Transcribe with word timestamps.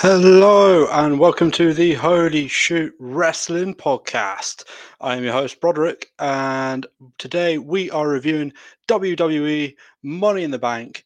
Hello 0.00 0.86
and 0.92 1.18
welcome 1.18 1.50
to 1.50 1.74
the 1.74 1.94
Holy 1.94 2.46
Shoot 2.46 2.94
Wrestling 3.00 3.74
Podcast. 3.74 4.62
I 5.00 5.16
am 5.16 5.24
your 5.24 5.32
host 5.32 5.60
Broderick, 5.60 6.12
and 6.20 6.86
today 7.18 7.58
we 7.58 7.90
are 7.90 8.06
reviewing 8.06 8.52
WWE 8.86 9.74
Money 10.04 10.44
in 10.44 10.52
the 10.52 10.58
Bank 10.60 11.04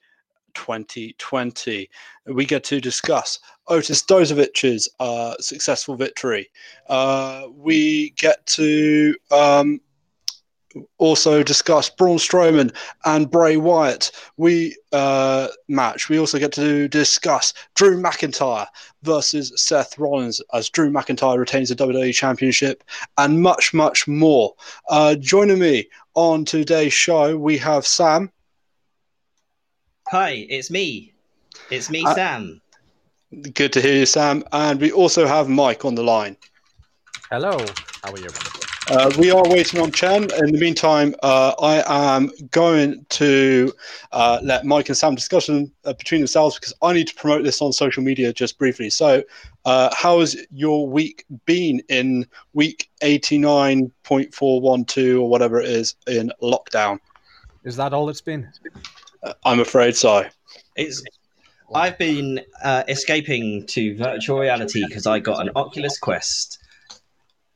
2020. 0.52 1.88
We 2.26 2.44
get 2.44 2.64
to 2.64 2.82
discuss 2.82 3.38
Otis 3.68 4.02
Dozovic's 4.02 4.91
uh, 5.00 5.36
successful 5.40 5.96
victory. 5.96 6.50
Uh, 6.86 7.45
we 7.50 8.11
get 8.18 8.45
to 8.48 9.16
um, 9.30 9.80
also 10.98 11.43
discuss 11.43 11.91
Braun 11.91 12.16
Strowman 12.18 12.75
and 13.04 13.30
Bray 13.30 13.57
Wyatt. 13.57 14.11
We 14.36 14.77
uh, 14.93 15.48
match. 15.68 16.09
We 16.09 16.18
also 16.18 16.39
get 16.39 16.52
to 16.52 16.89
discuss 16.89 17.52
Drew 17.75 18.00
McIntyre 18.00 18.66
versus 19.03 19.53
Seth 19.57 19.98
Rollins 19.98 20.40
as 20.53 20.68
Drew 20.68 20.90
McIntyre 20.90 21.39
retains 21.39 21.68
the 21.68 21.75
WWE 21.75 22.14
Championship 22.14 22.85
and 23.18 23.43
much, 23.43 23.75
much 23.75 24.07
more. 24.08 24.54
Uh, 24.89 25.14
joining 25.17 25.58
me 25.58 25.89
on 26.14 26.45
today's 26.45 26.93
show, 26.93 27.36
we 27.36 27.59
have 27.59 27.86
Sam. 27.86 28.31
Hi, 30.09 30.46
it's 30.48 30.70
me. 30.70 31.12
It's 31.70 31.90
me, 31.90 32.05
Uh, 32.05 32.14
Sam. 32.14 32.61
Good 33.55 33.73
to 33.73 33.81
hear 33.81 33.95
you, 33.95 34.06
Sam. 34.06 34.45
And 34.53 34.81
we 34.81 34.92
also 34.92 35.27
have 35.27 35.48
Mike 35.48 35.84
on 35.84 35.95
the 35.95 36.03
line. 36.03 36.36
Hello, 37.31 37.64
how 38.05 38.12
are 38.12 38.19
you? 38.19 38.28
Uh, 38.91 39.12
we 39.19 39.31
are 39.31 39.45
waiting 39.48 39.81
on 39.81 39.92
Chen. 39.92 40.25
In 40.25 40.53
the 40.53 40.59
meantime, 40.59 41.14
uh, 41.23 41.55
I 41.61 42.17
am 42.17 42.33
going 42.50 43.06
to 43.11 43.73
uh, 44.11 44.41
let 44.42 44.67
Mike 44.67 44.89
and 44.89 44.98
Sam 44.98 45.14
discuss 45.14 45.47
them 45.47 45.70
uh, 45.84 45.92
between 45.92 46.20
themselves 46.20 46.59
because 46.59 46.75
I 46.83 46.92
need 46.92 47.06
to 47.06 47.14
promote 47.14 47.45
this 47.45 47.62
on 47.62 47.73
social 47.73 48.03
media 48.03 48.33
just 48.33 48.59
briefly. 48.59 48.91
So, 48.91 49.23
uh, 49.64 49.95
how 49.95 50.19
has 50.20 50.37
your 50.50 50.89
week 50.89 51.25
been 51.47 51.81
in 51.89 52.27
week 52.55 52.91
89.412 53.03 55.21
or 55.21 55.28
whatever 55.28 55.61
it 55.61 55.69
is 55.69 55.95
in 56.09 56.33
lockdown? 56.43 56.99
Is 57.65 57.77
that 57.77 57.95
all 57.95 58.09
it's 58.09 58.21
been? 58.21 58.51
Uh, 59.23 59.34
I'm 59.45 59.61
afraid 59.61 59.95
so. 59.95 60.25
It's 60.75 61.05
I've 61.75 61.97
been 61.97 62.41
uh, 62.62 62.83
escaping 62.89 63.65
to 63.69 63.97
virtual 63.97 64.41
reality 64.41 64.84
because 64.87 65.06
I 65.06 65.21
got 65.21 65.41
an 65.41 65.49
Oculus 65.56 65.99
Quest, 65.99 66.59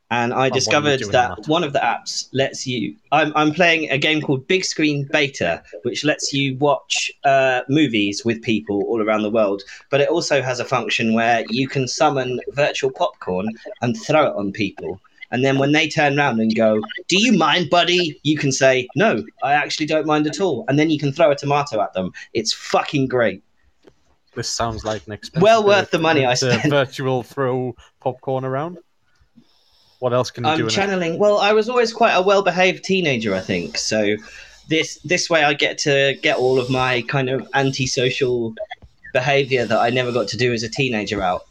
and 0.09 0.33
I 0.33 0.47
what 0.47 0.53
discovered 0.53 1.01
that 1.11 1.31
on 1.31 1.37
that? 1.41 1.47
one 1.47 1.63
of 1.63 1.73
the 1.73 1.79
apps 1.79 2.29
lets 2.31 2.65
you. 2.65 2.95
I'm 3.11 3.33
I'm 3.35 3.53
playing 3.53 3.89
a 3.91 3.97
game 3.97 4.21
called 4.21 4.47
Bigscreen 4.47 5.11
Beta, 5.11 5.61
which 5.83 6.05
lets 6.05 6.31
you 6.31 6.55
watch 6.57 7.11
uh, 7.25 7.61
movies 7.67 8.23
with 8.23 8.41
people 8.41 8.83
all 8.83 9.01
around 9.01 9.23
the 9.23 9.29
world. 9.29 9.63
But 9.89 9.99
it 9.99 10.07
also 10.09 10.41
has 10.41 10.59
a 10.59 10.65
function 10.65 11.13
where 11.13 11.43
you 11.49 11.67
can 11.67 11.87
summon 11.87 12.39
virtual 12.53 12.91
popcorn 12.91 13.49
and 13.81 13.97
throw 13.99 14.27
it 14.27 14.35
on 14.35 14.53
people. 14.53 15.01
And 15.29 15.43
then 15.43 15.57
when 15.57 15.73
they 15.73 15.89
turn 15.89 16.17
around 16.17 16.39
and 16.39 16.55
go, 16.55 16.79
"Do 17.09 17.21
you 17.21 17.33
mind, 17.33 17.69
buddy?" 17.69 18.17
You 18.23 18.37
can 18.37 18.53
say, 18.53 18.87
"No, 18.95 19.25
I 19.43 19.53
actually 19.53 19.87
don't 19.87 20.05
mind 20.05 20.25
at 20.25 20.39
all." 20.39 20.63
And 20.69 20.79
then 20.79 20.89
you 20.89 20.97
can 20.97 21.11
throw 21.11 21.31
a 21.31 21.35
tomato 21.35 21.81
at 21.81 21.91
them. 21.91 22.13
It's 22.33 22.53
fucking 22.53 23.07
great. 23.07 23.43
This 24.35 24.47
sounds 24.47 24.85
like 24.85 25.05
an 25.07 25.13
expensive. 25.13 25.41
Well 25.41 25.65
worth 25.65 25.91
the 25.91 25.99
money 25.99 26.25
I 26.31 26.35
spent. 26.35 26.69
virtual 26.69 27.23
throw 27.23 27.75
popcorn 27.99 28.45
around. 28.45 28.77
What 29.99 30.13
else 30.13 30.29
can 30.31 30.43
you 30.43 30.49
do? 30.49 30.53
I'm 30.53 30.59
in 30.61 30.65
it? 30.67 30.69
channeling. 30.69 31.19
Well, 31.19 31.39
I 31.39 31.53
was 31.53 31.69
always 31.69 31.91
quite 31.91 32.13
a 32.13 32.21
well-behaved 32.21 32.83
teenager, 32.83 33.33
I 33.33 33.39
think. 33.41 33.77
So 33.77 34.15
this 34.69 34.99
this 35.03 35.29
way, 35.29 35.43
I 35.43 35.53
get 35.53 35.77
to 35.79 36.15
get 36.21 36.37
all 36.37 36.59
of 36.59 36.69
my 36.69 37.01
kind 37.03 37.29
of 37.29 37.47
antisocial 37.53 38.53
behaviour 39.13 39.65
that 39.65 39.79
I 39.79 39.89
never 39.89 40.11
got 40.11 40.27
to 40.29 40.37
do 40.37 40.53
as 40.53 40.63
a 40.63 40.69
teenager 40.69 41.21
out. 41.21 41.45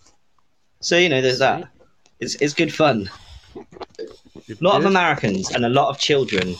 So 0.80 0.96
you 0.96 1.08
know, 1.08 1.20
there's 1.20 1.40
that. 1.40 1.68
It's 2.20 2.34
it's 2.36 2.54
good 2.54 2.72
fun. 2.72 3.10
A 3.56 4.54
lot 4.60 4.76
of? 4.76 4.84
Americans 4.84 5.50
and 5.50 5.64
a 5.64 5.68
lot 5.68 5.88
of 5.88 5.98
children. 5.98 6.54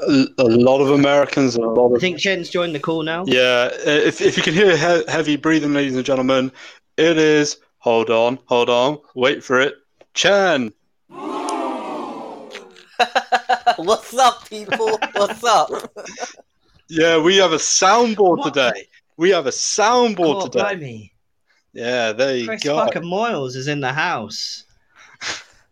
A, 0.00 0.26
a 0.38 0.44
lot 0.44 0.80
of 0.80 0.90
Americans 0.90 1.56
and 1.56 1.64
a 1.64 1.68
lot 1.68 1.92
I 1.92 1.94
of. 1.96 2.00
think 2.00 2.18
Chen's 2.18 2.48
joined 2.48 2.74
the 2.74 2.80
call 2.80 3.02
now. 3.02 3.24
Yeah, 3.26 3.70
uh, 3.72 3.80
if, 3.84 4.20
if 4.20 4.36
you 4.36 4.42
can 4.42 4.54
hear 4.54 4.76
he- 4.76 5.10
heavy 5.10 5.36
breathing, 5.36 5.72
ladies 5.72 5.96
and 5.96 6.04
gentlemen, 6.04 6.52
it 6.96 7.18
is. 7.18 7.56
Hold 7.78 8.10
on, 8.10 8.38
hold 8.46 8.70
on, 8.70 8.98
wait 9.14 9.42
for 9.42 9.60
it. 9.60 9.74
Chen. 10.14 10.72
What's 13.76 14.16
up, 14.16 14.48
people? 14.48 14.98
What's 15.12 15.44
up? 15.44 15.70
Yeah, 16.88 17.20
we 17.20 17.36
have 17.36 17.52
a 17.52 17.56
soundboard 17.56 18.38
What? 18.38 18.54
today. 18.54 18.86
We 19.16 19.30
have 19.30 19.46
a 19.46 19.50
soundboard 19.50 20.42
Oh, 20.42 20.46
today. 20.46 20.58
blimey. 20.60 21.12
Yeah, 21.74 22.12
there 22.12 22.36
you 22.36 22.46
Chris 22.46 22.62
go. 22.64 22.76
fucking 22.76 23.02
Moyles 23.02 23.56
is 23.56 23.66
in 23.68 23.80
the 23.80 23.92
house. 23.92 24.64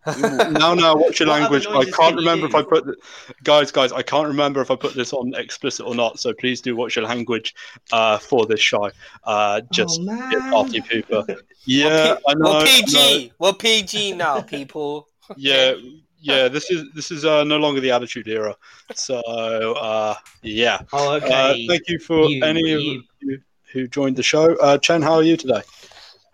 now, 0.18 0.72
now, 0.74 0.94
watch 0.96 1.20
your 1.20 1.28
What 1.28 1.42
other 1.42 1.58
language. 1.58 1.66
I 1.66 1.84
can't 1.84 1.94
can 1.94 2.10
you 2.12 2.16
remember 2.20 2.46
if? 2.46 2.54
I 2.54 2.62
put, 2.62 2.86
the, 2.86 2.96
guys, 3.44 3.70
guys. 3.70 3.92
I 3.92 4.00
can't 4.02 4.26
remember 4.28 4.60
if 4.62 4.70
I 4.70 4.76
put 4.76 4.94
this 4.94 5.12
on 5.12 5.34
explicit 5.34 5.84
or 5.86 5.94
not. 5.94 6.18
So 6.18 6.32
please 6.32 6.60
do 6.62 6.74
watch 6.76 6.96
your 6.96 7.04
language 7.04 7.54
uh, 7.92 8.16
for 8.18 8.46
this 8.46 8.60
show. 8.60 8.90
Uh, 9.24 9.60
just 9.72 10.00
oh, 10.02 10.48
party 10.50 10.80
pooper. 10.80 11.38
Yeah, 11.66 12.16
I 12.26 12.32
know. 12.34 12.44
We're 12.44 12.56
I 12.56 12.60
know. 12.60 12.64
PG. 12.64 13.32
We're 13.38 13.52
PG 13.52 14.12
now, 14.12 14.40
people. 14.40 15.09
Yeah, 15.36 15.74
yeah. 16.20 16.48
This 16.48 16.70
is 16.70 16.90
this 16.94 17.10
is 17.10 17.24
uh, 17.24 17.44
no 17.44 17.56
longer 17.58 17.80
the 17.80 17.90
Attitude 17.90 18.28
Era. 18.28 18.54
So 18.94 19.20
uh, 19.20 20.14
yeah. 20.42 20.80
Oh, 20.92 21.12
Uh, 21.12 21.16
okay. 21.16 21.66
thank 21.66 21.88
you 21.88 21.98
for 21.98 22.24
You- 22.28 22.44
any 22.44 22.72
of 22.72 22.80
you- 22.80 23.02
you 23.20 23.40
who 23.72 23.86
joined 23.86 24.16
the 24.16 24.22
show. 24.22 24.56
Uh, 24.56 24.76
Chen, 24.78 25.02
how 25.02 25.14
are 25.14 25.22
you 25.22 25.36
today? 25.36 25.62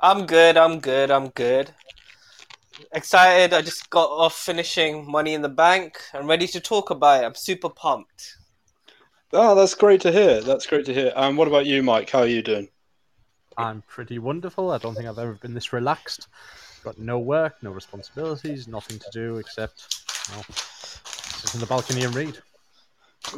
I'm 0.00 0.24
good. 0.26 0.56
I'm 0.56 0.80
good. 0.80 1.10
I'm 1.10 1.28
good. 1.30 1.70
Excited. 2.92 3.52
I 3.54 3.62
just 3.62 3.88
got 3.90 4.08
off 4.10 4.34
finishing 4.36 5.10
Money 5.10 5.34
in 5.34 5.42
the 5.42 5.48
Bank. 5.48 5.98
I'm 6.14 6.26
ready 6.26 6.46
to 6.48 6.60
talk 6.60 6.90
about 6.90 7.22
it. 7.22 7.26
I'm 7.26 7.34
super 7.34 7.68
pumped. 7.68 8.36
Oh, 9.32 9.54
that's 9.54 9.74
great 9.74 10.00
to 10.02 10.12
hear. 10.12 10.40
That's 10.40 10.66
great 10.66 10.86
to 10.86 10.94
hear. 10.94 11.12
And 11.16 11.36
what 11.36 11.48
about 11.48 11.66
you, 11.66 11.82
Mike? 11.82 12.10
How 12.10 12.20
are 12.20 12.26
you 12.26 12.42
doing? 12.42 12.68
I'm 13.58 13.82
pretty 13.88 14.18
wonderful. 14.18 14.70
I 14.70 14.78
don't 14.78 14.94
think 14.94 15.08
I've 15.08 15.18
ever 15.18 15.34
been 15.34 15.54
this 15.54 15.72
relaxed. 15.72 16.28
Got 16.86 16.98
no 17.00 17.18
work, 17.18 17.56
no 17.64 17.72
responsibilities, 17.72 18.68
nothing 18.68 19.00
to 19.00 19.06
do 19.10 19.38
except 19.38 20.06
well, 20.30 20.44
sit 20.44 21.52
in 21.52 21.58
the 21.58 21.66
balcony 21.66 22.04
and 22.04 22.14
read. 22.14 22.38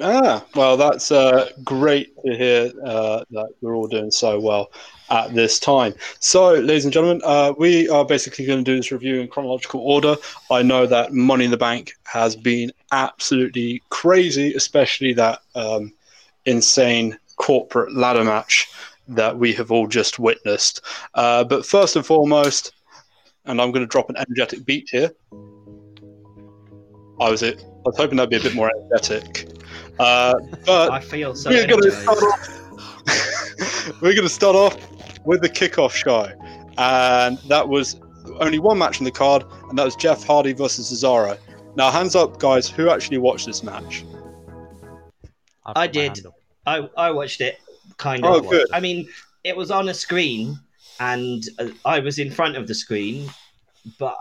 Ah, 0.03 0.45
well, 0.55 0.77
that's 0.77 1.11
uh, 1.11 1.49
great 1.65 2.15
to 2.27 2.37
hear 2.37 2.71
uh, 2.85 3.25
that 3.31 3.49
we're 3.63 3.75
all 3.75 3.87
doing 3.87 4.11
so 4.11 4.39
well 4.39 4.71
at 5.09 5.33
this 5.33 5.59
time. 5.59 5.95
So, 6.21 6.53
ladies 6.57 6.85
and 6.85 6.93
gentlemen, 6.93 7.23
uh, 7.25 7.55
we 7.57 7.89
are 7.89 8.05
basically 8.05 8.45
going 8.45 8.63
to 8.63 8.71
do 8.71 8.77
this 8.77 8.93
review 8.93 9.19
in 9.19 9.29
chronological 9.29 9.81
order. 9.81 10.17
I 10.51 10.61
know 10.61 10.85
that 10.85 11.15
Money 11.15 11.47
in 11.47 11.51
the 11.51 11.57
Bank 11.57 11.95
has 12.05 12.37
been 12.37 12.71
absolutely 12.93 13.83
crazy, 13.89 14.53
especially 14.53 15.15
that 15.15 15.41
um, 15.55 15.95
insane 16.45 17.19
corporate 17.37 17.95
ladder 17.95 18.25
match 18.25 18.69
that 19.09 19.39
we 19.39 19.55
have 19.55 19.71
all 19.71 19.87
just 19.87 20.19
witnessed. 20.19 20.83
Uh, 21.15 21.45
but 21.45 21.65
first 21.65 21.97
and 21.97 22.05
foremost, 22.05 22.73
and 23.49 23.61
I'm 23.61 23.73
going 23.73 23.83
to 23.85 23.87
drop 23.89 24.09
an 24.11 24.17
energetic 24.17 24.65
beat 24.65 24.89
here. 24.91 25.11
I 27.21 27.31
was 27.31 27.43
it. 27.43 27.65
I 27.65 27.81
was 27.85 27.97
hoping 27.97 28.17
that'd 28.17 28.31
be 28.31 28.37
a 28.37 28.41
bit 28.41 28.55
more 28.55 28.71
energetic. 28.77 29.49
Uh, 29.99 30.35
but 30.65 30.93
I 30.93 31.01
feel 31.01 31.35
so 31.35 31.51
we're 31.51 31.67
going 31.67 31.83
to 31.83 31.91
start 31.91 32.19
off. 32.23 34.01
we're 34.01 34.13
going 34.15 34.23
to 34.23 34.29
start 34.29 34.55
off 34.55 34.77
with 35.25 35.41
the 35.43 35.49
kickoff 35.49 35.93
show, 35.93 36.29
and 36.79 37.39
that 37.49 37.69
was 37.69 38.01
only 38.41 38.59
one 38.61 38.79
match 38.79 39.01
in 39.01 39.05
the 39.05 39.11
card, 39.11 39.45
and 39.69 39.77
that 39.79 39.85
was 39.85 39.97
Jeff 39.97 40.23
Hardy 40.25 40.53
versus 40.53 40.93
Cesaro. 40.93 41.37
Now, 41.75 41.91
hands 41.91 42.15
up, 42.15 42.39
guys, 42.39 42.69
who 42.69 42.91
actually 42.91 43.19
watched 43.19 43.47
this 43.47 43.63
match? 43.65 44.05
I've 45.67 45.77
I 45.77 45.87
got 45.87 45.95
my 45.97 46.09
did. 46.15 46.27
I, 46.67 46.89
I 46.97 47.11
watched 47.11 47.41
it 47.41 47.59
kind 47.97 48.25
Oh, 48.25 48.39
of. 48.39 48.49
good. 48.49 48.67
I 48.73 48.81
mean, 48.81 49.09
it 49.45 49.57
was 49.57 49.71
on 49.71 49.89
a 49.89 49.95
screen, 49.95 50.59
and 51.01 51.45
uh, 51.59 51.69
I 51.85 52.01
was 52.01 52.19
in 52.19 52.31
front 52.31 52.57
of 52.57 52.67
the 52.67 52.75
screen, 52.75 53.31
but 53.99 54.17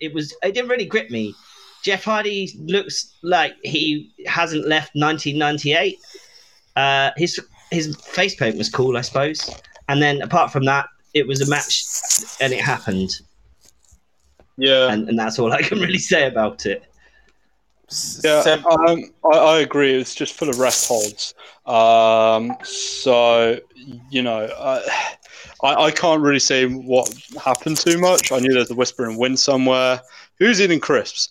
it 0.00 0.12
was 0.14 0.34
it 0.42 0.54
didn't 0.54 0.70
really 0.70 0.86
grip 0.86 1.10
me. 1.10 1.34
Jeff 1.82 2.04
Hardy 2.04 2.52
looks 2.58 3.14
like 3.22 3.54
he 3.62 4.12
hasn't 4.26 4.66
left 4.66 4.90
1998. 4.94 5.98
Uh, 6.76 7.10
his 7.16 7.40
his 7.70 7.96
face 7.96 8.34
paint 8.34 8.56
was 8.56 8.68
cool, 8.68 8.96
I 8.96 9.00
suppose, 9.02 9.50
and 9.88 10.02
then 10.02 10.22
apart 10.22 10.52
from 10.52 10.64
that, 10.64 10.86
it 11.14 11.26
was 11.26 11.40
a 11.40 11.48
match, 11.48 11.84
and 12.40 12.52
it 12.52 12.60
happened, 12.60 13.10
Yeah, 14.56 14.92
and, 14.92 15.08
and 15.08 15.18
that's 15.18 15.38
all 15.38 15.52
I 15.52 15.62
can 15.62 15.78
really 15.78 15.98
say 15.98 16.26
about 16.26 16.66
it. 16.66 16.84
Yeah, 18.22 18.62
um, 18.70 19.04
I, 19.24 19.36
I 19.36 19.60
agree. 19.60 19.94
It's 19.94 20.14
just 20.14 20.34
full 20.34 20.48
of 20.48 20.58
rest 20.58 20.88
holds. 20.88 21.34
Um, 21.66 22.56
so 22.62 23.58
you 24.10 24.22
know, 24.22 24.44
uh, 24.44 24.82
I, 25.62 25.74
I 25.74 25.90
can't 25.90 26.22
really 26.22 26.38
say 26.38 26.66
what 26.66 27.12
happened 27.42 27.76
too 27.76 27.98
much. 27.98 28.32
I 28.32 28.38
knew 28.38 28.52
there's 28.52 28.70
a 28.70 28.74
whispering 28.74 29.16
wind 29.16 29.38
somewhere. 29.38 30.00
Who's 30.38 30.60
eating 30.60 30.80
crisps? 30.80 31.30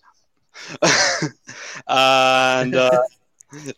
and 1.88 2.76
uh, 2.76 3.02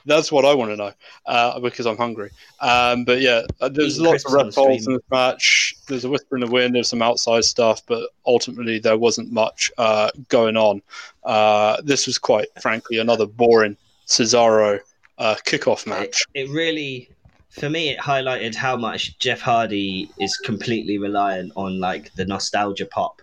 That's 0.06 0.32
what 0.32 0.46
I 0.46 0.54
want 0.54 0.72
to 0.72 0.76
know 0.78 0.92
uh, 1.26 1.60
because 1.60 1.86
I'm 1.86 1.98
hungry. 1.98 2.32
Um, 2.60 3.06
but 3.06 3.22
yeah, 3.22 3.44
uh, 3.62 3.70
there's 3.70 3.96
Eating 4.00 4.12
lots 4.12 4.26
of 4.26 4.34
red 4.34 4.54
balls 4.54 4.88
in 4.88 4.94
this 4.94 5.04
match. 5.10 5.76
There's 5.88 6.04
a 6.04 6.10
whisper 6.10 6.36
in 6.36 6.42
the 6.42 6.52
wind. 6.52 6.76
There's 6.76 6.90
some 6.90 7.02
outside 7.02 7.46
stuff, 7.46 7.82
but 7.86 8.10
ultimately 8.26 8.80
there 8.80 8.98
wasn't 8.98 9.32
much 9.32 9.72
uh, 9.78 10.12
going 10.28 10.58
on. 10.58 10.82
Uh, 11.24 11.82
this 11.84 12.06
was 12.06 12.18
quite 12.18 12.48
frankly 12.62 12.98
another 12.98 13.26
boring 13.26 13.78
Cesaro 14.08 14.80
uh, 15.18 15.36
kickoff 15.46 15.88
match. 15.88 16.26
It, 16.34 16.48
it 16.48 16.50
really, 16.50 17.10
for 17.50 17.70
me, 17.70 17.90
it 17.90 18.00
highlighted 18.00 18.56
how 18.56 18.76
much 18.76 19.18
Jeff 19.20 19.40
Hardy 19.40 20.10
is 20.20 20.36
completely 20.38 20.98
reliant 20.98 21.54
on 21.56 21.80
like 21.80 22.14
the 22.16 22.26
nostalgia 22.26 22.86
pop 22.86 23.22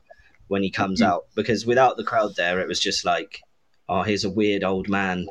when 0.49 0.63
he 0.63 0.71
comes 0.71 1.03
Mhm. 1.03 1.07
out. 1.07 1.27
Because 1.35 1.67
without 1.67 1.99
the 1.99 2.05
crowd 2.05 2.37
there, 2.37 2.61
it 2.61 2.69
was 2.69 2.81
just 2.81 3.05
like, 3.05 3.43
oh, 3.91 4.03
here's 4.03 4.25
a 4.25 4.31
weird 4.31 4.65
old 4.65 4.89
man 4.89 5.27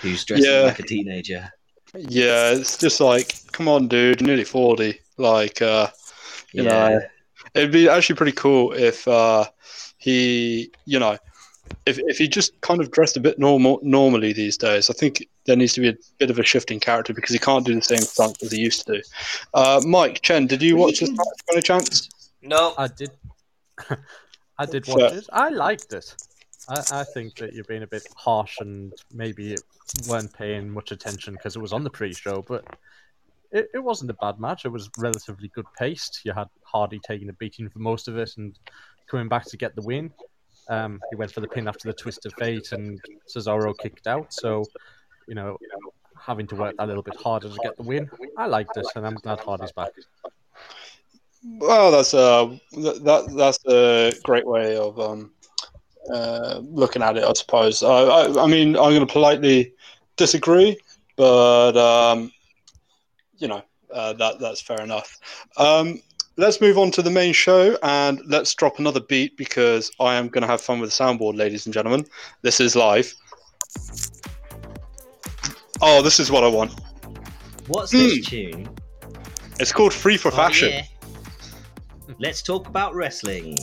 who's 0.00 0.24
dressing 0.24 0.50
Yeah. 0.50 0.60
like 0.60 0.78
a 0.78 0.82
teenager. 0.84 1.50
Yeah, 1.96 2.52
it's 2.52 2.76
just 2.78 3.00
like, 3.00 3.34
come 3.52 3.66
on, 3.68 3.88
dude, 3.88 4.22
nearly 4.22 4.44
forty. 4.44 5.00
Like, 5.16 5.60
uh, 5.60 5.88
You 6.52 6.64
yeah, 6.64 6.70
know, 6.88 7.00
It'd 7.54 7.72
be 7.72 7.88
actually 7.88 8.16
pretty 8.16 8.32
cool 8.32 8.72
if 8.72 9.06
uh, 9.08 9.44
he, 9.98 10.70
you 10.84 10.98
know, 11.00 11.16
if, 11.86 11.98
if 12.06 12.18
he 12.18 12.28
just 12.28 12.60
kind 12.60 12.80
of 12.80 12.90
dressed 12.90 13.16
a 13.16 13.20
bit 13.20 13.38
normal 13.38 13.80
normally 13.82 14.32
these 14.32 14.56
days. 14.56 14.88
I 14.90 14.92
think 14.92 15.26
there 15.46 15.56
needs 15.56 15.72
to 15.74 15.80
be 15.80 15.88
a 15.88 15.96
bit 16.18 16.30
of 16.30 16.38
a 16.38 16.42
shift 16.44 16.70
in 16.70 16.78
character 16.80 17.12
because 17.12 17.30
he 17.32 17.38
can't 17.38 17.64
do 17.66 17.74
the 17.74 17.82
same 17.82 18.00
stunts 18.02 18.42
as 18.42 18.52
he 18.52 18.60
used 18.60 18.86
to 18.86 18.94
do. 18.94 19.02
Uh, 19.54 19.80
Mike 19.84 20.20
Chen, 20.22 20.46
did 20.46 20.62
you 20.62 20.76
watch 20.76 21.00
this 21.00 21.10
match 21.10 21.26
by 21.48 21.54
any 21.54 21.62
chance? 21.62 22.08
No, 22.42 22.74
I 22.78 22.86
did. 22.88 23.10
I 24.58 24.66
did 24.66 24.86
Sure. 24.86 24.96
watch 24.98 25.12
it. 25.14 25.26
I 25.32 25.48
liked 25.48 25.92
it. 25.92 26.14
I, 26.70 27.00
I 27.00 27.04
think 27.04 27.36
that 27.36 27.52
you're 27.52 27.64
being 27.64 27.82
a 27.82 27.86
bit 27.86 28.06
harsh 28.16 28.58
and 28.60 28.92
maybe 29.12 29.56
weren't 30.08 30.32
paying 30.32 30.70
much 30.70 30.92
attention 30.92 31.34
because 31.34 31.56
it 31.56 31.60
was 31.60 31.72
on 31.72 31.84
the 31.84 31.90
pre-show, 31.90 32.42
but 32.46 32.64
it, 33.50 33.68
it 33.74 33.80
wasn't 33.80 34.10
a 34.10 34.14
bad 34.14 34.38
match. 34.38 34.64
It 34.64 34.68
was 34.68 34.88
relatively 34.96 35.48
good 35.48 35.66
paced. 35.76 36.20
You 36.24 36.32
had 36.32 36.48
Hardy 36.62 37.00
taking 37.00 37.28
a 37.28 37.32
beating 37.34 37.68
for 37.68 37.80
most 37.80 38.06
of 38.06 38.16
it 38.16 38.30
and 38.36 38.56
coming 39.08 39.28
back 39.28 39.44
to 39.46 39.56
get 39.56 39.74
the 39.74 39.82
win. 39.82 40.12
Um, 40.68 41.00
he 41.10 41.16
went 41.16 41.32
for 41.32 41.40
the 41.40 41.48
pin 41.48 41.66
after 41.66 41.88
the 41.88 41.94
twist 41.94 42.24
of 42.26 42.32
fate, 42.38 42.70
and 42.70 43.00
Cesaro 43.28 43.76
kicked 43.76 44.06
out. 44.06 44.32
So, 44.32 44.64
you 45.26 45.34
know, 45.34 45.58
having 46.16 46.46
to 46.46 46.54
work 46.54 46.76
a 46.78 46.86
little 46.86 47.02
bit 47.02 47.16
harder 47.16 47.48
to 47.48 47.58
get 47.64 47.76
the 47.76 47.82
win. 47.82 48.08
I 48.38 48.46
liked 48.46 48.76
it, 48.76 48.86
and 48.94 49.04
I'm 49.04 49.16
glad 49.16 49.40
Hardy's 49.40 49.72
back. 49.72 49.90
Well, 51.42 51.90
that's 51.90 52.14
a 52.14 52.60
that 52.72 53.32
that's 53.36 53.58
a 53.66 54.12
great 54.22 54.46
way 54.46 54.76
of 54.76 55.00
um, 55.00 55.32
uh, 56.12 56.60
looking 56.64 57.02
at 57.02 57.16
it, 57.16 57.24
I 57.24 57.32
suppose. 57.34 57.82
I, 57.82 57.88
I, 57.88 58.44
I 58.44 58.46
mean, 58.46 58.76
I'm 58.76 58.90
going 58.92 59.06
to 59.06 59.12
politely 59.12 59.72
disagree, 60.16 60.76
but 61.16 61.76
um, 61.76 62.32
you 63.38 63.48
know 63.48 63.62
uh, 63.92 64.12
that 64.14 64.38
that's 64.40 64.60
fair 64.60 64.80
enough. 64.82 65.18
Um, 65.56 66.00
let's 66.36 66.60
move 66.60 66.78
on 66.78 66.90
to 66.92 67.02
the 67.02 67.10
main 67.10 67.32
show 67.32 67.76
and 67.82 68.20
let's 68.26 68.54
drop 68.54 68.78
another 68.78 69.00
beat 69.00 69.36
because 69.36 69.90
I 70.00 70.14
am 70.14 70.28
going 70.28 70.42
to 70.42 70.48
have 70.48 70.60
fun 70.60 70.80
with 70.80 70.90
the 70.90 71.04
soundboard, 71.04 71.36
ladies 71.36 71.66
and 71.66 71.72
gentlemen. 71.74 72.06
This 72.42 72.60
is 72.60 72.74
live. 72.76 73.14
Oh, 75.82 76.02
this 76.02 76.20
is 76.20 76.30
what 76.30 76.44
I 76.44 76.48
want. 76.48 76.72
What's 77.68 77.92
Hmm. 77.92 77.98
this 77.98 78.26
tune? 78.26 78.68
It's 79.58 79.72
called 79.72 79.92
Free 79.92 80.16
for 80.16 80.30
Oh, 80.32 80.36
Fashion. 80.36 80.70
yeah. 80.70 80.84
Let's 82.18 82.42
talk 82.42 82.68
about 82.68 82.94
wrestling. 82.94 83.58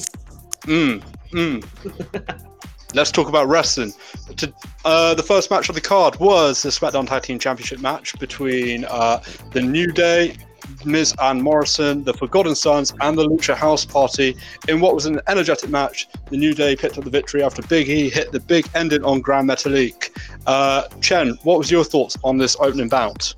Mm, 0.63 1.03
mm. 1.31 2.53
Let's 2.93 3.11
talk 3.11 3.27
about 3.27 3.47
wrestling. 3.47 3.93
To, 4.37 4.53
uh, 4.85 5.13
the 5.13 5.23
first 5.23 5.51
match 5.51 5.67
of 5.67 5.75
the 5.75 5.81
card 5.81 6.17
was 6.19 6.63
the 6.63 6.69
SmackDown 6.69 7.07
Tag 7.07 7.23
Team 7.23 7.37
Championship 7.37 7.79
match 7.79 8.17
between 8.17 8.85
uh, 8.85 9.21
the 9.51 9.61
New 9.61 9.91
Day, 9.91 10.37
Miz 10.85 11.13
and 11.19 11.43
Morrison, 11.43 12.03
the 12.05 12.13
Forgotten 12.13 12.55
Sons, 12.55 12.93
and 13.01 13.17
the 13.17 13.27
Lucha 13.27 13.55
House 13.55 13.83
Party. 13.83 14.37
In 14.69 14.79
what 14.79 14.95
was 14.95 15.05
an 15.05 15.19
energetic 15.27 15.69
match, 15.69 16.07
the 16.29 16.37
New 16.37 16.53
Day 16.53 16.75
picked 16.75 16.97
up 16.97 17.03
the 17.03 17.09
victory 17.09 17.43
after 17.43 17.61
Big 17.63 17.89
E 17.89 18.09
hit 18.09 18.31
the 18.31 18.39
big 18.39 18.67
ending 18.73 19.03
on 19.03 19.19
Grand 19.19 19.49
Metalik. 19.49 20.17
Uh, 20.45 20.87
Chen, 21.01 21.37
what 21.43 21.57
was 21.57 21.69
your 21.69 21.83
thoughts 21.83 22.17
on 22.23 22.37
this 22.37 22.55
opening 22.59 22.87
bout? 22.87 23.35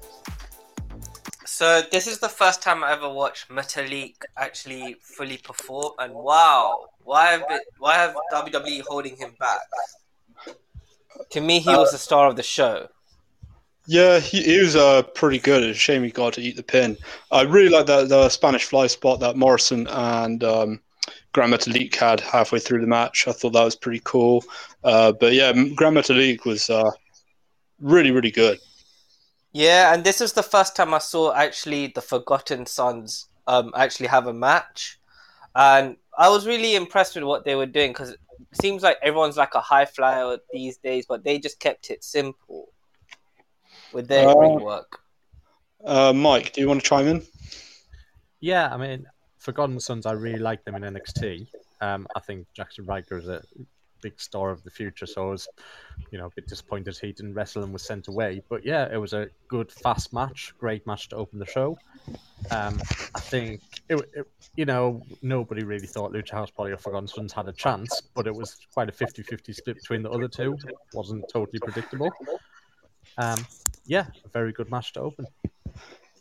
So 1.59 1.81
this 1.91 2.07
is 2.07 2.19
the 2.19 2.29
first 2.29 2.61
time 2.61 2.85
I 2.85 2.93
ever 2.93 3.09
watched 3.09 3.49
Metalik 3.49 4.15
actually 4.37 4.95
fully 5.01 5.35
perform, 5.35 5.91
and 5.99 6.13
wow, 6.13 6.85
why 7.03 7.31
have 7.31 7.43
it, 7.49 7.63
why 7.79 7.95
have 7.95 8.15
WWE 8.31 8.81
holding 8.87 9.17
him 9.17 9.35
back? 9.41 10.55
To 11.31 11.41
me, 11.41 11.59
he 11.59 11.67
was 11.67 11.91
the 11.91 11.97
star 11.97 12.29
of 12.29 12.37
the 12.37 12.43
show. 12.43 12.87
Yeah, 13.87 14.21
he, 14.21 14.41
he 14.41 14.57
was 14.61 14.77
uh, 14.77 15.03
pretty 15.03 15.37
good. 15.37 15.63
It's 15.63 15.77
a 15.77 15.81
shame 15.81 16.01
he 16.01 16.11
got 16.11 16.31
to 16.35 16.41
eat 16.41 16.55
the 16.55 16.63
pin. 16.63 16.97
I 17.29 17.41
really 17.41 17.67
like 17.67 17.87
that 17.87 18.07
the 18.07 18.29
Spanish 18.29 18.63
fly 18.63 18.87
spot 18.87 19.19
that 19.19 19.35
Morrison 19.35 19.85
and 19.87 20.41
um, 20.45 20.79
Grand 21.33 21.51
Metalik 21.51 21.93
had 21.93 22.21
halfway 22.21 22.59
through 22.59 22.79
the 22.79 22.87
match. 22.87 23.27
I 23.27 23.33
thought 23.33 23.51
that 23.51 23.65
was 23.65 23.75
pretty 23.75 23.99
cool. 24.05 24.45
Uh, 24.85 25.11
but 25.11 25.33
yeah, 25.33 25.51
Grand 25.75 25.97
Metalik 25.97 26.45
was 26.45 26.69
uh, 26.69 26.89
really, 27.81 28.11
really 28.11 28.31
good. 28.31 28.59
Yeah, 29.51 29.93
and 29.93 30.03
this 30.03 30.21
is 30.21 30.33
the 30.33 30.43
first 30.43 30.75
time 30.75 30.93
I 30.93 30.99
saw 30.99 31.33
actually 31.33 31.87
the 31.87 32.01
Forgotten 32.01 32.65
Sons 32.65 33.27
um 33.47 33.71
actually 33.75 34.07
have 34.07 34.27
a 34.27 34.33
match, 34.33 34.99
and 35.55 35.97
I 36.17 36.29
was 36.29 36.45
really 36.45 36.75
impressed 36.75 37.15
with 37.15 37.23
what 37.23 37.45
they 37.45 37.55
were 37.55 37.65
doing 37.65 37.91
because 37.91 38.11
it 38.11 38.19
seems 38.61 38.83
like 38.83 38.97
everyone's 39.01 39.37
like 39.37 39.55
a 39.55 39.61
high 39.61 39.85
flyer 39.85 40.37
these 40.53 40.77
days, 40.77 41.05
but 41.07 41.23
they 41.23 41.39
just 41.39 41.59
kept 41.59 41.89
it 41.89 42.03
simple 42.03 42.69
with 43.91 44.07
their 44.07 44.29
Uh, 44.29 44.35
ring 44.35 44.59
work. 44.61 44.99
Uh, 45.83 46.13
Mike, 46.13 46.53
do 46.53 46.61
you 46.61 46.67
want 46.67 46.81
to 46.81 46.87
chime 46.87 47.07
in? 47.07 47.23
Yeah, 48.41 48.73
I 48.73 48.77
mean, 48.77 49.07
Forgotten 49.39 49.79
Sons, 49.79 50.05
I 50.05 50.11
really 50.11 50.39
like 50.39 50.63
them 50.63 50.75
in 50.75 50.83
NXT. 50.83 51.47
Um, 51.81 52.07
I 52.15 52.19
think 52.19 52.47
Jaxson 52.57 52.87
Ryker 52.87 53.17
is 53.17 53.27
a 53.27 53.41
big 54.01 54.19
star 54.19 54.51
of 54.51 54.63
the 54.63 54.69
future, 54.69 55.05
so 55.05 55.27
I 55.27 55.31
was, 55.31 55.47
you 56.11 56.17
know, 56.17 56.27
a 56.27 56.29
bit 56.29 56.47
disappointed 56.47 56.97
he 56.97 57.11
didn't 57.11 57.33
wrestle 57.33 57.63
and 57.63 57.73
was 57.73 57.83
sent 57.83 58.07
away. 58.07 58.41
But 58.49 58.65
yeah, 58.65 58.87
it 58.91 58.97
was 58.97 59.13
a 59.13 59.29
good, 59.47 59.71
fast 59.71 60.13
match, 60.13 60.53
great 60.57 60.85
match 60.87 61.09
to 61.09 61.15
open 61.15 61.39
the 61.39 61.45
show. 61.45 61.77
Um, 62.51 62.79
I 63.15 63.19
think, 63.19 63.61
it, 63.89 63.99
it, 64.13 64.27
you 64.55 64.65
know, 64.65 65.03
nobody 65.21 65.63
really 65.63 65.87
thought 65.87 66.11
Lucha 66.11 66.31
House 66.31 66.51
Party 66.51 66.71
or 66.71 66.77
Forgotten 66.77 67.07
Sons 67.07 67.33
had 67.33 67.47
a 67.47 67.53
chance, 67.53 68.01
but 68.13 68.27
it 68.27 68.35
was 68.35 68.57
quite 68.73 68.89
a 68.89 68.91
50 68.91 69.23
50 69.23 69.53
split 69.53 69.75
between 69.77 70.03
the 70.03 70.09
other 70.09 70.27
two. 70.27 70.57
wasn't 70.93 71.25
totally 71.31 71.59
predictable. 71.59 72.11
Um, 73.17 73.45
yeah, 73.85 74.05
a 74.23 74.29
very 74.29 74.51
good 74.51 74.69
match 74.69 74.93
to 74.93 75.01
open. 75.01 75.25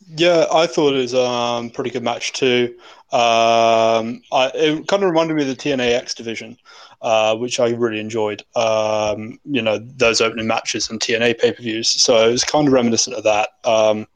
Yeah, 0.07 0.45
I 0.51 0.67
thought 0.67 0.93
it 0.93 0.97
was 0.97 1.13
a 1.13 1.25
um, 1.25 1.69
pretty 1.69 1.89
good 1.91 2.03
match 2.03 2.33
too. 2.33 2.75
Um, 3.11 4.21
I, 4.31 4.51
it 4.53 4.87
kind 4.87 5.03
of 5.03 5.09
reminded 5.09 5.35
me 5.35 5.43
of 5.43 5.47
the 5.49 5.55
TNA 5.55 5.93
X 5.93 6.13
division, 6.13 6.57
uh, 7.01 7.35
which 7.35 7.59
I 7.59 7.69
really 7.69 7.99
enjoyed. 7.99 8.43
Um, 8.55 9.39
you 9.45 9.61
know, 9.61 9.79
those 9.79 10.21
opening 10.21 10.47
matches 10.47 10.89
and 10.89 10.99
TNA 10.99 11.39
pay 11.39 11.51
per 11.51 11.61
views. 11.61 11.89
So 11.89 12.27
it 12.27 12.31
was 12.31 12.43
kind 12.43 12.67
of 12.67 12.73
reminiscent 12.73 13.15
of 13.15 13.23
that. 13.23 13.49
Um, 13.63 14.07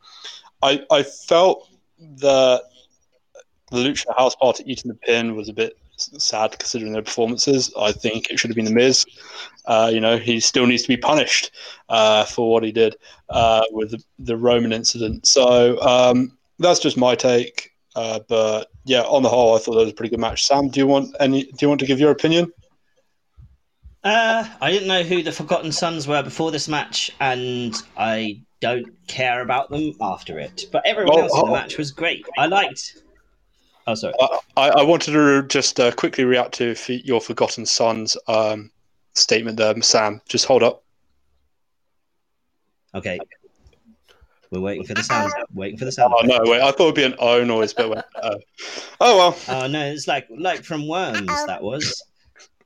I, 0.61 0.81
I 0.91 1.03
felt 1.03 1.69
that 1.99 2.63
the 3.71 3.77
Lucha 3.77 4.15
House 4.17 4.35
Party 4.35 4.63
eating 4.65 4.89
the 4.89 4.95
pin 4.95 5.35
was 5.35 5.49
a 5.49 5.53
bit 5.53 5.77
sad 6.17 6.57
considering 6.59 6.93
their 6.93 7.01
performances. 7.01 7.73
I 7.79 7.91
think 7.91 8.29
it 8.29 8.39
should 8.39 8.49
have 8.49 8.55
been 8.55 8.65
the 8.65 8.73
Miz. 8.73 9.05
Uh, 9.65 9.89
you 9.93 9.99
know, 9.99 10.17
he 10.17 10.39
still 10.39 10.65
needs 10.65 10.81
to 10.83 10.87
be 10.87 10.97
punished 10.97 11.51
uh, 11.89 12.25
for 12.25 12.51
what 12.51 12.63
he 12.63 12.71
did 12.71 12.95
uh, 13.29 13.63
with 13.71 13.91
the, 13.91 14.03
the 14.19 14.37
Roman 14.37 14.73
incident. 14.73 15.25
So 15.25 15.81
um, 15.81 16.37
that's 16.59 16.79
just 16.79 16.97
my 16.97 17.15
take. 17.15 17.71
Uh, 17.95 18.19
but 18.27 18.71
yeah, 18.85 19.01
on 19.03 19.23
the 19.23 19.29
whole, 19.29 19.55
I 19.55 19.59
thought 19.59 19.73
that 19.75 19.81
was 19.81 19.91
a 19.91 19.93
pretty 19.93 20.09
good 20.09 20.19
match. 20.19 20.45
Sam, 20.45 20.67
do 20.69 20.79
you 20.79 20.87
want 20.87 21.15
any? 21.19 21.43
Do 21.43 21.57
you 21.61 21.69
want 21.69 21.79
to 21.81 21.85
give 21.85 21.99
your 21.99 22.11
opinion? 22.11 22.51
Uh, 24.03 24.45
I 24.59 24.71
didn't 24.71 24.87
know 24.87 25.03
who 25.03 25.23
the 25.23 25.31
Forgotten 25.31 25.71
Sons 25.71 26.07
were 26.07 26.23
before 26.23 26.51
this 26.51 26.67
match, 26.67 27.11
and 27.21 27.73
I 27.97 28.41
don't 28.59 28.87
care 29.07 29.41
about 29.41 29.69
them 29.69 29.93
after 30.01 30.39
it. 30.39 30.65
But 30.71 30.85
everyone 30.85 31.17
Oh, 31.17 31.21
else 31.21 31.39
in 31.39 31.45
the 31.45 31.51
match 31.51 31.77
was 31.77 31.91
great. 31.91 32.25
I 32.37 32.47
liked. 32.47 32.97
Oh, 33.85 33.95
sorry. 33.95 34.13
I, 34.55 34.69
I 34.69 34.83
wanted 34.83 35.11
to 35.11 35.43
just 35.47 35.79
uh, 35.79 35.91
quickly 35.91 36.23
react 36.23 36.53
to 36.55 36.75
your 36.87 37.19
Forgotten 37.19 37.65
Sons 37.65 38.15
um, 38.27 38.71
statement 39.13 39.57
there, 39.57 39.79
Sam. 39.81 40.21
Just 40.29 40.45
hold 40.45 40.63
up. 40.63 40.83
Okay. 42.95 43.19
We're 44.51 44.61
waiting 44.61 44.85
for 44.85 44.93
the 44.93 45.03
sound. 45.03 45.33
Waiting 45.53 45.77
for 45.79 45.85
the 45.85 45.91
sound. 45.91 46.13
Oh 46.15 46.21
no, 46.25 46.39
wait! 46.43 46.61
I 46.61 46.69
thought 46.71 46.83
it'd 46.83 46.95
be 46.95 47.03
an 47.03 47.15
O 47.17 47.43
noise, 47.43 47.73
but 47.73 47.89
went, 47.89 48.05
uh, 48.21 48.35
oh 49.01 49.17
well. 49.17 49.37
Oh 49.49 49.65
no, 49.65 49.83
it's 49.83 50.07
like 50.07 50.27
like 50.29 50.63
from 50.63 50.87
Worms. 50.87 51.25
That 51.47 51.63
was. 51.63 52.03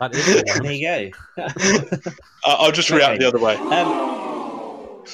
That 0.02 0.14
is 0.14 0.26
the 0.26 0.60
There 0.62 0.72
you 0.74 1.12
go. 1.38 1.42
I- 2.46 2.56
I'll 2.60 2.74
just 2.74 2.90
react 2.90 3.22
the 3.22 3.28
other 3.30 3.40
way. 3.40 3.56
Um, 3.56 5.06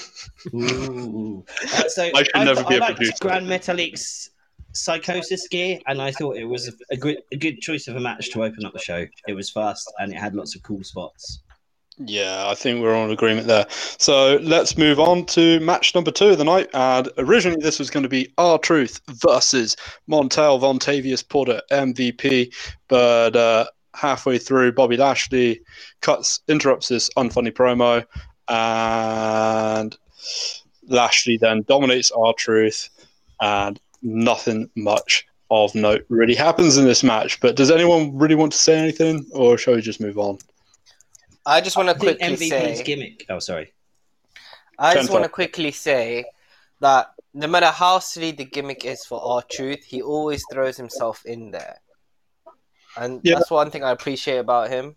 ooh. 0.60 1.46
Uh, 1.62 1.90
so 1.90 2.10
I 2.16 2.24
should 2.24 2.36
I, 2.36 2.44
never 2.44 2.64
be 2.64 2.74
I 2.74 2.78
a 2.78 2.80
liked 2.80 2.96
producer. 2.98 3.18
Grand 3.22 3.48
Metalik's 3.48 4.32
psychosis 4.74 5.48
gear, 5.48 5.80
and 5.88 6.02
I 6.02 6.12
thought 6.12 6.38
it 6.38 6.46
was 6.46 6.74
a, 6.92 6.98
good 6.98 7.18
a 7.32 7.38
good 7.38 7.60
choice 7.62 7.88
of 7.88 7.96
a 7.96 8.00
match 8.00 8.32
to 8.32 8.44
open 8.44 8.66
up 8.66 8.74
the 8.74 8.80
show. 8.80 9.06
It 9.28 9.34
was 9.34 9.50
fast 9.50 9.92
and 10.00 10.12
it 10.12 10.18
had 10.18 10.36
lots 10.36 10.56
of 10.56 10.64
cool 10.64 10.84
spots. 10.84 11.44
Yeah, 12.00 12.48
I 12.48 12.56
think 12.56 12.82
we're 12.82 12.96
all 12.96 13.06
in 13.06 13.12
agreement 13.12 13.48
there. 13.48 13.68
So 13.70 14.40
let's 14.42 14.78
move 14.78 15.00
on 15.00 15.26
to 15.28 15.60
match 15.60 15.94
number 15.94 16.10
two 16.10 16.30
of 16.30 16.40
the 16.40 16.44
night. 16.44 16.70
And 16.74 17.08
originally, 17.20 17.62
this 17.62 17.78
was 17.78 17.92
going 17.92 18.04
to 18.04 18.10
be 18.10 18.34
R 18.38 18.58
Truth 18.58 19.00
versus 19.10 19.78
Montel 20.10 20.60
Vontavious 20.60 21.28
Porter 21.28 21.62
MVP, 21.72 22.52
but 22.88 23.36
uh, 23.36 23.66
halfway 23.94 24.40
through, 24.40 24.72
Bobby 24.72 24.98
Lashley 24.98 25.62
cuts, 26.02 26.40
interrupts 26.48 26.88
this 26.88 27.12
unfunny 27.16 27.52
promo, 27.52 28.04
and 28.48 29.96
Lashley 30.88 31.38
then 31.38 31.64
dominates 31.68 32.10
R 32.10 32.34
Truth, 32.36 32.90
and 33.40 33.80
nothing 34.04 34.70
much 34.76 35.26
of 35.50 35.74
note 35.76 36.06
really 36.10 36.36
happens 36.36 36.78
in 36.78 36.86
this 36.86 37.04
match. 37.04 37.40
But 37.40 37.56
does 37.56 37.72
anyone 37.72 38.18
really 38.18 38.36
want 38.36 38.52
to 38.54 38.58
say 38.58 38.78
anything, 38.78 39.26
or 39.32 39.58
shall 39.58 39.76
we 39.76 39.82
just 39.82 40.02
move 40.02 40.18
on? 40.18 40.40
I 41.46 41.62
just 41.62 41.76
want 41.76 41.90
to 41.90 41.96
quickly 41.96 42.26
MVP's 42.26 42.78
say. 42.78 42.84
gimmick. 42.84 43.26
Oh, 43.30 43.40
sorry. 43.40 43.74
I 44.80 44.94
just 44.94 45.10
want 45.12 45.24
to 45.24 45.30
quickly 45.30 45.72
say 45.72 46.26
that 46.80 47.14
no 47.34 47.48
matter 47.48 47.68
how 47.68 48.00
silly 48.00 48.32
the 48.32 48.46
gimmick 48.46 48.86
is 48.86 49.06
for 49.06 49.22
R 49.24 49.44
Truth, 49.52 49.84
he 49.84 50.02
always 50.02 50.44
throws 50.52 50.78
himself 50.78 51.26
in 51.26 51.52
there, 51.52 51.80
and 52.98 53.22
Yeah. 53.24 53.36
that's 53.36 53.52
one 53.52 53.72
thing 53.72 53.84
I 53.84 53.92
appreciate 53.92 54.38
about 54.38 54.70
him. 54.70 54.96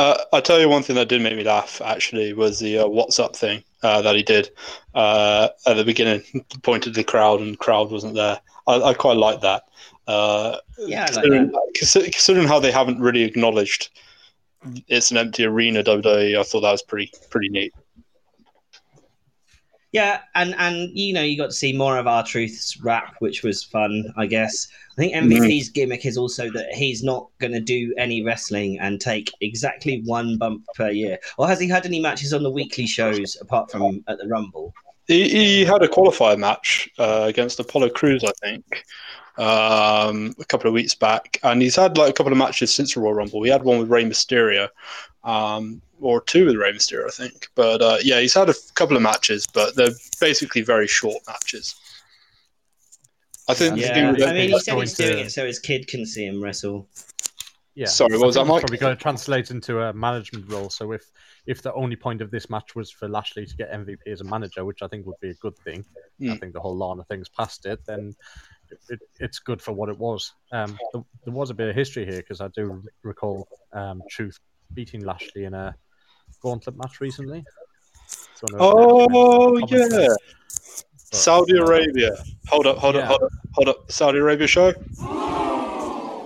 Uh, 0.00 0.16
I 0.32 0.40
tell 0.40 0.58
you 0.58 0.66
one 0.70 0.82
thing 0.82 0.96
that 0.96 1.10
did 1.10 1.20
make 1.20 1.36
me 1.36 1.44
laugh 1.44 1.82
actually 1.84 2.32
was 2.32 2.58
the 2.58 2.78
uh, 2.78 2.86
"What's 2.86 3.18
up" 3.18 3.36
thing 3.36 3.62
uh, 3.82 4.00
that 4.00 4.16
he 4.16 4.22
did 4.22 4.48
uh, 4.94 5.48
at 5.66 5.74
the 5.74 5.84
beginning. 5.84 6.22
Pointed 6.62 6.94
to 6.94 7.00
the 7.00 7.04
crowd, 7.04 7.40
and 7.40 7.52
the 7.52 7.58
crowd 7.58 7.90
wasn't 7.90 8.14
there. 8.14 8.40
I, 8.66 8.80
I 8.80 8.94
quite 8.94 9.18
like 9.18 9.42
that. 9.42 9.64
Uh, 10.06 10.56
Yeah, 10.78 11.06
I 11.10 11.20
like 11.20 11.74
considering, 11.74 12.12
considering 12.12 12.48
how 12.48 12.58
they 12.58 12.72
haven't 12.72 12.98
really 12.98 13.24
acknowledged 13.24 13.90
it's 14.88 15.10
an 15.10 15.18
empty 15.18 15.44
arena, 15.44 15.82
WWE, 15.82 16.38
I 16.38 16.42
thought 16.44 16.62
that 16.62 16.72
was 16.72 16.82
pretty 16.82 17.12
pretty 17.28 17.50
neat. 17.50 17.74
Yeah, 19.92 20.20
and 20.36 20.54
and 20.56 20.96
you 20.96 21.12
know 21.12 21.22
you 21.22 21.36
got 21.36 21.46
to 21.46 21.52
see 21.52 21.72
more 21.72 21.98
of 21.98 22.06
R 22.06 22.24
Truth's 22.24 22.80
rap, 22.80 23.16
which 23.18 23.42
was 23.42 23.64
fun, 23.64 24.04
I 24.16 24.26
guess. 24.26 24.68
I 24.92 24.94
think 24.94 25.14
Mm-hmm. 25.14 25.32
MVP's 25.32 25.68
gimmick 25.70 26.06
is 26.06 26.16
also 26.16 26.50
that 26.50 26.72
he's 26.74 27.02
not 27.02 27.28
going 27.38 27.52
to 27.52 27.60
do 27.60 27.92
any 27.98 28.22
wrestling 28.22 28.78
and 28.78 29.00
take 29.00 29.32
exactly 29.40 30.02
one 30.04 30.36
bump 30.36 30.64
per 30.74 30.90
year. 30.90 31.18
Or 31.38 31.48
has 31.48 31.58
he 31.58 31.68
had 31.68 31.86
any 31.86 32.00
matches 32.00 32.32
on 32.32 32.42
the 32.42 32.50
weekly 32.50 32.86
shows 32.86 33.36
apart 33.40 33.70
from 33.70 34.04
at 34.08 34.18
the 34.18 34.28
Rumble? 34.28 34.74
He, 35.06 35.28
he 35.28 35.64
had 35.64 35.82
a 35.82 35.88
qualifier 35.88 36.38
match 36.38 36.88
uh, 36.98 37.24
against 37.26 37.58
Apollo 37.58 37.90
Crews, 37.90 38.22
I 38.22 38.30
think, 38.40 38.84
um, 39.38 40.34
a 40.38 40.44
couple 40.46 40.68
of 40.68 40.74
weeks 40.74 40.94
back, 40.94 41.38
and 41.42 41.62
he's 41.62 41.76
had 41.76 41.96
like 41.98 42.10
a 42.10 42.12
couple 42.12 42.32
of 42.32 42.38
matches 42.38 42.74
since 42.74 42.94
the 42.94 43.00
Royal 43.00 43.14
Rumble. 43.14 43.42
He 43.42 43.50
had 43.50 43.62
one 43.62 43.78
with 43.78 43.88
Rey 43.88 44.04
Mysterio, 44.04 44.68
um, 45.24 45.80
or 46.00 46.20
two 46.22 46.46
with 46.46 46.56
Rey 46.56 46.72
Mysterio, 46.72 47.06
I 47.06 47.10
think. 47.10 47.48
But 47.54 47.80
uh, 47.82 47.98
yeah, 48.02 48.20
he's 48.20 48.34
had 48.34 48.48
a 48.48 48.52
f- 48.52 48.74
couple 48.74 48.96
of 48.96 49.02
matches, 49.02 49.46
but 49.52 49.76
they're 49.76 49.90
basically 50.20 50.62
very 50.62 50.86
short 50.86 51.18
matches. 51.26 51.74
I 53.48 53.54
think. 53.54 53.74
the 53.74 53.80
Yeah, 53.80 54.10
with 54.12 54.22
I 54.22 54.26
mean, 54.32 54.36
he 54.36 54.48
He's 54.50 54.64
said 54.64 54.72
going 54.72 54.82
he's 54.86 54.94
doing 54.96 55.12
to- 55.16 55.20
it 55.24 55.30
so 55.32 55.46
his 55.46 55.58
kid 55.58 55.86
can 55.88 56.06
see 56.06 56.24
him 56.26 56.42
wrestle. 56.42 56.88
Yeah. 57.74 57.86
Sorry, 57.86 58.18
what 58.18 58.26
was 58.26 58.36
I 58.36 58.42
that, 58.42 58.48
Mike? 58.50 58.60
Probably 58.62 58.78
going 58.78 58.96
to 58.96 59.02
translate 59.02 59.50
into 59.50 59.80
a 59.80 59.92
management 59.92 60.50
role. 60.50 60.70
So 60.70 60.92
if 60.92 61.02
if 61.46 61.62
the 61.62 61.72
only 61.72 61.96
point 61.96 62.20
of 62.20 62.30
this 62.30 62.50
match 62.50 62.76
was 62.76 62.90
for 62.90 63.08
Lashley 63.08 63.46
to 63.46 63.56
get 63.56 63.72
MVP 63.72 64.06
as 64.12 64.20
a 64.20 64.24
manager, 64.24 64.64
which 64.64 64.82
I 64.82 64.88
think 64.88 65.06
would 65.06 65.18
be 65.20 65.30
a 65.30 65.34
good 65.34 65.56
thing, 65.58 65.84
I 66.20 66.24
Mm. 66.24 66.40
think 66.40 66.52
the 66.52 66.60
whole 66.60 66.76
Lana 66.76 67.02
thing's 67.04 67.28
past 67.30 67.64
it. 67.66 67.80
Then 67.86 68.14
it, 68.70 68.78
it, 68.88 69.00
it's 69.18 69.38
good 69.38 69.60
for 69.60 69.72
what 69.72 69.88
it 69.88 69.98
was. 69.98 70.32
Um, 70.52 70.78
there, 70.92 71.02
there 71.24 71.34
was 71.34 71.50
a 71.50 71.54
bit 71.54 71.68
of 71.68 71.74
history 71.74 72.04
here 72.04 72.18
because 72.18 72.40
I 72.40 72.48
do 72.48 72.82
recall 73.02 73.46
um, 73.72 74.02
Truth 74.08 74.38
beating 74.74 75.04
Lashley 75.04 75.44
in 75.44 75.54
a 75.54 75.74
gauntlet 76.42 76.76
match 76.76 77.00
recently. 77.00 77.44
Don't 78.40 78.52
know 78.52 78.58
if 78.58 78.76
that's 78.76 78.90
Oh 79.10 79.58
yeah, 79.68 80.14
but, 81.10 81.16
Saudi 81.16 81.58
uh, 81.58 81.62
Arabia. 81.62 82.16
Hold 82.48 82.66
up, 82.66 82.78
hold 82.78 82.94
Yeah. 82.94 83.02
up, 83.02 83.08
hold 83.08 83.22
up, 83.22 83.32
hold 83.52 83.68
up. 83.68 83.92
Saudi 83.92 84.18
Arabia 84.18 84.46
show. 84.46 84.72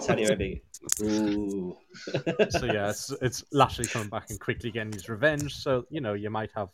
Saudi 0.01 0.25
Arabia. 0.25 0.57
Ooh. 1.03 1.77
So 2.51 2.67
yeah, 2.67 2.91
it's 2.91 3.11
it's 3.23 3.45
Lashley 3.53 3.87
coming 3.87 4.09
back 4.09 4.31
and 4.31 4.41
quickly 4.41 4.71
getting 4.71 4.93
his 4.93 5.09
revenge. 5.09 5.55
So 5.55 5.87
you 5.91 6.01
know 6.01 6.15
you 6.15 6.31
might 6.31 6.51
have 6.55 6.71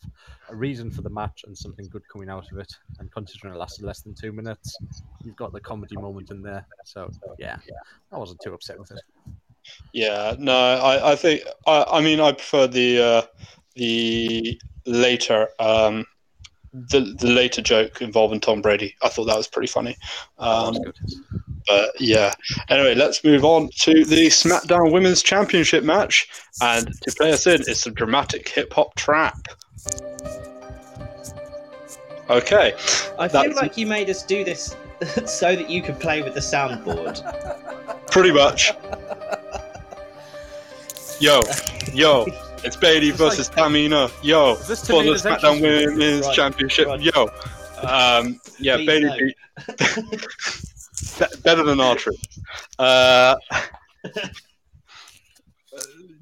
a 0.48 0.56
reason 0.56 0.90
for 0.90 1.02
the 1.02 1.10
match 1.10 1.44
and 1.46 1.56
something 1.56 1.86
good 1.88 2.02
coming 2.12 2.28
out 2.28 2.50
of 2.50 2.58
it. 2.58 2.72
And 2.98 3.10
considering 3.12 3.54
it 3.54 3.58
lasted 3.58 3.84
less 3.84 4.00
than 4.00 4.14
two 4.14 4.32
minutes, 4.32 4.76
you've 5.22 5.36
got 5.36 5.52
the 5.52 5.60
comedy 5.60 5.96
moment 5.96 6.30
in 6.30 6.42
there. 6.42 6.66
So 6.84 7.10
yeah, 7.38 7.56
I 8.12 8.18
wasn't 8.18 8.40
too 8.42 8.54
upset 8.54 8.78
with 8.78 8.90
it. 8.92 9.00
Yeah, 9.92 10.34
no, 10.38 10.56
I, 10.56 11.12
I 11.12 11.16
think 11.16 11.42
I, 11.66 11.84
I 11.90 12.00
mean 12.00 12.20
I 12.20 12.32
prefer 12.32 12.66
the 12.66 13.02
uh, 13.02 13.22
the 13.74 14.60
later 14.86 15.48
um, 15.58 16.06
the 16.72 17.14
the 17.18 17.28
later 17.28 17.62
joke 17.62 18.00
involving 18.00 18.40
Tom 18.40 18.62
Brady. 18.62 18.94
I 19.02 19.08
thought 19.08 19.26
that 19.26 19.36
was 19.36 19.48
pretty 19.48 19.68
funny. 19.68 19.96
Um. 20.38 20.76
But 21.66 22.00
yeah. 22.00 22.32
Anyway, 22.68 22.94
let's 22.94 23.22
move 23.24 23.44
on 23.44 23.68
to 23.80 24.04
the 24.04 24.26
SmackDown 24.28 24.92
Women's 24.92 25.22
Championship 25.22 25.84
match, 25.84 26.28
and 26.62 26.86
to 27.02 27.12
play 27.16 27.32
us 27.32 27.46
in 27.46 27.60
is 27.62 27.80
some 27.80 27.94
dramatic 27.94 28.48
hip 28.48 28.72
hop 28.72 28.94
trap. 28.96 29.38
Okay, 32.28 32.74
I 33.18 33.28
feel 33.28 33.42
That's- 33.42 33.56
like 33.56 33.76
you 33.76 33.86
made 33.86 34.08
us 34.08 34.22
do 34.22 34.44
this 34.44 34.76
so 35.26 35.56
that 35.56 35.68
you 35.68 35.82
could 35.82 35.98
play 35.98 36.22
with 36.22 36.34
the 36.34 36.40
soundboard. 36.40 37.20
pretty 38.10 38.32
much. 38.32 38.72
Yo, 41.20 41.42
yo, 41.92 42.24
it's 42.64 42.76
Bayley 42.76 43.08
It's 43.08 43.18
versus 43.18 43.48
Tamina. 43.50 44.10
Yo, 44.22 44.54
this 44.56 44.86
for 44.86 45.02
the 45.02 45.10
SmackDown? 45.10 45.60
Women's 45.60 46.26
Rod, 46.26 46.34
Championship. 46.34 46.86
Rod. 46.86 47.02
Yo, 47.02 47.24
um, 47.86 48.40
yeah, 48.58 48.76
Please 48.76 48.86
Bayley 48.86 49.04
no. 49.08 49.16
beat 49.18 49.36
better 51.42 51.62
than 51.62 51.80
Archer. 51.80 52.12
Uh, 52.78 53.36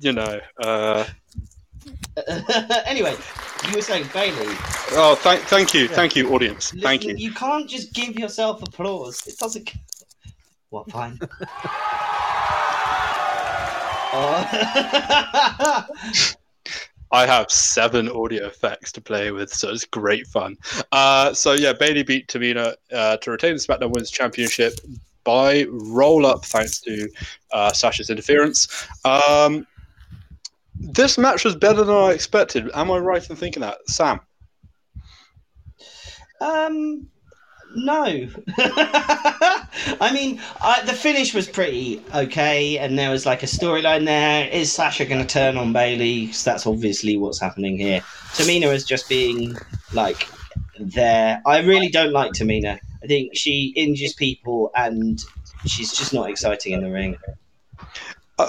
you 0.00 0.12
know. 0.12 0.40
Uh, 0.62 1.05
anyway, 2.87 3.14
you 3.69 3.75
were 3.76 3.83
saying 3.83 4.07
Bayley. 4.12 4.55
oh, 4.93 5.17
thank, 5.21 5.43
thank 5.43 5.75
you, 5.75 5.83
Yeah. 5.83 5.95
thank 5.95 6.17
you, 6.17 6.33
audience. 6.35 6.73
Thank 6.83 7.05
you. 7.05 7.14
You 7.17 7.33
can't 7.33 7.69
just 7.69 7.93
give 7.93 8.19
yourself 8.19 8.62
applause. 8.62 9.26
It 9.26 9.38
doesn't. 9.38 9.73
What? 10.71 10.90
Fine. 10.90 11.19
oh. 14.12 15.87
I 17.11 17.27
have 17.27 17.50
seven 17.50 18.09
audio 18.09 18.47
effects 18.47 18.93
to 18.93 19.00
play 19.00 19.31
with, 19.31 19.53
so 19.53 19.71
it's 19.71 19.85
great 19.85 20.27
fun. 20.27 20.57
Uh, 20.93 21.33
so 21.33 21.53
yeah, 21.53 21.73
Bayley 21.73 22.03
beat 22.03 22.29
Tamina 22.29 22.75
uh, 22.93 23.17
to 23.19 23.31
retain 23.31 23.55
the 23.55 23.61
SmackDown 23.61 23.91
Women's 23.91 24.11
Championship 24.11 24.75
by 25.25 25.67
roll 25.69 26.27
up, 26.27 26.45
thanks 26.45 26.81
to 26.81 27.09
uh, 27.53 27.73
Sasha's 27.73 28.11
interference. 28.11 28.87
Um, 29.05 29.67
this 30.75 31.19
match 31.19 31.45
was 31.45 31.57
better 31.57 31.83
than 31.85 31.95
I 31.95 32.12
expected. 32.12 32.71
Am 32.75 32.91
I 32.91 32.99
right 32.99 33.29
in 33.29 33.37
thinking 33.37 33.61
that, 33.62 33.79
Sam? 33.88 34.21
Um, 36.41 37.09
no. 37.75 38.29
I 38.59 40.11
mean, 40.13 40.41
I, 40.61 40.83
the 40.87 40.93
finish 40.93 41.35
was 41.35 41.49
pretty 41.49 42.03
okay, 42.15 42.79
and 42.79 42.99
there 42.99 43.11
was 43.11 43.27
like 43.27 43.43
a 43.43 43.47
storyline 43.47 44.05
there. 44.05 44.49
Is 44.49 44.73
Sasha 44.73 45.05
going 45.05 45.21
to 45.21 45.27
turn 45.27 45.57
on 45.57 45.73
Bayley? 45.73 46.29
'Cause 46.29 46.45
that's 46.45 46.67
obviously 46.67 47.17
what's 47.17 47.41
happening 47.41 47.79
here. 47.79 48.01
Tamina 48.33 48.73
is 48.73 48.85
just 48.85 49.09
being 49.09 49.57
like 49.93 50.29
there. 50.79 51.43
I 51.47 51.61
really 51.61 51.89
don't 51.89 52.13
like 52.13 52.33
Tamina. 52.33 52.79
I 53.03 53.07
think 53.07 53.33
she 53.35 53.73
injures 53.77 54.13
people, 54.15 54.71
and 54.75 55.23
she's 55.67 55.93
just 55.93 56.13
not 56.13 56.31
exciting 56.31 56.73
in 56.73 56.83
the 56.83 56.91
ring. 56.91 57.17
Uh, 58.39 58.49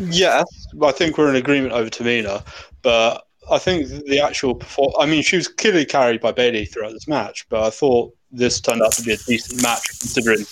yes, 0.00 0.44
I 0.82 0.92
think 0.92 1.16
we're 1.18 1.30
in 1.30 1.36
agreement 1.36 1.72
over 1.72 1.88
Tamina, 1.88 2.44
but 2.82 3.26
I 3.50 3.58
think 3.58 3.88
the 4.06 4.20
actual 4.20 4.54
perform. 4.54 4.92
I 4.98 5.06
mean, 5.06 5.22
she 5.22 5.36
was 5.36 5.48
clearly 5.48 5.84
carried 5.84 6.20
by 6.20 6.32
Bayley 6.32 6.64
throughout 6.66 6.92
this 6.92 7.08
match, 7.08 7.46
but 7.48 7.62
I 7.62 7.70
thought 7.70 8.14
this 8.36 8.60
turned 8.60 8.82
out 8.82 8.92
to 8.92 9.02
be 9.02 9.12
a 9.12 9.16
decent 9.16 9.62
match 9.62 9.86
considering 10.00 10.44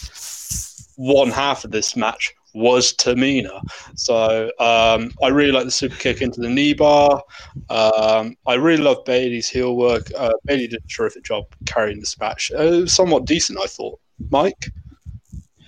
one 0.96 1.30
half 1.30 1.64
of 1.64 1.70
this 1.70 1.96
match 1.96 2.34
was 2.54 2.92
Tamina. 2.94 3.60
So 3.96 4.50
um, 4.60 5.10
I 5.22 5.28
really 5.28 5.52
like 5.52 5.64
the 5.64 5.70
super 5.70 5.96
kick 5.96 6.22
into 6.22 6.40
the 6.40 6.48
knee 6.48 6.72
bar. 6.72 7.22
Um, 7.68 8.36
I 8.46 8.54
really 8.54 8.82
love 8.82 9.04
Bayley's 9.04 9.48
heel 9.48 9.76
work. 9.76 10.10
Uh, 10.16 10.32
Bayley 10.44 10.68
did 10.68 10.82
a 10.84 10.88
terrific 10.88 11.24
job 11.24 11.44
carrying 11.66 11.98
this 11.98 12.18
match. 12.18 12.52
Uh, 12.54 12.62
it 12.62 12.80
was 12.82 12.92
somewhat 12.92 13.24
decent, 13.24 13.58
I 13.58 13.66
thought. 13.66 13.98
Mike? 14.30 14.70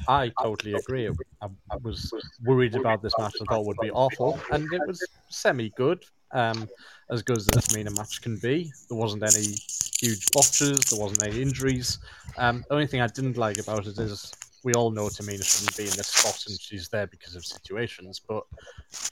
I 0.09 0.31
totally 0.41 0.75
agree. 0.75 1.09
I, 1.43 1.47
I 1.71 1.77
was 1.83 2.13
worried 2.45 2.77
about 2.77 3.03
this 3.03 3.13
match. 3.19 3.35
I 3.43 3.45
thought 3.53 3.67
would 3.67 3.77
be 3.83 3.91
awful, 3.91 4.39
and 4.53 4.73
it 4.73 4.81
was 4.87 5.05
semi-good, 5.29 6.05
um, 6.33 6.69
as 7.11 7.23
good 7.23 7.39
as 7.39 7.47
the 7.47 7.61
Tamina 7.61 7.97
match 7.97 8.21
can 8.23 8.37
be. 8.37 8.73
There 8.89 8.99
wasn't 8.99 9.23
any 9.23 9.55
huge 10.01 10.27
botches. 10.33 10.81
There 10.91 11.01
wasn't 11.01 11.23
any 11.23 11.41
injuries. 11.41 11.99
Um, 12.37 12.65
the 12.69 12.75
only 12.75 12.87
thing 12.87 13.01
I 13.01 13.07
didn't 13.07 13.37
like 13.37 13.59
about 13.59 13.87
it 13.87 13.99
is 13.99 14.33
we 14.65 14.73
all 14.75 14.91
know 14.91 15.07
Tamina 15.07 15.45
shouldn't 15.45 15.77
be 15.77 15.85
in 15.85 15.97
this 15.97 16.09
spot, 16.09 16.45
and 16.49 16.61
she's 16.61 16.89
there 16.89 17.07
because 17.07 17.37
of 17.37 17.45
situations. 17.45 18.21
But 18.27 18.45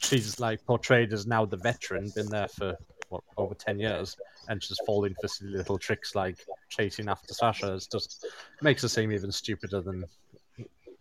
she's 0.00 0.40
like 0.40 0.64
portrayed 0.66 1.12
as 1.12 1.26
now 1.26 1.44
the 1.44 1.56
veteran, 1.56 2.11
been 2.14 2.28
there 2.28 2.49
for 2.49 2.76
what 3.09 3.23
over 3.37 3.54
ten 3.54 3.78
years, 3.78 4.16
and 4.49 4.62
she's 4.62 4.78
falling 4.85 5.14
for 5.21 5.28
silly 5.28 5.52
little 5.52 5.78
tricks 5.78 6.14
like 6.14 6.44
chasing 6.68 7.09
after 7.09 7.33
Sasha. 7.33 7.75
It 7.75 7.87
just 7.92 8.26
makes 8.62 8.83
her 8.83 8.88
seem 8.88 9.12
even 9.12 9.30
stupider 9.30 9.80
than 9.80 10.04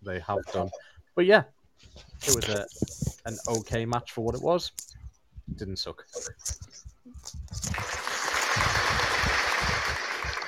they 0.03 0.20
have 0.20 0.46
done. 0.53 0.70
But 1.15 1.25
yeah, 1.25 1.43
it 2.27 2.36
was 2.36 2.48
a 2.50 2.65
an 3.25 3.38
okay 3.48 3.86
match 3.86 4.12
for 4.12 4.22
what 4.22 4.36
it 4.36 4.41
was. 4.41 4.72
Didn't 5.55 5.77
suck. 5.77 6.05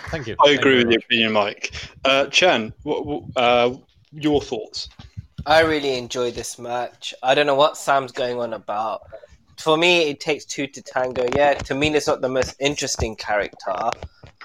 Thank 0.09 0.27
you. 0.27 0.35
I 0.39 0.47
Thank 0.47 0.59
agree 0.59 0.79
you 0.79 0.85
with 0.85 0.91
your 0.91 0.99
opinion, 0.99 1.33
Mike. 1.33 1.73
Uh, 2.05 2.27
Chen, 2.27 2.73
what, 2.83 3.05
what, 3.05 3.23
uh, 3.35 3.75
your 4.11 4.41
thoughts? 4.41 4.89
I 5.45 5.59
really 5.61 5.97
enjoyed 5.97 6.35
this 6.35 6.57
match. 6.57 7.13
I 7.21 7.35
don't 7.35 7.45
know 7.45 7.55
what 7.55 7.77
Sam's 7.77 8.11
going 8.11 8.39
on 8.39 8.53
about. 8.53 9.01
For 9.57 9.77
me, 9.77 10.09
it 10.09 10.19
takes 10.19 10.45
two 10.45 10.67
to 10.67 10.81
tango. 10.81 11.25
Yeah, 11.35 11.53
Tamina's 11.55 12.07
not 12.07 12.21
the 12.21 12.29
most 12.29 12.55
interesting 12.59 13.15
character, 13.15 13.75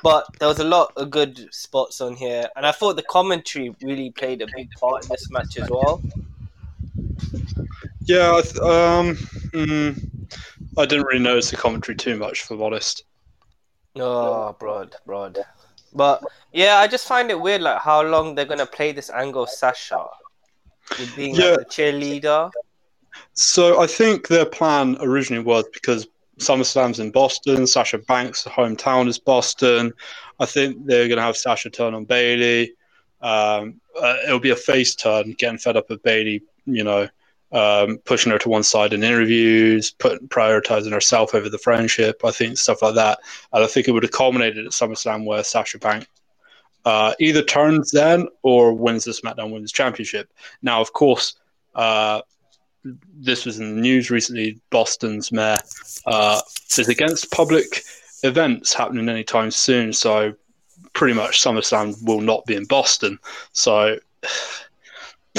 but 0.02 0.26
there 0.38 0.49
was 0.49 0.59
a 0.59 0.64
lot 0.64 0.92
of 0.97 1.11
good 1.11 1.52
spots 1.52 2.00
on 2.00 2.16
here, 2.16 2.49
and 2.57 2.66
I 2.66 2.73
thought 2.73 2.97
the 2.97 3.02
commentary 3.02 3.75
really 3.83 4.11
played 4.11 4.42
a 4.42 4.47
big 4.54 4.71
part 4.73 5.04
in 5.04 5.11
this 5.11 5.30
match 5.30 5.57
as 5.59 5.69
well. 5.71 6.02
Yeah, 8.04 8.33
I, 8.33 8.38
um, 8.38 9.16
mm, 9.52 10.11
I 10.79 10.87
didn't 10.87 11.07
really 11.07 11.23
notice 11.23 11.50
the 11.50 11.57
commentary 11.57 11.97
too 11.97 12.17
much, 12.17 12.43
for 12.43 12.62
honest. 12.62 13.05
Oh, 13.97 14.55
broad, 14.59 14.95
broad. 15.05 15.39
But 15.93 16.23
yeah, 16.53 16.77
I 16.77 16.87
just 16.87 17.09
find 17.09 17.31
it 17.31 17.41
weird, 17.41 17.62
like 17.62 17.81
how 17.81 18.03
long 18.03 18.35
they're 18.35 18.45
gonna 18.45 18.67
play 18.67 18.93
this 18.93 19.11
angle 19.11 19.43
of 19.45 19.50
Sasha 19.50 20.07
with 20.99 21.15
being 21.17 21.35
Yeah. 21.35 21.50
like 21.50 21.59
the 21.59 21.65
cheerleader. 21.65 22.50
So 23.33 23.81
I 23.81 23.87
think 23.87 24.29
their 24.29 24.47
plan 24.47 24.97
originally 25.00 25.43
was 25.43 25.65
because 25.73 26.07
SummerSlam's 26.39 27.00
in 27.00 27.11
Boston, 27.11 27.67
Sasha 27.67 27.99
Banks' 27.99 28.45
hometown 28.45 29.09
is 29.09 29.19
Boston. 29.19 29.93
I 30.39 30.47
think 30.47 30.87
they're 30.87 31.09
going 31.09 31.19
to 31.19 31.23
have 31.23 31.37
Sasha 31.37 31.69
turn 31.69 31.93
on 31.93 32.05
Bayley. 32.05 32.73
Um, 33.21 33.81
uh, 34.00 34.17
it'll 34.27 34.41
be 34.41 34.50
a 34.50 34.57
face 34.57 34.95
turn, 34.95 35.35
getting 35.39 35.59
fed 35.59 35.77
up 35.77 35.91
with 35.91 36.03
Bayley, 36.03 36.43
you 36.65 36.83
know, 36.83 37.09
um, 37.52 37.99
pushing 38.04 38.33
her 38.33 38.38
to 38.38 38.49
one 38.49 38.62
side 38.62 38.92
in 38.92 39.02
interviews, 39.02 39.92
prioritizing 39.99 40.92
herself 40.92 41.35
over 41.35 41.49
the 41.49 41.59
friendship. 41.59 42.23
I 42.25 42.30
think 42.30 42.59
stuff 42.59 42.83
like 42.83 42.95
that. 42.95 43.19
And 43.52 43.64
I 43.64 43.66
think 43.66 43.88
it 43.88 43.92
would 43.92 44.02
have 44.02 44.12
culminated 44.12 44.66
at 44.66 44.73
SummerSlam 44.73 45.25
where 45.25 45.42
Sasha 45.42 45.78
Banks 45.78 46.07
uh, 46.85 47.14
either 47.19 47.42
turns 47.42 47.90
then 47.90 48.26
or 48.42 48.73
wins 48.73 49.04
the 49.04 49.12
SmackDown 49.12 49.50
Women's 49.50 49.73
Championship. 49.73 50.33
Now, 50.62 50.80
of 50.80 50.92
course, 50.92 51.35
uh, 51.75 52.23
this 52.85 53.45
was 53.45 53.59
in 53.59 53.75
the 53.75 53.80
news 53.80 54.11
recently. 54.11 54.59
Boston's 54.71 55.30
mayor 55.30 55.59
uh, 56.07 56.40
is 56.78 56.88
against 56.88 57.30
public 57.30 57.83
events 58.23 58.73
happening 58.73 59.09
anytime 59.09 59.50
soon, 59.50 59.92
so 59.92 60.35
pretty 60.92 61.14
much 61.14 61.42
SummerSlam 61.42 62.02
will 62.04 62.21
not 62.21 62.47
be 62.47 62.54
in 62.54 62.64
Boston. 62.64 63.19
So 63.52 63.99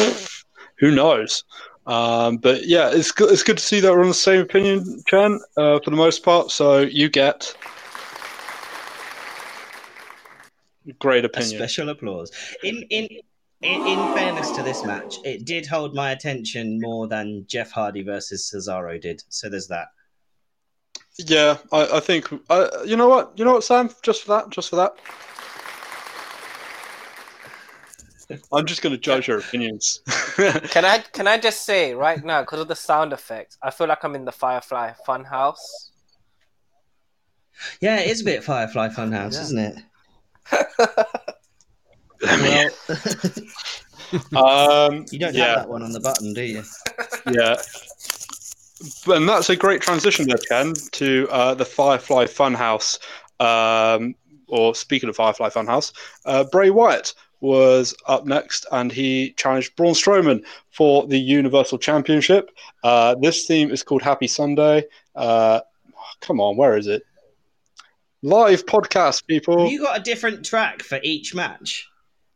who 0.76 0.92
knows? 0.92 1.44
Um, 1.88 2.38
but 2.38 2.68
yeah, 2.68 2.92
it's 2.92 3.12
good. 3.12 3.32
It's 3.32 3.44
good 3.44 3.58
to 3.58 3.64
see 3.64 3.80
that 3.80 3.92
we're 3.92 4.02
on 4.02 4.08
the 4.08 4.14
same 4.14 4.42
opinion, 4.42 5.02
Chen, 5.08 5.40
uh, 5.58 5.80
for 5.80 5.90
the 5.90 5.96
most 5.96 6.24
part. 6.24 6.52
So 6.52 6.80
you 6.80 7.10
get 7.10 7.56
great 11.00 11.24
A 11.24 11.28
opinion. 11.28 11.58
special 11.58 11.90
applause. 11.90 12.32
In 12.64 12.84
in 12.90 13.08
in, 13.62 13.88
in 13.88 14.14
fairness 14.14 14.52
to 14.52 14.64
this 14.64 14.84
match, 14.84 15.18
it 15.24 15.46
did 15.46 15.66
hold 15.68 15.94
my 15.94 16.12
attention 16.12 16.80
more 16.80 17.08
than 17.08 17.46
Jeff 17.48 17.72
Hardy 17.72 18.04
versus 18.04 18.52
Cesaro 18.54 19.00
did. 19.00 19.24
So 19.30 19.50
there's 19.50 19.68
that. 19.68 19.88
Yeah, 21.18 21.58
I, 21.72 21.98
I 21.98 22.00
think. 22.00 22.28
Uh, 22.50 22.68
you 22.86 22.96
know 22.96 23.08
what? 23.10 23.34
You 23.36 23.46
know 23.46 23.54
what, 23.54 23.64
Sam? 23.64 23.90
Just 24.02 24.24
for 24.24 24.30
that, 24.30 24.50
just 24.50 24.70
for 24.70 24.76
that. 24.78 24.94
I'm 28.54 28.66
just 28.66 28.82
going 28.82 28.94
to 28.94 29.00
judge 29.02 29.28
your 29.28 29.40
opinions. 29.40 30.02
Can 30.70 30.86
I 30.86 31.00
can 31.00 31.28
I 31.28 31.38
just 31.38 31.66
say 31.66 31.94
right 31.94 32.24
now, 32.24 32.42
because 32.42 32.60
of 32.62 32.68
the 32.68 32.76
sound 32.76 33.14
effects, 33.14 33.58
I 33.62 33.72
feel 33.72 33.88
like 33.88 34.04
I'm 34.04 34.16
in 34.16 34.26
the 34.26 34.32
Firefly 34.32 34.94
Funhouse. 35.08 35.90
Yeah, 37.80 38.00
it 38.00 38.10
is 38.10 38.22
a 38.22 38.26
bit 38.26 38.44
Firefly 38.44 38.90
Funhouse, 38.90 39.34
Yeah. 39.34 39.42
isn't 39.42 39.60
it? 39.60 39.76
um, 44.36 44.42
Well, 44.44 44.94
you 45.12 45.20
don't 45.20 45.34
yeah, 45.34 45.46
have 45.46 45.56
that 45.60 45.70
one 45.70 45.84
on 45.84 45.92
the 45.92 46.00
button, 46.00 46.34
do 46.34 46.44
you? 46.44 46.64
yeah. 47.32 47.56
And 49.08 49.30
that's 49.30 49.50
a 49.50 49.56
great 49.56 49.82
transition 49.82 50.28
there, 50.28 50.38
Ken, 50.38 50.74
to 50.94 51.28
uh, 51.30 51.54
the 51.54 51.66
Firefly 51.66 52.26
Funhouse. 52.26 53.00
Um, 53.40 54.16
or 54.48 54.76
speaking 54.76 55.10
of 55.10 55.16
Firefly 55.16 55.50
Funhouse, 55.50 55.94
uh, 56.26 56.44
Bray 56.44 56.70
Wyatt 56.70 57.14
was 57.42 57.96
up 58.08 58.26
next, 58.26 58.66
and 58.72 58.92
he 58.92 59.34
challenged 59.34 59.76
Braun 59.76 59.94
Strowman 59.94 60.44
for 60.70 61.08
the 61.08 61.18
Universal 61.18 61.80
Championship. 61.80 62.52
Uh, 62.84 63.16
this 63.16 63.46
theme 63.46 63.72
is 63.72 63.84
called 63.84 64.02
Happy 64.02 64.28
Sunday. 64.28 64.86
Uh, 65.16 65.60
come 66.22 66.40
on, 66.40 66.56
where 66.56 66.78
is 66.78 66.88
it? 66.88 67.04
Live 68.22 68.66
podcast, 68.66 69.26
people. 69.26 69.64
Have 69.64 69.72
you 69.72 69.82
got 69.82 70.00
a 70.00 70.04
different 70.04 70.46
track 70.46 70.84
for 70.84 71.00
each 71.04 71.34
match? 71.34 71.88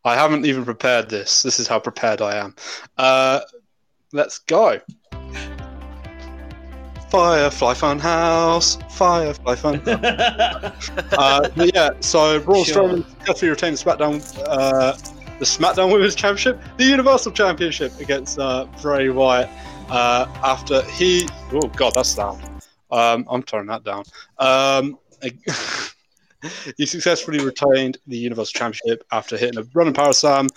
I 0.03 0.15
haven't 0.15 0.45
even 0.45 0.65
prepared 0.65 1.09
this. 1.09 1.43
This 1.43 1.59
is 1.59 1.67
how 1.67 1.79
prepared 1.79 2.21
I 2.21 2.37
am. 2.37 2.55
Uh, 2.97 3.41
let's 4.13 4.39
go. 4.39 4.79
Firefly 7.15 7.73
Funhouse, 7.75 8.91
Firefly 8.91 9.55
Fun. 9.55 9.81
uh, 9.87 11.49
but 11.55 11.73
yeah, 11.73 11.91
so 12.01 12.41
Braun 12.41 12.65
Sure. 12.65 12.89
Strowman 12.89 13.09
successfully 13.09 13.51
retained 13.51 13.77
the 13.77 13.83
SmackDown, 13.85 14.43
uh, 14.49 14.91
the 15.39 15.45
SmackDown 15.45 15.93
Women's 15.93 16.13
Championship, 16.13 16.59
the 16.75 16.83
Universal 16.83 17.31
Championship 17.31 17.97
against 18.01 18.37
uh, 18.37 18.67
Bray 18.81 19.07
Wyatt 19.07 19.49
uh, 19.89 20.25
after 20.43 20.81
he. 20.91 21.25
Oh 21.53 21.69
God, 21.69 21.93
that's 21.95 22.17
loud. 22.17 22.37
Um, 22.91 23.25
I'm 23.29 23.43
turning 23.43 23.67
that 23.67 23.85
down. 23.85 24.03
Um, 24.37 24.99
he 26.77 26.85
successfully 26.85 27.39
retained 27.39 27.97
the 28.07 28.17
Universal 28.17 28.59
Championship 28.59 29.05
after 29.13 29.37
hitting 29.37 29.57
a 29.57 29.63
running 29.73 29.93
power 29.93 30.11
slam. 30.11 30.47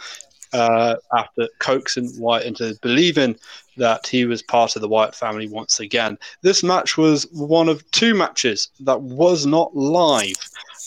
Uh, 0.53 0.97
after 1.14 1.47
coaxing 1.61 2.11
Wyatt 2.18 2.47
into 2.47 2.75
believing 2.81 3.37
that 3.79 4.07
he 4.07 4.25
was 4.25 4.43
part 4.43 4.77
of 4.77 4.83
the 4.83 4.88
Wyatt 4.88 5.14
family 5.14 5.49
once 5.49 5.81
again. 5.81 6.19
This 6.43 6.62
match 6.62 6.97
was 6.97 7.27
one 7.33 7.69
of 7.69 7.88
two 7.91 8.14
matches 8.14 8.71
that 8.81 9.01
was 9.01 9.47
not 9.47 9.75
live. 9.77 10.37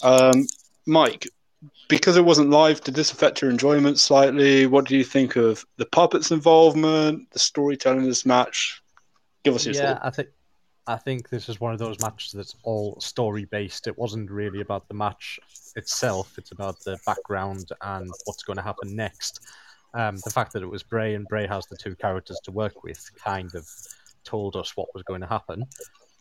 Um, 0.03 0.47
Mike, 0.85 1.27
because 1.87 2.17
it 2.17 2.25
wasn't 2.25 2.49
live, 2.49 2.81
did 2.81 2.95
this 2.95 3.11
affect 3.11 3.41
your 3.41 3.51
enjoyment 3.51 3.99
slightly? 3.99 4.65
What 4.65 4.85
do 4.85 4.97
you 4.97 5.03
think 5.03 5.35
of 5.35 5.65
the 5.77 5.85
puppets' 5.85 6.31
involvement, 6.31 7.29
the 7.31 7.39
storytelling 7.39 8.03
in 8.03 8.07
this 8.07 8.25
match? 8.25 8.81
Give 9.43 9.55
us 9.55 9.65
your 9.65 9.75
yeah. 9.75 9.99
I 10.01 10.09
think 10.09 10.29
I 10.87 10.95
think 10.97 11.29
this 11.29 11.49
is 11.49 11.59
one 11.59 11.73
of 11.73 11.79
those 11.79 11.99
matches 12.01 12.31
that's 12.31 12.55
all 12.63 12.99
story 12.99 13.45
based. 13.45 13.87
It 13.87 13.97
wasn't 13.97 14.31
really 14.31 14.61
about 14.61 14.87
the 14.87 14.93
match 14.93 15.39
itself. 15.75 16.37
It's 16.37 16.51
about 16.51 16.79
the 16.81 16.97
background 17.05 17.71
and 17.81 18.09
what's 18.25 18.43
going 18.43 18.57
to 18.57 18.63
happen 18.63 18.95
next. 18.95 19.41
Um, 19.93 20.17
the 20.23 20.29
fact 20.29 20.53
that 20.53 20.63
it 20.63 20.69
was 20.69 20.83
Bray 20.83 21.15
and 21.15 21.27
Bray 21.27 21.47
has 21.47 21.65
the 21.67 21.75
two 21.75 21.95
characters 21.95 22.39
to 22.45 22.51
work 22.51 22.83
with 22.83 23.09
kind 23.15 23.53
of 23.55 23.67
told 24.23 24.55
us 24.55 24.75
what 24.75 24.87
was 24.93 25.03
going 25.03 25.21
to 25.21 25.27
happen. 25.27 25.65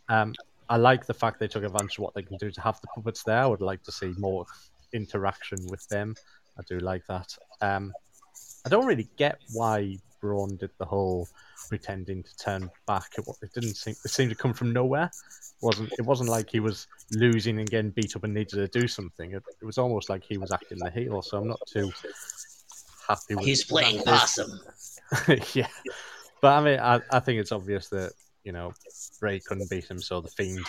Um, 0.08 0.34
I 0.68 0.76
like 0.76 1.06
the 1.06 1.14
fact 1.14 1.40
they 1.40 1.48
took 1.48 1.64
advantage 1.64 1.98
of 1.98 2.04
what 2.04 2.14
they 2.14 2.22
can 2.22 2.36
do 2.36 2.50
to 2.50 2.60
have 2.60 2.80
the 2.80 2.88
puppets 2.88 3.22
there. 3.22 3.42
I 3.42 3.46
would 3.46 3.60
like 3.60 3.82
to 3.84 3.92
see 3.92 4.12
more 4.18 4.46
interaction 4.92 5.58
with 5.68 5.86
them. 5.88 6.14
I 6.58 6.62
do 6.68 6.78
like 6.78 7.06
that. 7.06 7.36
Um, 7.60 7.92
I 8.64 8.68
don't 8.68 8.86
really 8.86 9.08
get 9.16 9.40
why 9.52 9.98
Braun 10.20 10.56
did 10.56 10.70
the 10.78 10.84
whole 10.84 11.28
pretending 11.68 12.22
to 12.22 12.36
turn 12.36 12.70
back. 12.86 13.12
It, 13.16 13.24
it 13.42 13.52
didn't 13.54 13.74
seem 13.74 13.94
it 14.04 14.10
seemed 14.10 14.30
to 14.30 14.36
come 14.36 14.52
from 14.52 14.72
nowhere. 14.72 15.04
It 15.04 15.62
wasn't 15.64 15.92
it 15.98 16.02
wasn't 16.02 16.28
like 16.28 16.50
he 16.50 16.60
was 16.60 16.86
losing 17.12 17.58
and 17.58 17.70
getting 17.70 17.90
beat 17.90 18.16
up 18.16 18.24
and 18.24 18.34
needed 18.34 18.56
to 18.56 18.80
do 18.80 18.86
something. 18.86 19.32
It, 19.32 19.42
it 19.60 19.64
was 19.64 19.78
almost 19.78 20.10
like 20.10 20.22
he 20.24 20.36
was 20.36 20.52
acting 20.52 20.78
the 20.78 20.90
heel. 20.90 21.22
So 21.22 21.38
I'm 21.38 21.48
not 21.48 21.60
too 21.66 21.90
happy 23.10 23.34
with. 23.34 23.44
He's 23.44 23.64
playing 23.64 23.98
that. 23.98 24.20
possum. 24.20 24.60
yeah, 25.54 25.68
but 26.40 26.48
I 26.48 26.60
mean, 26.62 26.78
I, 26.78 27.00
I 27.10 27.20
think 27.20 27.40
it's 27.40 27.52
obvious 27.52 27.88
that 27.88 28.12
you 28.44 28.52
know 28.52 28.72
Ray 29.20 29.40
couldn't 29.40 29.70
beat 29.70 29.90
him, 29.90 30.00
so 30.00 30.20
the 30.20 30.28
Fiend 30.28 30.64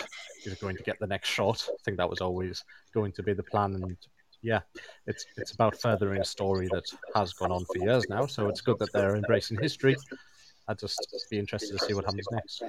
is 0.45 0.55
going 0.55 0.75
to 0.75 0.83
get 0.83 0.99
the 0.99 1.07
next 1.07 1.29
shot. 1.29 1.67
I 1.69 1.77
think 1.85 1.97
that 1.97 2.09
was 2.09 2.21
always 2.21 2.63
going 2.93 3.11
to 3.13 3.23
be 3.23 3.33
the 3.33 3.43
plan, 3.43 3.75
and 3.75 3.97
yeah, 4.41 4.61
it's 5.07 5.25
it's 5.37 5.51
about 5.51 5.79
furthering 5.79 6.21
a 6.21 6.25
story 6.25 6.67
that 6.71 6.85
has 7.15 7.33
gone 7.33 7.51
on 7.51 7.65
for 7.65 7.77
years 7.77 8.09
now. 8.09 8.25
So 8.25 8.49
it's 8.49 8.61
good 8.61 8.79
that 8.79 8.91
they're 8.93 9.15
embracing 9.15 9.59
history. 9.61 9.95
I'd 10.67 10.79
just 10.79 10.99
be 11.29 11.37
interested 11.37 11.77
to 11.77 11.85
see 11.85 11.93
what 11.93 12.05
happens 12.05 12.27
next. 12.31 12.63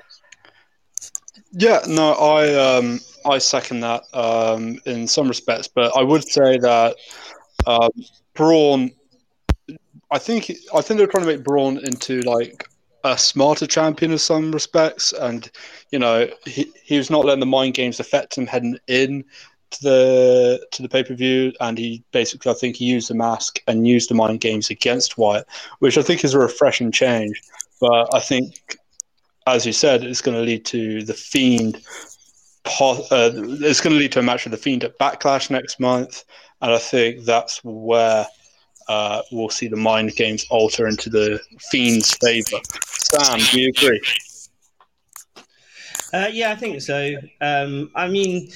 Yeah, 1.52 1.80
no, 1.88 2.12
I 2.12 2.54
um, 2.54 3.00
I 3.24 3.38
second 3.38 3.80
that 3.80 4.02
um, 4.12 4.78
in 4.84 5.06
some 5.06 5.28
respects, 5.28 5.68
but 5.68 5.96
I 5.96 6.02
would 6.02 6.24
say 6.24 6.58
that 6.58 6.96
um, 7.66 7.90
Braun, 8.34 8.90
I 10.12 10.18
think 10.18 10.52
I 10.74 10.82
think 10.82 10.98
they're 10.98 11.06
trying 11.06 11.24
to 11.24 11.32
make 11.34 11.42
Braun 11.42 11.78
into 11.78 12.20
like 12.20 12.68
a 13.02 13.16
smarter 13.16 13.66
champion 13.66 14.12
in 14.12 14.18
some 14.18 14.52
respects, 14.52 15.12
and 15.12 15.50
you 15.90 15.98
know 15.98 16.28
he, 16.44 16.70
he 16.84 16.98
was 16.98 17.10
not 17.10 17.24
letting 17.24 17.40
the 17.40 17.46
mind 17.46 17.74
games 17.74 17.98
affect 17.98 18.36
him 18.36 18.46
heading 18.46 18.78
in 18.86 19.24
to 19.70 19.82
the 19.82 20.66
to 20.70 20.82
the 20.82 20.88
pay 20.88 21.02
per 21.02 21.14
view, 21.14 21.52
and 21.60 21.78
he 21.78 22.04
basically 22.12 22.50
I 22.50 22.54
think 22.54 22.76
he 22.76 22.84
used 22.84 23.08
the 23.08 23.14
mask 23.14 23.60
and 23.66 23.88
used 23.88 24.10
the 24.10 24.14
mind 24.14 24.40
games 24.42 24.68
against 24.68 25.16
Wyatt, 25.16 25.46
which 25.78 25.96
I 25.96 26.02
think 26.02 26.24
is 26.24 26.34
a 26.34 26.38
refreshing 26.38 26.92
change. 26.92 27.40
But 27.80 28.14
I 28.14 28.20
think, 28.20 28.76
as 29.46 29.64
you 29.64 29.72
said, 29.72 30.04
it's 30.04 30.20
going 30.20 30.36
to 30.36 30.44
lead 30.44 30.66
to 30.66 31.02
the 31.02 31.14
Fiend. 31.14 31.80
Uh, 32.80 33.32
it's 33.34 33.80
going 33.80 33.94
to 33.94 33.98
lead 33.98 34.12
to 34.12 34.20
a 34.20 34.22
match 34.22 34.44
with 34.44 34.52
the 34.52 34.58
Fiend 34.58 34.84
at 34.84 34.98
Backlash 34.98 35.50
next 35.50 35.80
month, 35.80 36.24
and 36.60 36.70
I 36.70 36.78
think 36.78 37.24
that's 37.24 37.64
where 37.64 38.26
uh, 38.88 39.22
we'll 39.30 39.48
see 39.48 39.68
the 39.68 39.76
mind 39.76 40.14
games 40.16 40.46
alter 40.50 40.86
into 40.86 41.10
the 41.10 41.40
Fiend's 41.70 42.14
favor. 42.16 42.60
Sam, 42.84 43.40
do 43.50 43.60
you 43.60 43.68
agree? 43.68 44.00
Uh, 46.12 46.28
yeah, 46.30 46.50
I 46.50 46.56
think 46.56 46.82
so. 46.82 47.14
Um, 47.40 47.90
I 47.94 48.08
mean, 48.08 48.50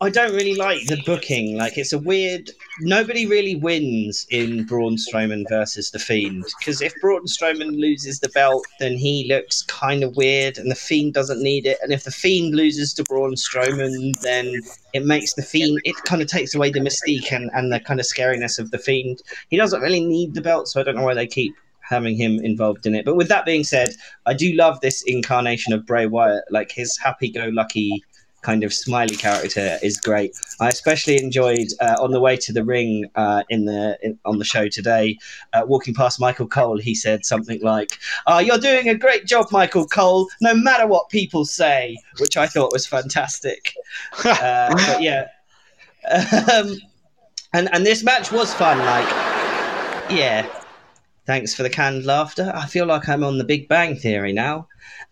I 0.00 0.10
don't 0.10 0.34
really 0.34 0.56
like 0.56 0.84
the 0.86 1.00
booking. 1.06 1.56
Like, 1.56 1.78
it's 1.78 1.92
a 1.92 1.98
weird. 1.98 2.50
Nobody 2.80 3.24
really 3.24 3.54
wins 3.54 4.26
in 4.30 4.64
Braun 4.64 4.96
Strowman 4.96 5.44
versus 5.48 5.90
the 5.92 6.00
Fiend 6.00 6.44
because 6.58 6.82
if 6.82 6.92
Braun 7.00 7.24
Strowman 7.26 7.78
loses 7.78 8.18
the 8.18 8.28
belt, 8.30 8.66
then 8.80 8.94
he 8.94 9.26
looks 9.28 9.62
kind 9.62 10.02
of 10.02 10.16
weird, 10.16 10.58
and 10.58 10.70
the 10.70 10.74
Fiend 10.74 11.14
doesn't 11.14 11.40
need 11.40 11.66
it. 11.66 11.78
And 11.82 11.92
if 11.92 12.02
the 12.02 12.10
Fiend 12.10 12.56
loses 12.56 12.92
to 12.94 13.04
Braun 13.04 13.34
Strowman, 13.34 14.20
then 14.22 14.60
it 14.92 15.04
makes 15.04 15.34
the 15.34 15.42
Fiend. 15.42 15.80
It 15.84 15.96
kind 16.04 16.20
of 16.20 16.26
takes 16.26 16.54
away 16.54 16.70
the 16.70 16.80
mystique 16.80 17.30
and, 17.30 17.48
and 17.54 17.72
the 17.72 17.78
kind 17.78 18.00
of 18.00 18.06
scariness 18.06 18.58
of 18.58 18.72
the 18.72 18.78
Fiend. 18.78 19.22
He 19.50 19.56
doesn't 19.56 19.80
really 19.80 20.04
need 20.04 20.34
the 20.34 20.42
belt, 20.42 20.66
so 20.66 20.80
I 20.80 20.84
don't 20.84 20.96
know 20.96 21.04
why 21.04 21.14
they 21.14 21.28
keep 21.28 21.54
having 21.80 22.16
him 22.16 22.40
involved 22.40 22.86
in 22.86 22.96
it. 22.96 23.04
But 23.04 23.14
with 23.14 23.28
that 23.28 23.44
being 23.44 23.62
said, 23.62 23.90
I 24.26 24.34
do 24.34 24.52
love 24.54 24.80
this 24.80 25.02
incarnation 25.02 25.72
of 25.72 25.86
Bray 25.86 26.06
Wyatt. 26.06 26.42
Like 26.50 26.72
his 26.72 26.98
happy-go-lucky 26.98 28.02
kind 28.46 28.62
of 28.62 28.72
smiley 28.72 29.16
character 29.16 29.76
is 29.82 29.96
great. 29.96 30.30
I 30.60 30.68
especially 30.68 31.16
enjoyed 31.18 31.68
uh, 31.80 31.96
on 32.00 32.12
the 32.12 32.20
way 32.20 32.36
to 32.36 32.52
the 32.52 32.64
ring 32.64 33.10
uh, 33.16 33.42
in 33.50 33.64
the 33.64 33.98
in, 34.02 34.18
on 34.24 34.38
the 34.38 34.44
show 34.44 34.68
today, 34.68 35.18
uh, 35.52 35.64
walking 35.66 35.94
past 35.94 36.20
Michael 36.20 36.46
Cole. 36.46 36.78
He 36.78 36.94
said 36.94 37.26
something 37.26 37.60
like, 37.62 37.98
oh, 38.28 38.38
"You're 38.38 38.64
doing 38.70 38.88
a 38.88 38.94
great 38.94 39.26
job, 39.26 39.46
Michael 39.50 39.86
Cole, 39.86 40.28
no 40.40 40.54
matter 40.54 40.86
what 40.86 41.08
people 41.08 41.44
say," 41.44 41.98
which 42.20 42.36
I 42.36 42.46
thought 42.46 42.72
was 42.72 42.86
fantastic. 42.86 43.74
Uh, 44.46 44.70
but 44.86 45.02
yeah, 45.02 45.26
um, 46.52 46.76
and 47.52 47.68
and 47.72 47.84
this 47.86 48.04
match 48.04 48.30
was 48.30 48.52
fun. 48.54 48.78
Like, 48.78 49.08
yeah. 50.10 50.46
Thanks 51.26 51.54
for 51.54 51.64
the 51.64 51.70
canned 51.70 52.04
laughter. 52.04 52.52
I 52.54 52.66
feel 52.66 52.86
like 52.86 53.08
I'm 53.08 53.24
on 53.24 53.38
the 53.38 53.44
Big 53.44 53.66
Bang 53.68 53.96
Theory 53.96 54.32
now. 54.32 54.68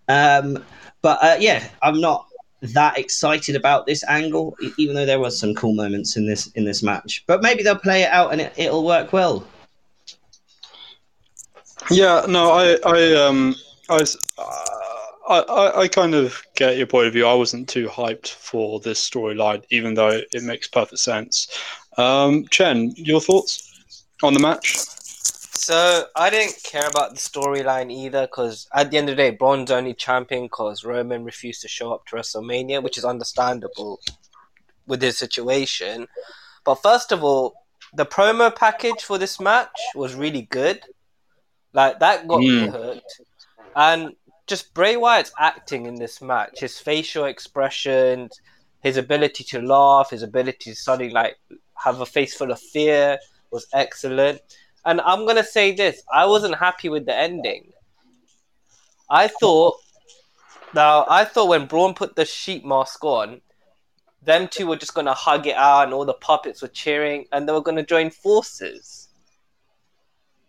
Um, 0.08 0.62
but 1.02 1.18
uh, 1.22 1.36
yeah, 1.40 1.66
I'm 1.82 2.00
not 2.00 2.26
that 2.72 2.98
excited 2.98 3.57
about 3.57 3.87
this 3.87 4.03
angle, 4.09 4.57
even 4.79 4.94
though 4.94 5.07
there 5.07 5.20
was 5.20 5.38
some 5.38 5.55
cool 5.55 5.74
moments 5.74 6.16
in 6.16 6.27
this 6.27 6.46
in 6.55 6.64
this 6.64 6.83
match. 6.83 7.24
But 7.27 7.42
maybe 7.42 7.62
they'll 7.62 7.77
play 7.79 8.03
it 8.03 8.11
out 8.11 8.33
and 8.33 8.40
it, 8.40 8.53
it'll 8.57 8.85
work 8.85 9.12
well. 9.12 9.46
Yeah, 11.90 12.24
no, 12.27 12.50
I, 12.50 12.79
I, 12.87 13.14
um, 13.14 13.55
uh, 13.90 14.05
I, 15.29 15.38
I, 15.40 15.81
I 15.83 15.88
kind 15.88 16.14
of 16.14 16.42
get 16.57 16.79
your 16.79 16.87
point 16.87 17.07
of 17.07 17.12
view. 17.12 17.27
I 17.27 17.35
wasn't 17.35 17.68
too 17.68 17.88
hyped 17.88 18.29
for 18.29 18.81
this 18.81 19.07
storyline, 19.07 19.62
even 19.70 19.92
though 19.92 20.20
it 20.33 20.42
makes 20.42 20.66
perfect 20.66 21.00
sense. 21.00 21.48
Um, 21.98 22.46
Chen, 22.50 22.92
your 22.96 23.20
thoughts 23.20 23.70
on 24.22 24.33
the 24.33 24.40
match? 24.40 24.79
So 25.66 26.05
I 26.14 26.29
didn't 26.29 26.62
care 26.62 26.87
about 26.87 27.14
the 27.14 27.16
storyline 27.16 27.90
either 27.90 28.27
because 28.27 28.68
at 28.74 28.90
the 28.90 28.98
end 28.98 29.09
of 29.09 29.16
the 29.16 29.22
day, 29.22 29.31
Braun's 29.31 29.70
only 29.70 29.94
champion 29.94 30.42
because 30.42 30.85
Roman 30.85 31.24
refused 31.24 31.62
to 31.62 31.68
show 31.68 31.90
up 31.90 32.05
to 32.07 32.16
WrestleMania, 32.16 32.83
which 32.83 32.98
is 32.98 33.05
understandable 33.07 33.98
with 34.87 35.00
his 35.00 35.16
situation. 35.16 36.07
But 36.66 36.83
first 36.83 37.12
of 37.12 37.24
all, 37.24 37.55
the 37.94 38.05
promo 38.05 38.55
package 38.55 39.05
for 39.05 39.16
this 39.16 39.40
match 39.40 39.81
was 39.94 40.14
really 40.14 40.42
good. 40.42 40.83
Like 41.72 41.98
that 42.00 42.29
got 42.29 42.40
me 42.40 42.66
Mm. 42.66 42.72
hooked, 42.72 43.20
and 43.74 44.14
just 44.46 44.74
Bray 44.74 44.98
Wyatt's 44.98 45.33
acting 45.38 45.87
in 45.87 45.94
this 45.94 46.20
match, 46.20 46.61
his 46.61 46.79
facial 46.79 47.24
expressions, 47.24 48.38
his 48.83 48.98
ability 48.98 49.44
to 49.44 49.62
laugh, 49.62 50.11
his 50.11 50.22
ability 50.22 50.72
to 50.72 50.77
suddenly 50.77 51.11
like 51.11 51.38
have 51.83 52.03
a 52.03 52.07
face 52.07 52.35
full 52.35 52.53
of 52.53 52.61
fear 52.61 53.18
was 53.50 53.66
excellent. 53.72 54.42
And 54.84 55.00
I'm 55.00 55.26
gonna 55.26 55.44
say 55.44 55.72
this: 55.72 56.02
I 56.12 56.26
wasn't 56.26 56.56
happy 56.56 56.88
with 56.88 57.06
the 57.06 57.16
ending. 57.16 57.72
I 59.10 59.28
thought, 59.28 59.76
now 60.74 61.06
I 61.08 61.24
thought 61.24 61.48
when 61.48 61.66
Braun 61.66 61.94
put 61.94 62.16
the 62.16 62.24
sheep 62.24 62.64
mask 62.64 63.04
on, 63.04 63.40
them 64.22 64.48
two 64.48 64.66
were 64.66 64.76
just 64.76 64.94
gonna 64.94 65.14
hug 65.14 65.46
it 65.46 65.56
out, 65.56 65.84
and 65.84 65.94
all 65.94 66.04
the 66.04 66.14
puppets 66.14 66.62
were 66.62 66.68
cheering, 66.68 67.26
and 67.32 67.48
they 67.48 67.52
were 67.52 67.62
gonna 67.62 67.84
join 67.84 68.10
forces. 68.10 69.08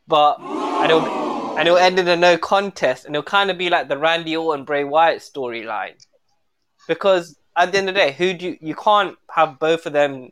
But 0.07 0.39
and 0.39 0.91
it'll 0.91 1.57
and 1.57 1.67
it'll 1.67 1.77
end 1.77 1.99
in 1.99 2.07
a 2.07 2.15
no 2.15 2.37
contest, 2.37 3.05
and 3.05 3.15
it'll 3.15 3.23
kind 3.23 3.49
of 3.49 3.57
be 3.57 3.69
like 3.69 3.87
the 3.87 3.97
Randy 3.97 4.35
Orton 4.35 4.65
Bray 4.65 4.83
Wyatt 4.83 5.19
storyline, 5.19 5.95
because 6.87 7.37
at 7.55 7.71
the 7.71 7.77
end 7.77 7.87
of 7.87 7.95
the 7.95 8.01
day, 8.01 8.11
who 8.11 8.33
do 8.33 8.47
you, 8.47 8.57
you 8.59 8.75
can't 8.75 9.17
have 9.33 9.59
both 9.59 9.85
of 9.85 9.93
them 9.93 10.29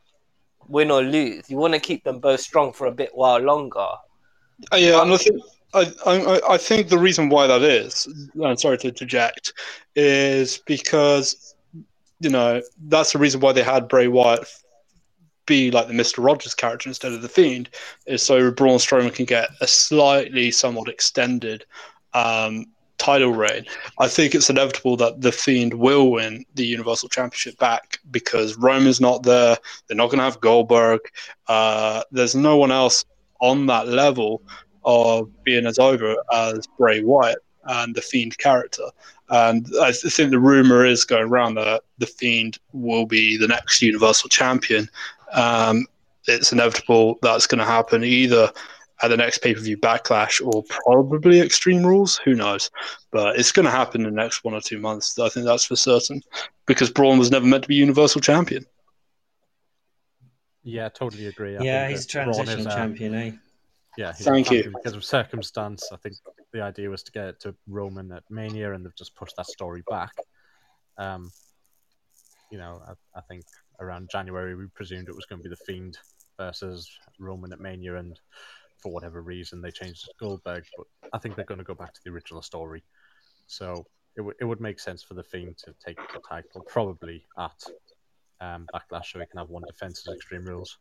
win 0.68 0.92
or 0.92 1.02
lose. 1.02 1.50
You 1.50 1.58
want 1.58 1.74
to 1.74 1.80
keep 1.80 2.04
them 2.04 2.20
both 2.20 2.40
strong 2.40 2.74
for 2.74 2.88
a 2.88 2.92
bit 2.92 3.12
while 3.14 3.40
longer. 3.40 3.88
Uh, 4.72 4.76
yeah, 4.76 5.02
and 5.02 5.12
I 5.14 5.18
think 5.18 5.42
I, 5.74 5.92
I, 6.06 6.54
I 6.54 6.58
think 6.58 6.90
the 6.90 6.98
reason 6.98 7.30
why 7.30 7.48
that 7.48 7.64
is, 7.64 8.08
I'm 8.44 8.58
sorry 8.58 8.78
to 8.80 8.88
interject, 8.90 9.54
is 9.96 10.60
because 10.66 11.56
you 12.20 12.30
know 12.30 12.62
that's 12.88 13.12
the 13.14 13.20
reason 13.20 13.42
why 13.42 13.52
they 13.52 13.64
had 13.64 13.88
Bray 13.88 14.08
Wyatt 14.08 14.48
be 15.46 15.72
like 15.72 15.88
the 15.88 15.94
Mister 15.94 16.22
Rogers 16.22 16.54
character 16.54 16.90
instead 16.90 17.12
of 17.12 17.22
the 17.22 17.30
Fiend, 17.30 17.70
is 18.06 18.22
so 18.22 18.52
Braun 18.52 18.78
Strowman 18.78 19.14
can 19.14 19.26
get 19.26 19.50
a 19.60 19.68
slightly, 19.68 20.52
somewhat 20.52 20.88
extended 20.88 21.66
um, 22.14 22.66
title 22.98 23.32
reign. 23.34 23.66
I 24.00 24.08
think 24.08 24.34
it's 24.34 24.50
inevitable 24.50 24.98
that 24.98 25.22
the 25.22 25.32
Fiend 25.32 25.74
will 25.74 26.12
win 26.12 26.46
the 26.56 26.66
Universal 26.66 27.10
Championship 27.10 27.58
back 27.58 28.00
because 28.12 28.58
Roman's 28.58 29.02
not 29.02 29.24
there. 29.24 29.58
They're 29.88 29.98
not 29.98 30.08
going 30.08 30.20
to 30.20 30.26
have 30.26 30.42
Goldberg. 30.42 31.02
Uh, 31.48 32.04
there's 32.12 32.36
no 32.36 32.58
one 32.58 32.72
else 32.72 33.06
on 33.42 33.66
that 33.68 33.88
level 33.88 34.42
of 34.86 35.30
being 35.44 35.66
as 35.66 35.80
over 35.80 36.16
as 36.32 36.68
Bray 36.78 37.04
Wyatt 37.04 37.40
and 37.66 37.96
the 37.96 38.02
Fiend 38.02 38.38
character. 38.38 38.86
And 39.30 39.66
I 39.82 39.92
th- 39.92 40.14
think 40.14 40.32
the 40.32 40.40
rumor 40.40 40.86
is 40.86 41.06
going 41.06 41.24
around 41.24 41.56
that 41.56 41.84
the 41.98 42.06
Fiend 42.06 42.58
will 42.74 43.06
be 43.06 43.38
the 43.38 43.48
next 43.48 43.82
Universal 43.82 44.30
Champion. 44.30 44.90
Um, 45.34 45.88
it's 46.28 46.52
inevitable 46.52 47.18
that's 47.22 47.48
going 47.48 47.60
to 47.60 47.66
happen 47.66 48.04
either 48.04 48.52
at 49.04 49.10
the 49.10 49.18
next 49.18 49.40
pay 49.40 49.54
per 49.54 49.60
view 49.60 49.78
backlash 49.78 50.44
or 50.46 50.64
probably 50.64 51.42
Extreme 51.42 51.86
Rules. 51.86 52.18
Who 52.18 52.34
knows? 52.34 52.72
But 53.12 53.38
it's 53.38 53.52
going 53.52 53.66
to 53.66 53.72
happen 53.72 54.06
in 54.06 54.16
the 54.16 54.22
next 54.22 54.44
one 54.44 54.54
or 54.54 54.62
two 54.62 54.80
months. 54.80 55.20
I 55.20 55.30
think 55.30 55.46
that's 55.46 55.66
for 55.66 55.76
certain 55.76 56.22
because 56.66 56.90
Braun 56.90 57.20
was 57.20 57.30
never 57.30 57.46
meant 57.46 57.64
to 57.64 57.68
be 57.68 57.76
Universal 57.76 58.22
Champion. 58.22 58.66
Yeah, 60.64 60.88
totally 60.88 61.28
agree. 61.28 61.58
I 61.58 61.64
yeah, 61.64 61.90
he's 61.90 62.08
that 62.08 62.24
Braun 62.24 62.34
transition 62.34 62.60
is, 62.62 62.68
um, 62.68 62.72
champion, 62.72 63.14
eh? 63.16 63.32
Yeah, 63.98 64.14
he's 64.14 64.26
Thank 64.26 64.52
a 64.52 64.56
you. 64.56 64.74
Because 64.74 64.96
of 64.96 65.04
circumstance, 65.04 65.90
I 65.92 65.98
think 65.98 66.16
the 66.54 66.62
idea 66.62 66.90
was 66.90 67.04
to 67.04 67.12
get 67.12 67.26
it 67.26 67.40
to 67.42 67.54
Roman 67.68 68.12
at 68.14 68.24
Mania, 68.30 68.74
and 68.74 68.86
they've 68.86 68.96
just 68.96 69.16
pushed 69.16 69.36
that 69.36 69.48
story 69.48 69.84
back. 69.90 70.14
Um, 70.98 71.30
you 72.52 72.58
know, 72.58 72.82
I, 72.88 73.20
I 73.20 73.22
think 73.22 73.44
around 73.82 74.10
January 74.10 74.56
we 74.56 74.68
presumed 74.68 75.10
it 75.10 75.16
was 75.16 75.26
going 75.26 75.42
to 75.42 75.50
be 75.50 75.54
the 75.54 75.64
Fiend 75.64 75.98
versus 76.38 76.90
Roman 77.20 77.52
at 77.52 77.60
Mania, 77.60 77.98
and 77.98 78.18
for 78.84 78.92
whatever 78.92 79.22
reason 79.22 79.62
they 79.62 79.72
changed 79.72 80.04
it 80.04 80.12
to 80.12 80.18
Goldberg. 80.20 80.66
But 80.78 80.88
I 81.14 81.18
think 81.18 81.36
they're 81.36 81.46
going 81.46 81.60
to 81.60 81.64
go 81.64 81.74
back 81.74 81.94
to 81.94 82.00
the 82.04 82.12
original 82.12 82.42
story. 82.42 82.84
So 83.48 83.88
it 84.16 84.22
would 84.22 84.36
it 84.40 84.46
would 84.46 84.62
make 84.62 84.80
sense 84.80 85.02
for 85.02 85.16
the 85.16 85.24
Fiend 85.24 85.58
to 85.60 85.74
take 85.84 85.98
the 86.14 86.20
title 86.28 86.62
probably 86.68 87.26
at 87.40 87.64
um, 88.42 88.68
Backlash, 88.74 89.14
so 89.14 89.20
he 89.20 89.26
can 89.26 89.40
have 89.40 89.50
one 89.50 89.64
defense 89.68 90.06
as 90.06 90.14
Extreme 90.14 90.46
Rules. 90.46 90.78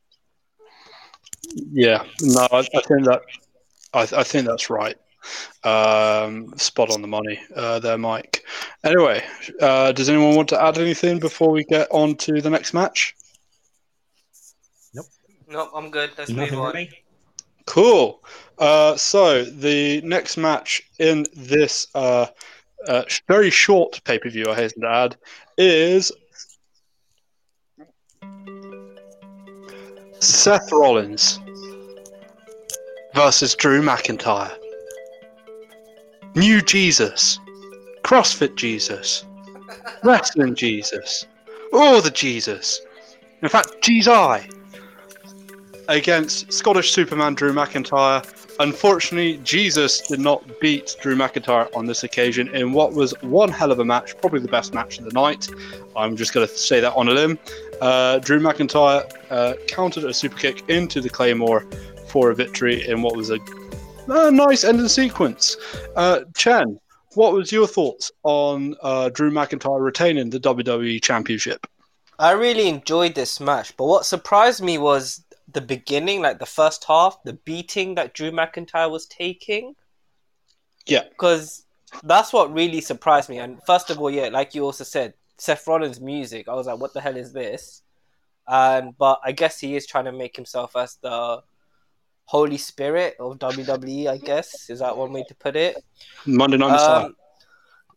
Yeah, 1.73 2.05
no, 2.21 2.47
I, 2.51 2.59
I 2.59 2.63
think 2.63 3.05
that 3.05 3.23
I, 3.95 4.03
I 4.03 4.23
think 4.25 4.47
that's 4.47 4.69
right. 4.69 4.97
Um, 5.63 6.53
spot 6.57 6.91
on 6.91 7.01
the 7.01 7.09
money 7.09 7.41
uh, 7.55 7.79
there, 7.79 7.99
Mike. 7.99 8.45
Anyway, 8.85 9.23
uh, 9.61 9.93
does 9.93 10.09
anyone 10.09 10.35
want 10.35 10.49
to 10.49 10.61
add 10.61 10.79
anything 10.79 11.21
before 11.21 11.51
we 11.53 11.65
get 11.65 11.87
on 11.93 12.17
to 12.17 12.41
the 12.41 12.51
next 12.51 12.75
match? 12.75 13.15
Nope. 14.95 15.07
Nope, 15.49 15.71
I'm 15.75 15.91
good. 15.91 16.11
Let's 16.19 16.31
Nothing 16.31 16.59
move 16.59 16.73
for 16.73 16.77
on. 16.77 16.89
Cool. 17.67 18.23
Uh, 18.59 18.97
so 18.97 19.45
the 19.45 20.01
next 20.03 20.37
match 20.37 20.83
in 20.99 21.27
this 21.35 21.87
uh, 21.95 22.27
uh, 22.87 23.03
very 23.29 23.51
short 23.51 24.01
pay 24.05 24.19
per 24.19 24.29
view, 24.29 24.47
I 24.49 24.55
hasten 24.55 24.83
to 24.83 24.89
add, 24.89 25.17
is 25.59 26.13
Seth 30.21 30.71
Rollins 30.71 31.41
versus 33.15 33.55
Drew 33.55 33.83
McIntyre. 33.83 34.57
New 36.35 36.63
Jesus, 36.63 37.39
CrossFit 38.03 38.55
Jesus, 38.57 39.25
Wrestling 40.03 40.55
Jesus, 40.55 41.27
all 41.73 42.01
the 42.01 42.11
Jesus. 42.11 42.81
In 43.43 43.49
fact, 43.49 43.83
Jesus 43.83 44.49
against 45.89 46.53
Scottish 46.53 46.93
Superman 46.93 47.35
Drew 47.35 47.53
McIntyre. 47.53 48.27
Unfortunately, 48.61 49.39
Jesus 49.39 50.07
did 50.07 50.21
not 50.21 50.61
beat 50.61 50.97
Drew 51.01 51.17
McIntyre 51.17 51.75
on 51.77 51.87
this 51.87 52.05
occasion 52.05 52.49
in 52.55 52.73
what 52.73 52.93
was 52.93 53.13
one 53.23 53.51
hell 53.51 53.73
of 53.73 53.79
a 53.79 53.85
match, 53.85 54.17
probably 54.21 54.41
the 54.41 54.49
best 54.49 54.75
match 54.75 54.99
of 54.99 55.05
the 55.05 55.13
night. 55.13 55.49
I'm 55.97 56.17
just 56.17 56.35
going 56.35 56.47
to 56.47 56.55
say 56.55 56.81
that 56.81 56.93
on 56.95 57.09
a 57.09 57.13
limb. 57.13 57.39
Uh, 57.81 58.19
Drew 58.19 58.41
McIntyre 58.41 59.11
uh, 59.31 59.55
countered 59.69 60.05
a 60.05 60.15
super 60.15 60.37
kick 60.37 60.69
into 60.69 61.01
the 61.01 61.09
Claymore 61.09 61.67
for 62.07 62.31
a 62.31 62.35
victory 62.35 62.87
in 62.87 63.03
what 63.03 63.17
was 63.17 63.31
a, 63.31 63.39
a 64.09 64.31
nice 64.31 64.65
ending 64.65 64.89
sequence. 64.89 65.57
Uh, 65.97 66.21
Chen, 66.37 66.79
what 67.15 67.33
was 67.33 67.53
your 67.53 67.67
thoughts 67.67 68.13
on 68.23 68.75
uh, 68.83 69.09
Drew 69.09 69.31
McIntyre 69.31 69.81
retaining 69.81 70.31
the 70.31 70.41
WWE 70.41 71.03
Championship? 71.03 71.67
I 72.19 72.33
really 72.33 72.69
enjoyed 72.69 73.15
this 73.15 73.41
match, 73.41 73.77
but 73.77 73.87
what 73.87 74.07
surprised 74.07 74.63
me 74.63 74.79
was 74.79 75.25
the 75.53 75.61
beginning, 75.61 76.23
like 76.23 76.39
the 76.39 76.47
first 76.47 76.85
half, 76.85 77.23
the 77.25 77.35
beating 77.35 77.95
that 77.97 78.15
Drew 78.15 78.31
McIntyre 78.31 78.91
was 78.91 79.07
taking. 79.07 79.75
Yeah. 80.87 81.05
Because 81.09 81.65
that's 82.03 82.33
what 82.33 82.53
really 82.53 82.81
surprised 82.81 83.29
me. 83.29 83.39
And 83.39 83.63
first 83.65 83.91
of 83.91 84.01
all, 84.01 84.11
yeah, 84.11 84.29
like 84.29 84.55
you 84.55 84.65
also 84.65 84.85
said, 84.85 85.15
Seth 85.39 85.67
Rollins' 85.67 86.01
music, 86.01 86.49
I 86.49 86.55
was 86.55 86.67
like, 86.67 86.79
what 86.79 86.95
the 86.95 87.01
hell 87.01 87.17
is 87.17 87.33
this? 87.33 87.83
And 88.47 88.97
but 88.99 89.21
I 89.25 89.33
guess 89.33 89.61
he 89.61 89.77
is 89.77 89.87
trying 89.87 90.07
to 90.07 90.13
make 90.13 90.35
himself 90.37 90.77
as 90.77 90.97
the 90.97 91.43
Holy 92.25 92.59
Spirit 92.59 93.17
of 93.21 93.39
WWE, 93.39 94.09
I 94.09 94.17
guess. 94.17 94.71
Is 94.71 94.81
that 94.81 94.97
one 94.97 95.13
way 95.13 95.25
to 95.29 95.35
put 95.35 95.57
it? 95.57 95.77
Monday 96.27 96.57
Night. 96.57 96.77
Um, 96.77 97.17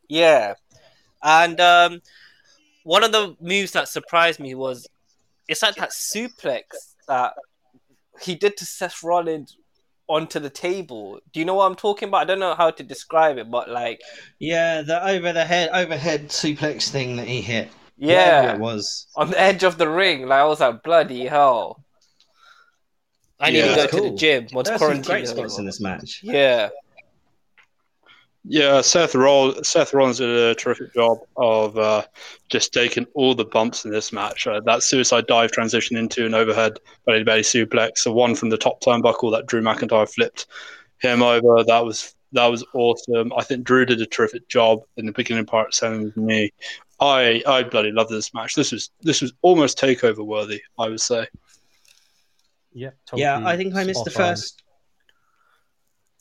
yeah. 0.08 0.54
And 1.24 1.60
um, 1.60 2.02
one 2.84 3.04
of 3.04 3.12
the 3.12 3.36
moves 3.40 3.72
that 3.72 3.88
surprised 3.88 4.40
me 4.40 4.56
was 4.56 4.88
it's 5.48 5.62
like 5.62 5.76
that 5.76 5.92
suplex 5.92 6.95
that 7.08 7.34
he 8.22 8.36
did 8.36 8.58
to 8.58 8.66
Seth 8.66 9.04
Rollins 9.04 9.58
onto 10.08 10.40
the 10.40 10.50
table. 10.50 11.20
Do 11.34 11.40
you 11.40 11.46
know 11.46 11.56
what 11.56 11.66
I'm 11.68 11.76
talking 11.76 12.10
about? 12.10 12.22
I 12.22 12.26
don't 12.26 12.40
know 12.40 12.56
how 12.56 12.72
to 12.72 12.84
describe 12.84 13.38
it, 13.38 13.50
but 13.52 13.70
like 13.70 14.02
Yeah, 14.40 14.82
the 14.82 15.06
over 15.06 15.34
the 15.34 15.46
head 15.46 15.70
overhead 15.74 16.30
suplex 16.30 16.90
thing 16.90 17.16
that 17.18 17.28
he 17.28 17.42
hit. 17.42 17.70
yeah, 17.98 18.54
it 18.54 18.60
was. 18.60 19.08
on 19.16 19.30
the 19.32 19.40
edge 19.40 19.64
of 19.64 19.78
the 19.78 19.90
ring. 19.90 20.28
Like 20.28 20.40
I 20.42 20.46
was 20.46 20.60
like, 20.60 20.84
bloody 20.84 21.26
hell. 21.28 21.84
I 23.40 23.52
need 23.52 23.58
Yeah, 23.58 23.68
to 23.68 23.76
go 23.76 23.82
that's 23.84 23.96
to 23.96 24.02
the 24.02 24.10
gym. 24.12 24.48
What's 24.52 24.70
quarantine? 24.70 25.12
great 25.12 25.28
spots 25.28 25.58
in 25.58 25.66
this 25.66 25.82
match. 25.82 26.20
Yeah, 26.24 26.70
Yeah, 28.48 28.82
Seth 28.82 29.16
Roll 29.16 29.56
Seth 29.64 29.94
Rollins 29.94 30.20
did 30.20 30.30
a 30.30 30.54
terrific 30.54 30.94
job 30.94 31.18
of 31.36 31.78
uh, 31.78 32.04
just 32.50 32.74
taking 32.74 33.08
all 33.16 33.34
the 33.34 33.46
bumps 33.46 33.86
in 33.86 33.92
this 33.92 34.14
match. 34.14 34.46
Uh, 34.46 34.60
that 34.62 34.84
suicide 34.84 35.26
dive 35.26 35.52
transition 35.52 35.98
into 35.98 36.26
an 36.26 36.36
overhead 36.36 36.78
belly 37.06 37.20
to 37.20 37.26
belly 37.26 37.42
suplex, 37.42 38.04
the 38.04 38.12
one 38.12 38.36
from 38.36 38.50
the 38.50 38.58
top 38.58 38.82
turnbuckle 38.82 39.32
that 39.32 39.48
Drew 39.48 39.62
McIntyre 39.62 40.08
flipped 40.08 40.46
him 41.00 41.24
over. 41.24 41.64
That 41.64 41.86
was 41.86 42.14
that 42.34 42.48
was 42.48 42.64
awesome. 42.74 43.34
I 43.36 43.44
think 43.44 43.64
Drew 43.64 43.86
did 43.86 44.02
a 44.02 44.06
terrific 44.06 44.48
job 44.48 44.82
in 44.98 45.08
the 45.08 45.12
beginning 45.12 45.46
part, 45.46 45.74
selling 45.74 46.02
his 46.02 46.18
knee. 46.18 46.52
I 47.00 47.42
I 47.48 47.64
bloody 47.64 47.92
love 47.92 48.10
this 48.10 48.32
match. 48.34 48.54
This 48.54 48.72
was 48.72 48.92
this 49.02 49.22
was 49.22 49.34
almost 49.42 49.80
takeover 49.80 50.24
worthy. 50.24 50.62
I 50.78 50.90
would 50.90 51.02
say. 51.02 51.26
Yeah, 52.74 52.92
totally 53.08 53.24
Yeah, 53.24 53.42
I 53.44 53.58
think 53.58 53.74
I 53.74 53.86
missed 53.86 54.06
the 54.06 54.12
spot 54.12 54.24
on. 54.24 54.36
first. 54.36 54.62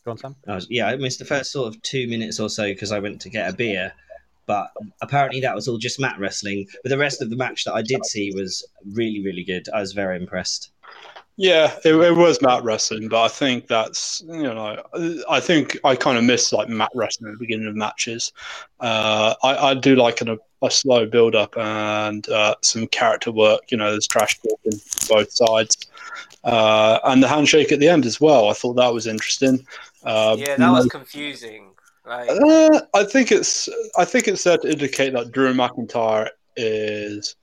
Go 0.05 0.11
on, 0.13 0.19
Sam. 0.19 0.37
I 0.47 0.55
was, 0.57 0.67
yeah, 0.71 0.87
I 0.87 0.97
missed 0.97 1.19
the 1.19 1.25
first 1.25 1.51
sort 1.51 1.75
of 1.75 1.81
two 1.83 2.07
minutes 2.09 2.39
or 2.39 2.51
so 2.51 2.65
because 2.65 2.93
I 2.93 2.99
went 2.99 3.21
to 3.23 3.31
get 3.31 3.49
a 3.49 3.53
beer. 3.53 3.93
But 4.47 4.71
apparently 5.01 5.41
that 5.41 5.55
was 5.55 5.69
all 5.69 5.79
just 5.79 5.99
mat 5.99 6.17
wrestling. 6.19 6.67
But 6.83 6.91
the 6.91 6.99
rest 6.99 7.23
of 7.23 7.31
the 7.31 7.37
match 7.37 7.65
that 7.65 7.73
I 7.73 7.81
did 7.81 8.05
see 8.05 8.31
was 8.35 8.67
really, 8.93 9.25
really 9.25 9.43
good. 9.43 9.67
I 9.73 9.81
was 9.81 9.93
very 9.93 10.17
impressed. 10.19 10.71
Yeah, 11.37 11.77
it, 11.85 11.95
it 11.95 12.15
was 12.15 12.41
mat 12.43 12.63
wrestling, 12.63 13.09
but 13.09 13.23
I 13.23 13.29
think 13.29 13.67
that's 13.67 14.23
you 14.25 14.43
know 14.43 14.81
I 15.29 15.41
think 15.41 15.77
I 15.83 15.97
kind 15.97 16.17
of 16.17 16.23
miss 16.23 16.53
like 16.53 16.69
mat 16.69 16.91
wrestling 16.95 17.29
at 17.29 17.39
the 17.39 17.45
beginning 17.45 17.67
of 17.67 17.75
matches. 17.75 18.33
Uh, 18.79 19.35
I, 19.43 19.57
I 19.71 19.75
do 19.75 19.97
like 19.97 20.21
an, 20.21 20.39
a 20.63 20.71
slow 20.71 21.07
build 21.07 21.35
up 21.35 21.57
and 21.57 22.29
uh, 22.29 22.55
some 22.63 22.87
character 22.87 23.33
work. 23.33 23.73
You 23.73 23.79
know, 23.79 23.91
there's 23.91 24.07
trash 24.07 24.39
talking 24.39 24.81
both 25.09 25.33
sides, 25.33 25.77
uh, 26.45 27.01
and 27.05 27.23
the 27.23 27.29
handshake 27.29 27.73
at 27.73 27.81
the 27.81 27.89
end 27.89 28.07
as 28.07 28.21
well. 28.21 28.49
I 28.49 28.53
thought 28.53 28.75
that 28.75 28.93
was 28.93 29.07
interesting. 29.07 29.67
Uh, 30.03 30.37
yeah, 30.39 30.57
that 30.57 30.71
was 30.71 30.87
confusing. 30.87 31.71
Like, 32.07 32.29
uh, 32.29 32.81
I 32.93 33.05
think 33.05 33.33
it's 33.33 33.69
I 33.97 34.05
think 34.05 34.29
it's 34.29 34.45
there 34.45 34.59
to 34.59 34.71
indicate 34.71 35.15
that 35.15 35.33
Drew 35.33 35.55
McIntyre 35.55 36.29
is 36.57 37.35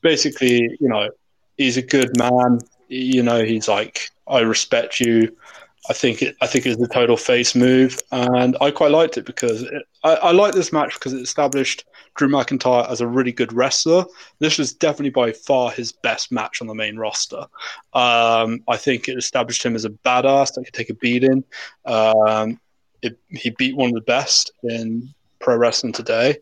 basically, 0.00 0.60
you 0.80 0.88
know, 0.88 1.10
he's 1.56 1.76
a 1.76 1.82
good 1.82 2.16
man. 2.16 2.60
You 2.88 3.22
know, 3.22 3.44
he's 3.44 3.68
like, 3.68 4.10
I 4.28 4.40
respect 4.40 5.00
you. 5.00 5.36
I 5.90 5.92
think 5.92 6.22
it. 6.22 6.36
I 6.40 6.46
think 6.46 6.66
it's 6.66 6.80
a 6.80 6.86
total 6.86 7.16
face 7.16 7.56
move, 7.56 7.98
and 8.12 8.56
I 8.60 8.70
quite 8.70 8.92
liked 8.92 9.18
it 9.18 9.26
because 9.26 9.62
it, 9.62 9.82
I, 10.04 10.14
I 10.14 10.30
like 10.30 10.54
this 10.54 10.72
match 10.72 10.94
because 10.94 11.12
it 11.12 11.20
established 11.20 11.84
Drew 12.14 12.28
McIntyre 12.28 12.88
as 12.88 13.00
a 13.00 13.08
really 13.08 13.32
good 13.32 13.52
wrestler. 13.52 14.04
This 14.38 14.56
was 14.56 14.72
definitely 14.72 15.10
by 15.10 15.32
far 15.32 15.72
his 15.72 15.90
best 15.90 16.30
match 16.30 16.60
on 16.60 16.68
the 16.68 16.76
main 16.76 16.96
roster. 16.96 17.44
Um, 17.92 18.62
I 18.68 18.76
think 18.76 19.08
it 19.08 19.18
established 19.18 19.64
him 19.64 19.74
as 19.74 19.84
a 19.84 19.90
badass 19.90 20.54
that 20.54 20.64
could 20.64 20.74
take 20.74 20.90
a 20.90 20.94
beating. 20.94 21.42
Um, 21.84 22.60
it, 23.02 23.18
he 23.28 23.50
beat 23.50 23.74
one 23.74 23.88
of 23.88 23.94
the 23.94 24.00
best 24.02 24.52
in 24.62 25.12
pro 25.40 25.56
wrestling 25.56 25.92
today, 25.92 26.36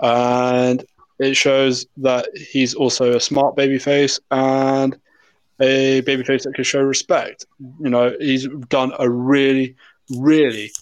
and 0.00 0.82
it 1.18 1.34
shows 1.34 1.84
that 1.98 2.26
he's 2.34 2.72
also 2.72 3.14
a 3.14 3.20
smart 3.20 3.54
babyface 3.54 4.18
and 4.30 4.98
a 5.60 6.02
babyface 6.02 6.42
that 6.44 6.54
can 6.54 6.64
show 6.64 6.82
respect. 6.82 7.46
You 7.80 7.90
know, 7.90 8.14
he's 8.18 8.48
done 8.68 8.92
a 8.98 9.08
really, 9.08 9.76
really 10.16 10.72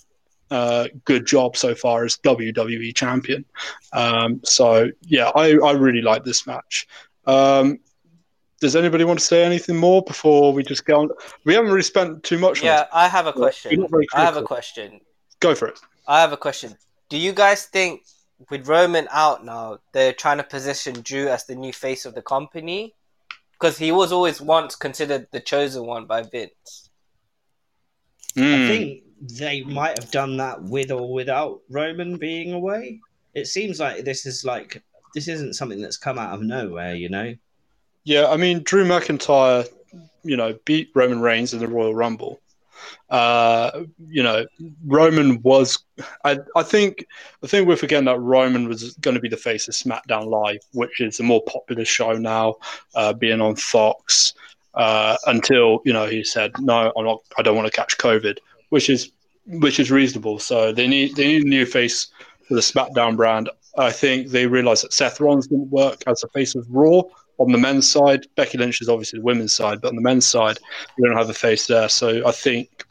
uh, 0.51 0.89
good 1.05 1.27
job 1.27 1.57
so 1.57 1.75
far 1.75 2.05
as 2.05 2.17
WWE 2.19 2.95
champion. 2.95 3.45
Um, 3.93 4.41
so 4.45 4.91
yeah, 5.03 5.31
I, 5.35 5.57
I 5.59 5.73
really 5.73 6.03
like 6.03 6.25
this 6.25 6.47
match. 6.47 6.87
Um, 7.27 7.79
does 8.61 8.77
anybody 8.77 9.05
want 9.05 9.19
to 9.19 9.25
say 9.25 9.45
anything 9.45 9.77
more 9.77 10.03
before 10.03 10.53
we 10.53 10.63
just 10.63 10.85
go 10.85 11.01
on? 11.01 11.09
We 11.45 11.55
haven't 11.55 11.71
really 11.71 11.83
spent 11.83 12.23
too 12.23 12.39
much 12.39 12.63
yeah. 12.63 12.87
I 12.93 13.09
have 13.09 13.27
a 13.27 13.33
question. 13.33 13.87
I 14.15 14.25
have 14.25 14.37
a 14.37 14.43
question. 14.43 15.01
Go 15.41 15.55
for 15.55 15.67
it. 15.67 15.81
I 16.07 16.21
have 16.21 16.33
a 16.33 16.37
question. 16.37 16.77
Do 17.09 17.17
you 17.17 17.33
guys 17.33 17.67
think 17.67 18.03
with 18.51 18.69
Roman 18.69 19.09
out 19.11 19.45
now, 19.45 19.79
they're 19.93 20.13
trying 20.13 20.37
to 20.37 20.45
position 20.45 21.01
Drew 21.03 21.29
as 21.29 21.45
the 21.47 21.57
new 21.57 21.73
face 21.73 22.05
of 22.07 22.15
the 22.15 22.23
company? 22.23 22.95
Because 23.63 23.79
he 23.79 23.93
was 23.93 24.11
always 24.11 24.41
once 24.41 24.75
considered 24.75 25.29
the 25.31 25.39
chosen 25.39 25.87
one 25.87 26.07
by 26.07 26.23
Vince. 26.23 26.91
I 28.37 28.41
Mm. 28.41 28.67
think 28.67 29.03
they 29.39 29.63
might 29.63 29.97
have 30.01 30.11
done 30.11 30.37
that 30.39 30.65
with 30.65 30.91
or 30.91 31.13
without 31.13 31.61
Roman 31.71 32.17
being 32.17 32.53
away. 32.55 32.99
It 33.35 33.47
seems 33.47 33.79
like 33.79 34.05
this 34.05 34.27
is 34.27 34.45
like 34.45 34.83
this 35.15 35.29
isn't 35.29 35.55
something 35.55 35.81
that's 35.81 35.97
come 35.97 36.19
out 36.19 36.35
of 36.35 36.43
nowhere, 36.43 36.97
you 36.97 37.09
know. 37.09 37.37
Yeah, 38.03 38.27
I 38.27 38.37
mean, 38.37 38.65
Drew 38.65 38.85
McIntyre, 38.85 39.69
you 40.25 40.37
know, 40.37 40.59
beat 40.65 40.91
Roman 40.97 41.21
Reigns 41.21 41.53
in 41.55 41.61
the 41.61 41.69
Royal 41.69 41.95
Rumble. 41.95 42.41
Uh, 43.11 43.85
you 44.09 44.23
know, 44.23 44.47
Roman 44.87 45.41
was. 45.43 45.79
I, 46.25 46.39
I 46.57 46.63
think. 46.63 47.07
I 47.43 47.47
think 47.47 47.69
we're 47.69 47.77
forgetting 47.77 48.07
that 48.07 48.19
Roman 48.19 48.69
was 48.69 48.95
going 48.95 49.15
to 49.15 49.21
be 49.21 49.29
the 49.29 49.37
face 49.37 49.69
of 49.69 49.75
SmackDown 49.75 50.27
Live, 50.27 50.61
which 50.73 51.01
is 51.01 51.21
a 51.21 51.23
more 51.23 51.43
popular 51.45 51.85
show 51.85 52.13
now, 52.13 52.57
uh, 52.95 53.13
being 53.13 53.41
on 53.41 53.57
Fox. 53.57 54.35
Uh, 54.75 55.17
until 55.27 55.83
you 55.85 55.93
know, 55.93 56.07
he 56.07 56.25
said, 56.25 56.53
"No, 56.59 56.93
I'm 56.97 57.05
not. 57.05 57.23
I 57.37 57.43
don't 57.43 57.57
want 57.57 57.67
to 57.67 57.77
catch 57.77 57.99
COVID," 57.99 58.39
which 58.71 58.89
is 58.89 59.11
which 59.47 59.79
is 59.79 59.91
reasonable. 59.91 60.39
So 60.39 60.73
they 60.73 60.87
need 60.87 61.17
they 61.17 61.27
need 61.27 61.45
a 61.45 61.49
new 61.49 61.67
face 61.67 62.09
for 62.49 62.55
the 62.55 62.61
SmackDown 62.61 63.17
brand. 63.17 63.51
I 63.77 63.91
think 63.91 64.29
they 64.29 64.47
realized 64.47 64.85
that 64.85 64.93
Seth 64.93 65.21
Rollins 65.21 65.47
didn't 65.47 65.71
work 65.71 66.03
as 66.07 66.21
the 66.21 66.29
face 66.29 66.55
of 66.55 66.67
Raw 66.71 67.03
on 67.43 67.53
the 67.53 67.59
men's 67.59 67.91
side. 67.91 68.27
Becky 68.37 68.59
Lynch 68.59 68.81
is 68.81 68.89
obviously 68.89 69.19
the 69.19 69.25
women's 69.25 69.53
side, 69.53 69.81
but 69.81 69.89
on 69.89 69.97
the 69.97 70.03
men's 70.03 70.27
side, 70.27 70.59
we 70.97 71.07
don't 71.07 71.17
have 71.17 71.29
a 71.29 71.35
face 71.35 71.67
there. 71.67 71.89
So 71.89 72.27
I 72.27 72.33
think 72.33 72.85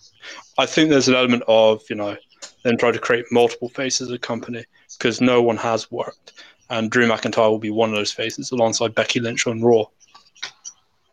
I 0.58 0.66
think 0.66 0.90
there's 0.90 1.08
an 1.08 1.16
element 1.16 1.44
of 1.48 1.82
you 1.90 1.96
know 1.96 2.18
then 2.64 2.78
try 2.78 2.92
to 2.92 3.00
create 3.00 3.26
multiple 3.32 3.70
faces 3.70 4.08
of 4.08 4.12
the 4.12 4.20
company 4.20 4.64
because 4.98 5.22
no 5.22 5.42
one 5.42 5.58
has 5.58 5.90
worked, 5.90 6.34
and 6.70 6.92
Drew 6.92 7.08
McIntyre 7.08 7.50
will 7.50 7.60
be 7.60 7.72
one 7.72 7.90
of 7.90 7.96
those 7.96 8.12
faces 8.12 8.52
alongside 8.52 8.94
Becky 8.94 9.20
Lynch 9.20 9.48
on 9.48 9.62
Raw. 9.62 9.86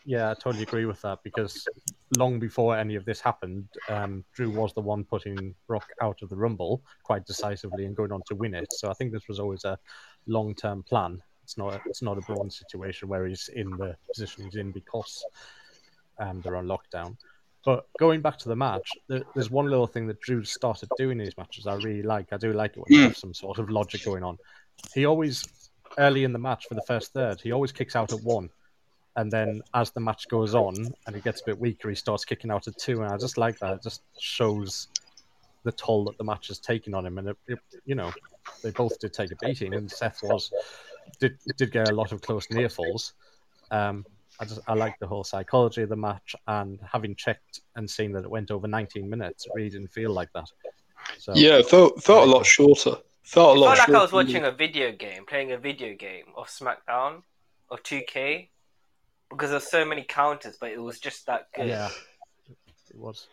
Yeah, 0.04 0.30
I 0.30 0.34
totally 0.34 0.62
agree 0.62 0.86
with 0.86 1.02
that 1.02 1.22
because 1.22 1.68
long 2.16 2.38
before 2.38 2.76
any 2.76 2.94
of 2.94 3.04
this 3.04 3.20
happened, 3.20 3.68
um, 3.90 4.24
Drew 4.32 4.50
was 4.50 4.72
the 4.72 4.80
one 4.80 5.04
putting 5.04 5.54
Brock 5.66 5.86
out 6.00 6.22
of 6.22 6.30
the 6.30 6.36
Rumble 6.36 6.82
quite 7.02 7.26
decisively 7.26 7.84
and 7.84 7.94
going 7.94 8.10
on 8.10 8.22
to 8.28 8.34
win 8.34 8.54
it. 8.54 8.72
So 8.72 8.88
I 8.88 8.94
think 8.94 9.12
this 9.12 9.28
was 9.28 9.38
always 9.38 9.64
a 9.64 9.78
long-term 10.26 10.84
plan. 10.84 11.22
It's 11.48 11.56
not 11.56 11.72
a, 11.72 11.80
it's 11.86 12.02
not 12.02 12.18
a 12.18 12.20
Braun 12.20 12.50
situation 12.50 13.08
where 13.08 13.24
he's 13.24 13.48
in 13.48 13.70
the 13.70 13.96
position 14.12 14.44
he's 14.44 14.56
in 14.56 14.70
because 14.70 15.24
um, 16.18 16.42
they're 16.42 16.56
on 16.56 16.66
lockdown. 16.66 17.16
But 17.64 17.86
going 17.98 18.20
back 18.20 18.36
to 18.40 18.50
the 18.50 18.54
match, 18.54 18.86
there, 19.08 19.22
there's 19.34 19.50
one 19.50 19.64
little 19.64 19.86
thing 19.86 20.06
that 20.08 20.20
Drew 20.20 20.44
started 20.44 20.90
doing 20.98 21.18
in 21.18 21.24
these 21.24 21.38
matches 21.38 21.66
I 21.66 21.76
really 21.76 22.02
like. 22.02 22.34
I 22.34 22.36
do 22.36 22.52
like 22.52 22.72
it 22.72 22.80
when 22.80 22.84
you 22.88 23.04
have 23.04 23.16
some 23.16 23.32
sort 23.32 23.58
of 23.58 23.70
logic 23.70 24.04
going 24.04 24.22
on. 24.22 24.36
He 24.92 25.06
always, 25.06 25.42
early 25.96 26.24
in 26.24 26.34
the 26.34 26.38
match 26.38 26.66
for 26.68 26.74
the 26.74 26.82
first 26.82 27.14
third, 27.14 27.40
he 27.40 27.50
always 27.50 27.72
kicks 27.72 27.96
out 27.96 28.12
at 28.12 28.22
one. 28.22 28.50
And 29.16 29.32
then 29.32 29.62
as 29.72 29.90
the 29.90 30.00
match 30.00 30.28
goes 30.28 30.54
on 30.54 30.74
and 31.06 31.16
he 31.16 31.22
gets 31.22 31.40
a 31.40 31.44
bit 31.46 31.58
weaker, 31.58 31.88
he 31.88 31.94
starts 31.94 32.26
kicking 32.26 32.50
out 32.50 32.68
at 32.68 32.76
two. 32.76 33.00
And 33.02 33.10
I 33.10 33.16
just 33.16 33.38
like 33.38 33.58
that. 33.60 33.76
It 33.76 33.82
just 33.82 34.02
shows 34.18 34.88
the 35.64 35.72
toll 35.72 36.04
that 36.04 36.18
the 36.18 36.24
match 36.24 36.48
has 36.48 36.58
taken 36.58 36.92
on 36.92 37.06
him. 37.06 37.16
And, 37.16 37.30
it, 37.30 37.38
it, 37.46 37.58
you 37.86 37.94
know, 37.94 38.12
they 38.62 38.70
both 38.70 38.98
did 38.98 39.14
take 39.14 39.32
a 39.32 39.36
beating. 39.36 39.72
And 39.72 39.90
Seth 39.90 40.20
was 40.22 40.52
did 41.20 41.38
did 41.56 41.72
get 41.72 41.90
a 41.90 41.94
lot 41.94 42.12
of 42.12 42.20
close 42.22 42.50
near 42.50 42.68
falls. 42.68 43.14
Um, 43.70 44.04
I 44.40 44.44
just 44.44 44.60
I 44.68 44.74
like 44.74 44.98
the 45.00 45.06
whole 45.06 45.24
psychology 45.24 45.82
of 45.82 45.88
the 45.88 45.96
match, 45.96 46.34
and 46.46 46.78
having 46.90 47.16
checked 47.16 47.60
and 47.76 47.88
seen 47.90 48.12
that 48.12 48.24
it 48.24 48.30
went 48.30 48.50
over 48.50 48.68
19 48.68 49.08
minutes, 49.08 49.46
it 49.46 49.52
really 49.54 49.70
didn't 49.70 49.92
feel 49.92 50.12
like 50.12 50.32
that. 50.34 50.46
So 51.18 51.32
Yeah, 51.34 51.58
it 51.58 51.66
felt 51.68 52.02
felt 52.02 52.28
a 52.28 52.30
lot 52.30 52.46
shorter. 52.46 52.96
Felt 53.22 53.56
a 53.56 53.60
I 53.60 53.64
lot. 53.64 53.76
felt 53.76 53.88
like 53.90 53.98
I 53.98 54.02
was 54.02 54.12
watching 54.12 54.44
a 54.44 54.50
video 54.52 54.92
game, 54.92 55.26
playing 55.26 55.52
a 55.52 55.58
video 55.58 55.94
game 55.94 56.26
of 56.36 56.46
SmackDown 56.48 57.22
or 57.70 57.78
2K 57.78 58.48
because 59.30 59.50
there's 59.50 59.66
so 59.68 59.84
many 59.84 60.02
counters, 60.02 60.56
but 60.58 60.70
it 60.70 60.80
was 60.80 60.98
just 60.98 61.26
that 61.26 61.48
good. 61.54 61.68
yeah, 61.68 61.90
it 62.48 62.96
was 62.96 63.26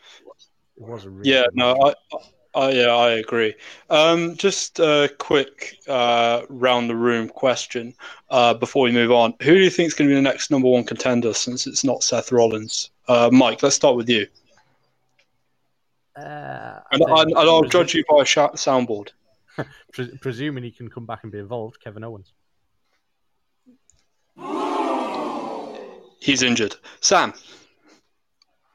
it 0.77 0.83
was 0.83 1.05
a 1.05 1.09
really 1.09 1.31
Yeah, 1.31 1.43
good 1.43 1.55
no, 1.55 1.73
match. 1.75 1.95
I, 2.13 2.17
I, 2.55 2.71
yeah, 2.71 2.87
I 2.87 3.11
agree. 3.11 3.53
Um, 3.89 4.35
just 4.37 4.79
a 4.79 5.09
quick 5.19 5.77
uh, 5.87 6.43
round 6.49 6.89
the 6.89 6.95
room 6.95 7.27
question 7.27 7.93
uh, 8.29 8.53
before 8.53 8.83
we 8.83 8.91
move 8.91 9.11
on. 9.11 9.33
Who 9.41 9.55
do 9.55 9.59
you 9.59 9.69
think 9.69 9.87
is 9.87 9.93
going 9.93 10.09
to 10.09 10.11
be 10.11 10.15
the 10.15 10.21
next 10.21 10.51
number 10.51 10.69
one 10.69 10.85
contender 10.85 11.33
since 11.33 11.67
it's 11.67 11.83
not 11.83 12.01
Seth 12.01 12.31
Rollins? 12.31 12.91
Uh, 13.07 13.29
Mike, 13.31 13.61
let's 13.61 13.75
start 13.75 13.95
with 13.97 14.09
you, 14.09 14.25
Uh, 16.15 16.79
and, 16.91 16.99
think 16.99 17.09
and, 17.09 17.29
and 17.31 17.37
I'll 17.37 17.63
presu- 17.63 17.71
judge 17.71 17.93
you 17.93 18.03
by 18.09 18.21
a 18.21 18.25
sh- 18.25 18.37
soundboard. 18.37 19.09
pre- 19.93 20.17
presuming 20.21 20.63
he 20.63 20.71
can 20.71 20.89
come 20.89 21.05
back 21.05 21.23
and 21.23 21.31
be 21.31 21.39
involved. 21.39 21.79
Kevin 21.81 22.03
Owens. 22.05 22.31
He's 26.19 26.41
injured. 26.41 26.75
Sam, 27.01 27.33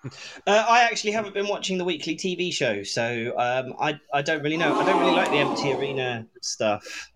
Uh, 0.05 0.11
I 0.47 0.83
actually 0.83 1.13
haven't 1.13 1.35
been 1.35 1.47
watching 1.49 1.77
the 1.77 1.85
weekly 1.85 2.17
TV 2.17 2.53
show, 2.53 2.83
so 2.83 3.35
um, 3.39 3.75
I 3.79 4.01
I 4.15 4.23
don't 4.23 4.43
really 4.43 4.57
know. 4.57 4.79
I 4.79 4.85
don't 4.85 4.99
really 5.01 5.15
like 5.15 5.31
the 5.31 5.37
empty 5.37 5.73
arena 5.73 6.27
stuff. 6.41 7.11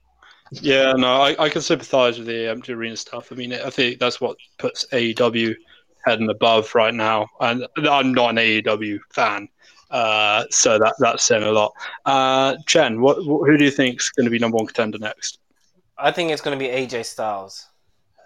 yeah, 0.53 0.92
no, 0.92 1.23
I, 1.23 1.35
I 1.44 1.49
can 1.49 1.62
sympathise 1.62 2.18
with 2.18 2.27
the 2.27 2.49
empty 2.51 2.73
arena 2.75 2.97
stuff. 2.97 3.33
I 3.33 3.37
mean, 3.37 3.55
I 3.55 3.70
think 3.70 3.99
that's 3.99 4.20
what 4.20 4.37
puts 4.59 4.87
AEW 4.92 5.55
head 6.05 6.20
and 6.20 6.31
above 6.31 6.75
right 6.75 6.92
now, 6.92 7.27
and 7.40 7.66
I'm 7.77 8.12
not 8.12 8.31
an 8.31 8.37
AEW 8.37 8.99
fan. 9.12 9.49
Uh, 9.90 10.44
so 10.51 10.79
that 10.79 10.94
that's 10.99 11.25
saying 11.25 11.42
a 11.44 11.53
lot. 11.53 11.73
Uh, 12.05 12.57
Chen, 12.66 13.01
what, 13.01 13.16
wh- 13.18 13.47
who 13.47 13.57
do 13.57 13.64
you 13.64 13.70
think 13.70 14.01
is 14.01 14.11
going 14.11 14.25
to 14.25 14.31
be 14.31 14.38
number 14.38 14.57
one 14.57 14.66
contender 14.66 14.99
next? 14.99 15.38
I 15.97 16.11
think 16.11 16.33
it's 16.33 16.42
going 16.42 16.59
to 16.59 16.62
be 16.62 16.70
AJ 16.70 17.07
Styles 17.07 17.66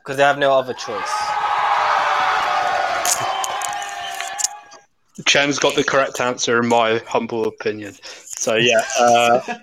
because 0.03 0.17
they 0.17 0.23
have 0.23 0.39
no 0.39 0.53
other 0.53 0.73
choice. 0.75 1.13
Chen's 5.27 5.59
got 5.59 5.75
the 5.75 5.85
correct 5.85 6.21
answer, 6.21 6.61
in 6.61 6.69
my 6.69 6.99
humble 7.07 7.47
opinion. 7.47 7.95
So 8.03 8.57
yeah, 8.57 8.83
uh, 9.01 9.41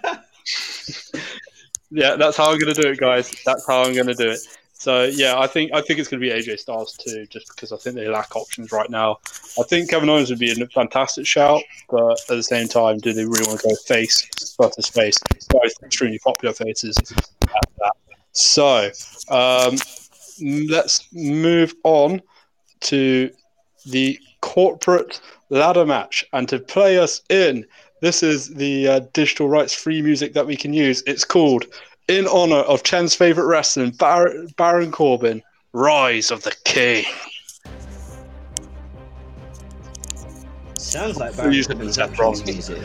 yeah, 1.92 2.16
that's 2.16 2.38
how 2.38 2.52
I'm 2.52 2.60
going 2.60 2.74
to 2.74 2.82
do 2.82 2.90
it, 2.90 3.00
guys. 3.00 3.34
That's 3.46 3.66
how 3.68 3.84
I'm 3.84 3.94
going 3.94 4.08
to 4.08 4.14
do 4.14 4.30
it. 4.30 4.40
So 4.74 5.06
yeah, 5.06 5.40
I 5.40 5.48
think 5.48 5.74
I 5.74 5.82
think 5.82 6.00
it's 6.00 6.10
going 6.10 6.22
to 6.22 6.28
be 6.28 6.34
AJ 6.34 6.60
Styles 6.60 6.98
too, 6.98 7.26
just 7.28 7.48
because 7.48 7.72
I 7.72 7.78
think 7.78 7.96
they 7.96 8.08
lack 8.08 8.36
options 8.36 8.72
right 8.72 8.90
now. 8.90 9.18
I 9.60 9.64
think 9.64 9.90
Kevin 9.90 10.10
Owens 10.10 10.30
would 10.30 10.40
be 10.40 10.52
a 10.52 10.68
fantastic 10.68 11.26
shout, 11.26 11.64
but 11.90 12.12
at 12.12 12.28
the 12.28 12.44
same 12.44 12.68
time, 12.68 12.98
do 13.00 13.14
they 13.14 13.24
really 13.24 13.48
want 13.48 13.62
to 13.62 13.70
go 13.70 13.76
face 13.88 14.56
versus 14.62 14.90
face? 14.90 15.18
Both 15.50 15.72
extremely 15.84 16.20
popular 16.20 16.54
faces. 16.54 16.98
So 18.34 18.92
um, 19.30 19.78
let's 20.70 21.08
move 21.14 21.74
on 21.84 22.22
to 22.82 23.32
the 23.86 24.20
corporate 24.42 25.22
ladder 25.50 25.86
match. 25.86 26.26
And 26.34 26.48
to 26.50 26.60
play 26.60 26.98
us 26.98 27.22
in, 27.30 27.66
this 28.02 28.24
is 28.24 28.50
the 28.50 28.88
uh, 28.88 29.00
digital 29.14 29.48
rights 29.50 29.74
free 29.74 30.02
music 30.02 30.34
that 30.34 30.48
we 30.48 30.56
can 30.56 30.74
use. 30.74 31.04
It's 31.08 31.26
called 31.26 31.66
In 32.08 32.28
Honor 32.28 32.58
of 32.58 32.84
Chen's 32.84 33.16
favorite 33.16 33.48
wrestling, 33.48 33.92
Bar- 33.92 34.34
Baron 34.58 34.92
Corbin, 34.92 35.42
Rise 35.74 36.32
of 36.32 36.44
the 36.44 36.56
King. 36.66 37.06
Sounds 40.78 41.18
like 41.18 41.36
Baron 41.36 41.64
Corbin's 41.64 41.96
Seth 41.96 42.10
entrance 42.12 42.42
Rollins. 42.42 42.46
music. 42.46 42.82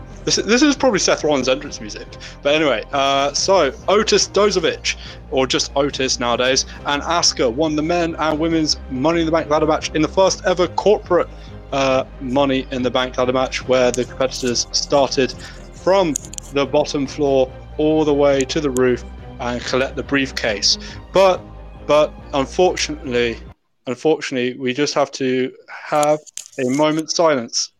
This, 0.24 0.36
this 0.36 0.62
is 0.62 0.74
probably 0.74 0.98
Seth 0.98 1.22
Rollins' 1.22 1.48
entrance 1.48 1.80
music. 1.80 2.06
But 2.42 2.54
anyway, 2.54 2.82
uh, 2.92 3.32
so 3.34 3.72
Otis 3.88 4.28
Dozovic, 4.28 4.96
or 5.30 5.46
just 5.46 5.70
Otis 5.76 6.18
nowadays, 6.18 6.64
and 6.86 7.02
Asuka 7.02 7.52
won 7.52 7.76
the 7.76 7.82
men 7.82 8.16
and 8.16 8.38
women's 8.38 8.78
Money 8.90 9.20
in 9.20 9.26
the 9.26 9.32
Bank 9.32 9.50
ladder 9.50 9.66
match 9.66 9.90
in 9.94 10.02
the 10.02 10.08
first 10.08 10.42
ever 10.46 10.66
corporate 10.68 11.28
uh, 11.72 12.04
Money 12.20 12.66
in 12.70 12.82
the 12.82 12.90
Bank 12.90 13.18
ladder 13.18 13.32
match, 13.32 13.68
where 13.68 13.90
the 13.90 14.04
competitors 14.04 14.66
started 14.72 15.32
from 15.74 16.14
the 16.52 16.64
bottom 16.64 17.06
floor 17.06 17.52
all 17.76 18.04
the 18.04 18.14
way 18.14 18.40
to 18.40 18.60
the 18.60 18.70
roof 18.70 19.04
and 19.40 19.60
collect 19.64 19.96
the 19.96 20.02
briefcase. 20.02 20.78
But, 21.12 21.40
but 21.86 22.14
unfortunately, 22.32 23.38
unfortunately, 23.86 24.58
we 24.58 24.72
just 24.72 24.94
have 24.94 25.10
to 25.12 25.52
have 25.68 26.18
a 26.58 26.70
moment's 26.70 27.14
silence 27.14 27.72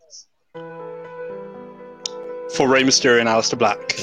for 2.54 2.68
Rey 2.68 2.82
Mysterio 2.82 3.20
and 3.20 3.28
Aleister 3.28 3.58
Black. 3.58 3.96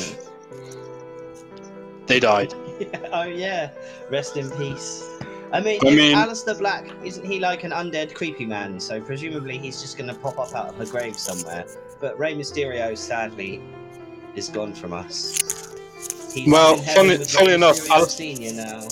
They 2.08 2.20
died. 2.20 2.54
oh 3.14 3.24
yeah, 3.24 3.70
rest 4.10 4.38
in 4.38 4.50
peace. 4.52 5.08
I 5.54 5.60
mean, 5.62 5.80
I 5.86 5.96
mean- 5.96 6.16
Aleister 6.16 6.58
Black 6.58 6.88
isn't 7.04 7.26
he 7.26 7.40
like 7.40 7.64
an 7.64 7.72
undead 7.72 8.14
creepy 8.14 8.46
man? 8.46 8.80
So 8.80 9.02
presumably 9.02 9.58
he's 9.58 9.82
just 9.82 9.98
going 9.98 10.08
to 10.10 10.16
pop 10.16 10.40
up 10.40 10.54
out 10.56 10.70
of 10.70 10.80
a 10.80 10.86
grave 10.86 11.18
somewhere. 11.18 11.66
But 12.00 12.18
Rey 12.18 12.34
Mysterio, 12.36 12.98
sadly, 12.98 13.62
is 14.36 14.50
gone 14.50 14.74
from 14.74 14.94
us. 14.94 15.76
He's 16.34 16.50
Well, 16.52 16.78
funny- 16.78 17.18
funny 17.18 17.54
enough, 17.54 17.78
Mysterio 17.80 17.92
Al- 17.92 18.06
Senior 18.06 18.54
now. 18.54 18.88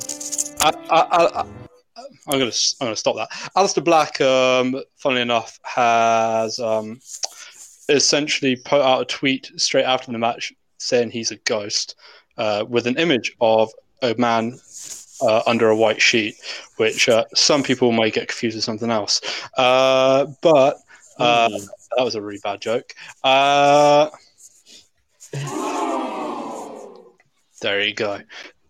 I, 0.62 0.74
I, 0.90 1.46
I'm 2.28 2.38
gonna 2.40 2.52
I'm 2.82 2.88
gonna 2.88 2.96
stop 2.96 3.16
that. 3.16 3.30
Aleister 3.56 3.84
Black, 3.84 4.20
um, 4.22 4.82
funnily 4.98 5.22
enough, 5.22 5.58
has 5.64 6.60
um, 6.60 7.00
essentially 7.90 8.56
put 8.56 8.82
out 8.82 9.02
a 9.02 9.06
tweet 9.06 9.52
straight 9.58 9.86
after 9.86 10.12
the 10.12 10.18
match 10.18 10.54
saying 10.78 11.12
he's 11.12 11.32
a 11.32 11.36
ghost, 11.38 11.96
uh, 12.38 12.64
with 12.68 12.88
an 12.88 12.98
image 12.98 13.36
of 13.42 13.72
a 14.02 14.16
man 14.18 14.58
uh, 15.22 15.42
under 15.46 15.70
a 15.70 15.76
white 15.76 16.02
sheet, 16.02 16.36
which 16.78 17.10
uh, 17.10 17.26
some 17.36 17.62
people 17.64 17.92
might 17.92 18.14
get 18.14 18.28
confused 18.30 18.56
with 18.56 18.64
something 18.64 18.90
else. 18.92 19.20
Uh, 19.58 20.26
but 20.42 20.78
uh, 21.18 21.50
Hmm. 21.50 21.66
that 21.98 22.04
was 22.04 22.16
a 22.16 22.22
really 22.22 22.40
bad 22.42 22.62
joke. 22.62 22.94
Uh, 23.24 24.10
there 27.62 27.82
you 27.82 27.94
go. 27.94 28.22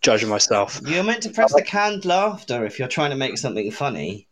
Judging 0.02 0.30
myself. 0.30 0.82
You're 0.86 1.04
meant 1.04 1.24
to 1.24 1.30
press 1.30 1.54
the 1.54 1.62
canned 1.62 2.06
laughter 2.06 2.66
if 2.66 2.80
you're 2.80 2.88
trying 2.88 3.12
to 3.12 3.18
make 3.18 3.38
something 3.38 3.70
funny. 3.70 4.28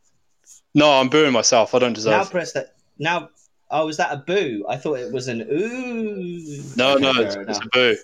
No, 0.73 0.91
I'm 0.91 1.09
booing 1.09 1.33
myself. 1.33 1.75
I 1.75 1.79
don't 1.79 1.93
deserve. 1.93 2.11
Now 2.11 2.25
press 2.25 2.53
that. 2.53 2.75
Now, 2.97 3.29
oh, 3.69 3.85
was 3.85 3.97
that 3.97 4.13
a 4.13 4.17
boo? 4.17 4.65
I 4.67 4.77
thought 4.77 4.99
it 4.99 5.11
was 5.11 5.27
an 5.27 5.41
ooh. 5.41 6.63
No, 6.75 6.95
no, 6.95 7.11
it's, 7.15 7.35
it's 7.35 7.59
a 7.59 7.69
boo. 7.71 7.95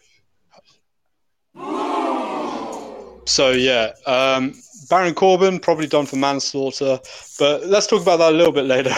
So 3.25 3.51
yeah, 3.51 3.93
um, 4.05 4.53
Baron 4.89 5.13
Corbin 5.13 5.59
probably 5.59 5.87
done 5.87 6.05
for 6.05 6.17
manslaughter, 6.17 6.99
but 7.39 7.65
let's 7.65 7.87
talk 7.87 8.01
about 8.01 8.17
that 8.17 8.33
a 8.33 8.35
little 8.35 8.53
bit 8.53 8.65
later. 8.65 8.93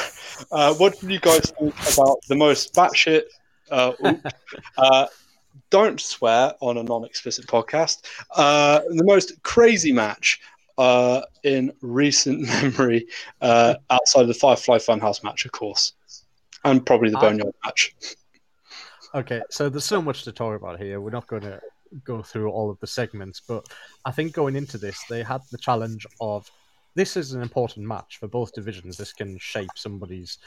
Uh, 0.51 0.73
what 0.73 0.99
do 0.99 1.07
you 1.07 1.19
guys 1.19 1.51
think 1.57 1.73
about 1.93 2.17
the 2.27 2.35
most 2.35 2.73
batshit? 2.73 3.23
Uh, 3.71 3.93
uh, 4.77 5.07
don't 5.69 5.99
swear 5.99 6.53
on 6.59 6.77
a 6.77 6.83
non-explicit 6.83 7.47
podcast. 7.47 8.03
Uh, 8.35 8.81
the 8.89 9.03
most 9.03 9.41
crazy 9.43 9.91
match 9.91 10.39
uh, 10.77 11.21
in 11.43 11.71
recent 11.81 12.41
memory, 12.63 13.07
uh, 13.41 13.75
outside 13.89 14.21
of 14.21 14.27
the 14.27 14.33
Firefly 14.33 14.77
Funhouse 14.77 15.23
match, 15.23 15.45
of 15.45 15.51
course, 15.51 15.93
and 16.65 16.85
probably 16.85 17.11
the 17.11 17.17
I- 17.17 17.21
Boneyard 17.21 17.55
match. 17.63 17.95
Okay, 19.13 19.41
so 19.49 19.69
there's 19.69 19.85
so 19.85 20.01
much 20.01 20.23
to 20.23 20.33
talk 20.33 20.59
about 20.59 20.77
here. 20.77 20.99
We're 20.99 21.11
not 21.11 21.27
going 21.27 21.43
to 21.43 21.61
go 22.03 22.21
through 22.21 22.51
all 22.51 22.69
of 22.69 22.77
the 22.81 22.87
segments, 22.87 23.39
but 23.39 23.65
I 24.03 24.11
think 24.11 24.33
going 24.33 24.57
into 24.57 24.77
this, 24.77 25.01
they 25.09 25.23
had 25.23 25.41
the 25.51 25.57
challenge 25.57 26.05
of 26.19 26.51
this 26.95 27.15
is 27.15 27.31
an 27.31 27.41
important 27.41 27.85
match 27.85 28.17
for 28.17 28.27
both 28.27 28.53
divisions. 28.53 28.97
This 28.97 29.13
can 29.13 29.37
shape 29.37 29.69
somebody's, 29.75 30.39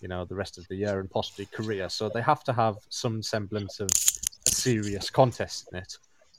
you 0.00 0.08
know, 0.08 0.24
the 0.24 0.34
rest 0.34 0.58
of 0.58 0.66
the 0.66 0.74
year 0.74 0.98
and 0.98 1.08
possibly 1.08 1.46
career. 1.46 1.88
So 1.88 2.08
they 2.08 2.22
have 2.22 2.42
to 2.44 2.52
have 2.52 2.76
some 2.88 3.22
semblance 3.22 3.78
of 3.78 3.88
a 3.88 4.50
serious 4.50 5.08
contest 5.08 5.68
in 5.70 5.78
it, 5.78 5.96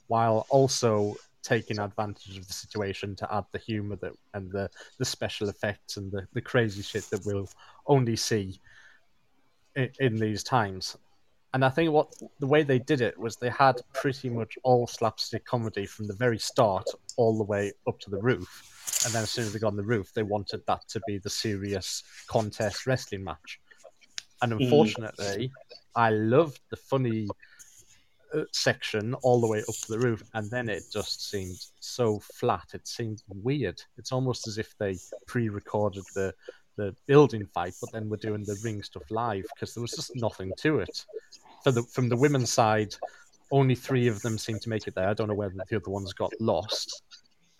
while 0.08 0.46
also 0.50 1.16
taking 1.42 1.78
advantage 1.78 2.36
of 2.36 2.46
the 2.46 2.52
situation 2.52 3.16
to 3.16 3.34
add 3.34 3.44
the 3.52 3.58
humor 3.58 3.96
that 3.96 4.12
and 4.34 4.50
the 4.50 4.68
the 4.98 5.04
special 5.04 5.48
effects 5.48 5.96
and 5.96 6.12
the, 6.12 6.26
the 6.34 6.40
crazy 6.40 6.82
shit 6.82 7.04
that 7.04 7.24
we'll 7.24 7.48
only 7.86 8.16
see 8.16 8.58
in, 9.76 9.90
in 10.00 10.16
these 10.16 10.42
times. 10.42 10.96
And 11.54 11.64
I 11.64 11.70
think 11.70 11.92
what 11.92 12.14
the 12.40 12.46
way 12.46 12.62
they 12.62 12.78
did 12.78 13.00
it 13.00 13.18
was 13.18 13.36
they 13.36 13.48
had 13.48 13.80
pretty 13.94 14.28
much 14.28 14.58
all 14.64 14.86
slapstick 14.86 15.44
comedy 15.46 15.86
from 15.86 16.06
the 16.06 16.14
very 16.14 16.38
start 16.38 16.86
all 17.16 17.38
the 17.38 17.44
way 17.44 17.72
up 17.86 17.98
to 18.00 18.10
the 18.10 18.18
roof. 18.18 19.02
And 19.04 19.14
then 19.14 19.22
as 19.22 19.30
soon 19.30 19.44
as 19.44 19.52
they 19.52 19.58
got 19.58 19.68
on 19.68 19.76
the 19.76 19.82
roof, 19.82 20.12
they 20.12 20.22
wanted 20.22 20.62
that 20.66 20.86
to 20.88 21.00
be 21.06 21.18
the 21.18 21.30
serious 21.30 22.02
contest 22.26 22.86
wrestling 22.86 23.24
match. 23.24 23.60
And 24.42 24.52
unfortunately, 24.52 25.50
I 25.96 26.10
loved 26.10 26.60
the 26.70 26.76
funny 26.76 27.28
uh, 28.34 28.42
section 28.52 29.14
all 29.14 29.40
the 29.40 29.48
way 29.48 29.60
up 29.60 29.74
to 29.74 29.92
the 29.92 29.98
roof, 29.98 30.22
and 30.34 30.50
then 30.50 30.68
it 30.68 30.84
just 30.92 31.30
seemed 31.30 31.58
so 31.80 32.20
flat. 32.20 32.68
It 32.74 32.86
seemed 32.86 33.22
weird. 33.26 33.82
It's 33.96 34.12
almost 34.12 34.46
as 34.46 34.58
if 34.58 34.76
they 34.78 34.96
pre-recorded 35.26 36.04
the 36.14 36.34
the 36.78 36.94
building 37.06 37.44
fight, 37.44 37.74
but 37.80 37.92
then 37.92 38.08
we're 38.08 38.16
doing 38.28 38.42
the 38.44 38.58
ring 38.64 38.82
stuff 38.82 39.02
live 39.10 39.44
because 39.54 39.74
there 39.74 39.82
was 39.82 39.90
just 39.90 40.12
nothing 40.16 40.50
to 40.58 40.78
it. 40.78 41.04
For 41.62 41.72
the 41.72 41.82
from 41.82 42.08
the 42.08 42.16
women's 42.16 42.50
side, 42.52 42.94
only 43.50 43.74
three 43.74 44.06
of 44.08 44.22
them 44.22 44.38
seemed 44.38 44.62
to 44.62 44.70
make 44.70 44.86
it 44.86 44.94
there. 44.94 45.08
I 45.08 45.12
don't 45.14 45.28
know 45.28 45.34
whether 45.34 45.54
the 45.68 45.76
other 45.76 45.90
ones 45.90 46.12
got 46.14 46.32
lost, 46.40 47.02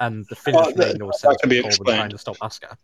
and 0.00 0.24
the 0.30 0.36
finish 0.36 0.56
Well, 0.60 0.66
made 0.70 0.76
that- 0.78 0.98
no 0.98 1.10
that 1.22 1.38
can 1.40 1.50
be 1.50 1.56
with 1.60 1.64
Corbin 1.64 1.68
explained. 1.68 1.98
trying 1.98 2.10
to 2.10 2.18
stop 2.18 2.36
Asuka. 2.38 2.76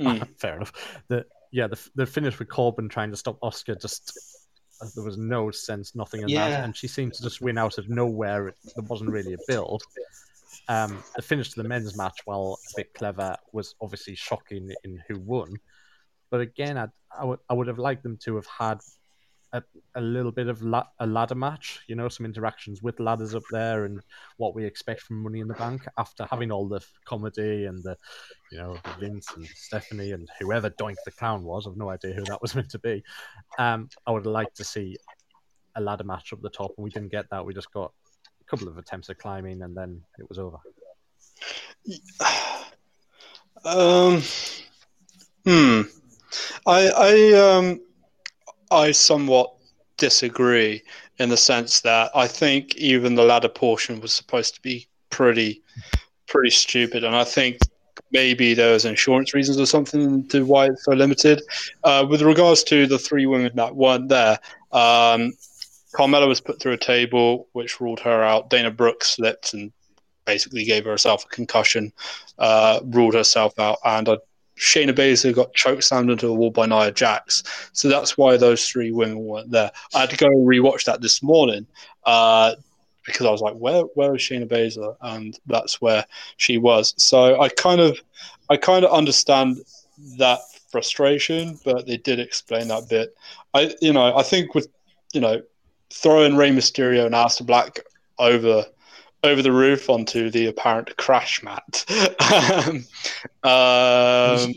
Mm. 0.00 0.28
Fair 0.38 0.56
enough. 0.56 0.72
The 1.08 1.24
yeah, 1.52 1.68
the 1.68 1.78
the 1.94 2.06
finish 2.06 2.38
with 2.38 2.48
Corbin 2.48 2.88
trying 2.88 3.10
to 3.10 3.16
stop 3.16 3.38
Asuka 3.40 3.80
just 3.80 4.18
uh, 4.82 4.86
there 4.96 5.04
was 5.04 5.16
no 5.16 5.50
sense, 5.52 5.94
nothing 5.94 6.22
in 6.22 6.28
Yeah. 6.28 6.50
that, 6.50 6.64
and 6.64 6.76
she 6.76 6.88
seemed 6.88 7.14
to 7.14 7.22
just 7.22 7.40
win 7.40 7.56
out 7.58 7.78
of 7.78 7.88
nowhere. 7.88 8.48
It, 8.48 8.56
there 8.74 8.84
wasn't 8.86 9.10
really 9.10 9.34
a 9.34 9.38
build. 9.46 9.82
Um, 10.68 11.02
the 11.14 11.22
finish 11.22 11.50
to 11.50 11.62
the 11.62 11.68
men's 11.68 11.96
match, 11.96 12.20
while 12.24 12.58
a 12.70 12.72
bit 12.76 12.94
clever, 12.94 13.36
was 13.52 13.74
obviously 13.80 14.14
shocking 14.14 14.70
in 14.84 15.02
who 15.08 15.18
won. 15.18 15.56
But 16.30 16.40
again, 16.40 16.78
I'd, 16.78 16.90
I 17.16 17.54
would 17.54 17.66
have 17.66 17.78
liked 17.78 18.02
them 18.02 18.18
to 18.24 18.36
have 18.36 18.46
had 18.46 18.80
a, 19.54 19.62
a 19.94 20.00
little 20.00 20.32
bit 20.32 20.48
of 20.48 20.62
la- 20.62 20.88
a 20.98 21.06
ladder 21.06 21.36
match, 21.36 21.80
you 21.86 21.94
know, 21.94 22.08
some 22.08 22.26
interactions 22.26 22.82
with 22.82 22.98
ladders 22.98 23.34
up 23.34 23.44
there, 23.52 23.84
and 23.84 24.00
what 24.36 24.54
we 24.54 24.64
expect 24.64 25.02
from 25.02 25.22
Money 25.22 25.40
in 25.40 25.48
the 25.48 25.54
Bank 25.54 25.86
after 25.96 26.26
having 26.28 26.50
all 26.50 26.66
the 26.66 26.84
comedy 27.04 27.66
and 27.66 27.82
the, 27.84 27.96
you 28.50 28.58
know, 28.58 28.76
Vince 28.98 29.28
and 29.36 29.46
Stephanie 29.46 30.10
and 30.10 30.28
whoever 30.40 30.70
Doink 30.70 30.96
the 31.04 31.12
Clown 31.12 31.44
was. 31.44 31.66
I've 31.66 31.76
no 31.76 31.90
idea 31.90 32.14
who 32.14 32.24
that 32.24 32.42
was 32.42 32.54
meant 32.56 32.70
to 32.70 32.80
be. 32.80 33.04
Um, 33.58 33.88
I 34.06 34.10
would 34.10 34.24
have 34.24 34.32
liked 34.32 34.56
to 34.56 34.64
see 34.64 34.96
a 35.76 35.80
ladder 35.80 36.04
match 36.04 36.32
up 36.32 36.42
the 36.42 36.50
top, 36.50 36.72
and 36.76 36.84
we 36.84 36.90
didn't 36.90 37.12
get 37.12 37.30
that. 37.30 37.46
We 37.46 37.54
just 37.54 37.72
got 37.72 37.92
a 38.46 38.50
couple 38.50 38.68
of 38.68 38.78
attempts 38.78 39.10
at 39.10 39.18
climbing, 39.18 39.62
and 39.62 39.76
then 39.76 40.02
it 40.18 40.28
was 40.28 40.38
over. 40.38 40.58
Um, 43.64 44.22
hmm. 45.46 45.82
I 46.66 46.88
I 46.88 47.32
um 47.32 47.80
I 48.70 48.92
somewhat 48.92 49.54
disagree 49.96 50.82
in 51.18 51.28
the 51.28 51.36
sense 51.36 51.80
that 51.80 52.10
I 52.14 52.26
think 52.26 52.74
even 52.76 53.14
the 53.14 53.24
latter 53.24 53.48
portion 53.48 54.00
was 54.00 54.12
supposed 54.12 54.54
to 54.56 54.62
be 54.62 54.86
pretty 55.10 55.62
pretty 56.26 56.50
stupid, 56.50 57.04
and 57.04 57.14
I 57.14 57.24
think 57.24 57.58
maybe 58.10 58.54
there 58.54 58.72
was 58.72 58.84
insurance 58.84 59.34
reasons 59.34 59.58
or 59.58 59.66
something 59.66 60.26
to 60.28 60.44
why 60.44 60.66
it's 60.66 60.84
so 60.84 60.92
limited. 60.92 61.42
Uh, 61.84 62.06
with 62.08 62.22
regards 62.22 62.62
to 62.64 62.86
the 62.86 62.98
three 62.98 63.26
women 63.26 63.52
that 63.54 63.74
weren't 63.74 64.08
there, 64.08 64.38
um, 64.72 65.32
Carmella 65.94 66.26
was 66.26 66.40
put 66.40 66.60
through 66.60 66.72
a 66.72 66.78
table, 66.78 67.48
which 67.52 67.80
ruled 67.80 68.00
her 68.00 68.22
out. 68.22 68.50
Dana 68.50 68.70
Brooks 68.70 69.10
slipped 69.10 69.54
and 69.54 69.72
basically 70.24 70.64
gave 70.64 70.84
herself 70.84 71.24
a 71.24 71.28
concussion, 71.28 71.92
uh, 72.38 72.80
ruled 72.84 73.14
herself 73.14 73.58
out, 73.58 73.78
and 73.84 74.08
uh, 74.08 74.16
Shayna 74.58 74.92
Baszler 74.92 75.34
got 75.34 75.54
chokeslammed 75.54 76.10
into 76.10 76.26
the 76.26 76.34
wall 76.34 76.50
by 76.50 76.66
Nia 76.66 76.90
Jax. 76.90 77.42
So 77.72 77.88
that's 77.88 78.16
why 78.16 78.36
those 78.36 78.68
three 78.68 78.92
women 78.92 79.18
weren't 79.24 79.50
there. 79.50 79.70
I 79.94 80.00
had 80.00 80.10
to 80.10 80.16
go 80.16 80.26
and 80.26 80.48
rewatch 80.48 80.84
that 80.84 81.00
this 81.00 81.22
morning 81.22 81.66
uh, 82.04 82.54
because 83.06 83.26
I 83.26 83.30
was 83.30 83.40
like, 83.40 83.54
where 83.54 83.82
where 83.94 84.14
is 84.14 84.22
Shayna 84.22 84.48
Baszler? 84.48 84.96
And 85.00 85.38
that's 85.46 85.80
where 85.80 86.04
she 86.36 86.58
was. 86.58 86.94
So 86.96 87.40
I 87.40 87.48
kind 87.50 87.80
of 87.80 88.00
I 88.50 88.56
kind 88.56 88.84
of 88.84 88.92
understand 88.92 89.58
that 90.18 90.40
frustration, 90.70 91.58
but 91.64 91.86
they 91.86 91.96
did 91.96 92.18
explain 92.18 92.68
that 92.68 92.88
bit. 92.88 93.14
I 93.52 93.74
you 93.80 93.92
know 93.92 94.16
I 94.16 94.22
think 94.22 94.54
with 94.54 94.68
you 95.12 95.20
know 95.20 95.40
throwing 95.94 96.36
Rey 96.36 96.50
Mysterio 96.50 97.06
and 97.06 97.14
Aleister 97.14 97.46
Black 97.46 97.80
over 98.18 98.66
over 99.22 99.40
the 99.40 99.52
roof 99.52 99.88
onto 99.88 100.30
the 100.30 100.48
apparent 100.48 100.94
crash 100.98 101.42
mat. 101.42 101.84
um, 102.20 102.84
um, 103.42 104.54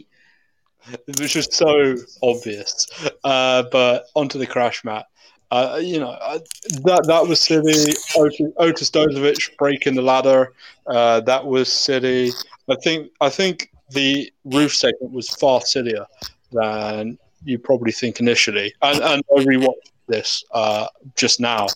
it 1.08 1.20
was 1.20 1.56
so 1.56 1.96
obvious. 2.22 2.88
Uh, 3.24 3.64
but 3.72 4.08
onto 4.14 4.38
the 4.38 4.48
crash 4.48 4.84
mat. 4.84 5.06
Uh, 5.50 5.80
you 5.82 5.98
know 5.98 6.10
uh, 6.10 6.40
that 6.84 7.06
that 7.08 7.26
was 7.26 7.40
silly. 7.40 7.94
Otis, 8.18 8.92
Otis 8.92 9.50
breaking 9.58 9.96
the 9.96 10.02
ladder. 10.02 10.54
Uh, 10.86 11.22
that 11.22 11.46
was 11.46 11.72
silly. 11.72 12.32
I 12.70 12.76
think 12.84 13.12
I 13.22 13.30
think 13.30 13.72
the 13.92 14.32
roof 14.44 14.76
segment 14.76 15.14
was 15.14 15.30
far 15.30 15.62
sillier 15.62 16.06
than 16.52 17.18
you 17.46 17.58
probably 17.58 17.94
think 17.94 18.20
initially. 18.20 18.74
And, 18.82 19.00
and 19.02 19.24
I 19.38 19.40
rewatched 19.46 19.92
this 20.08 20.44
uh, 20.52 20.88
just 21.16 21.40
now 21.40 21.68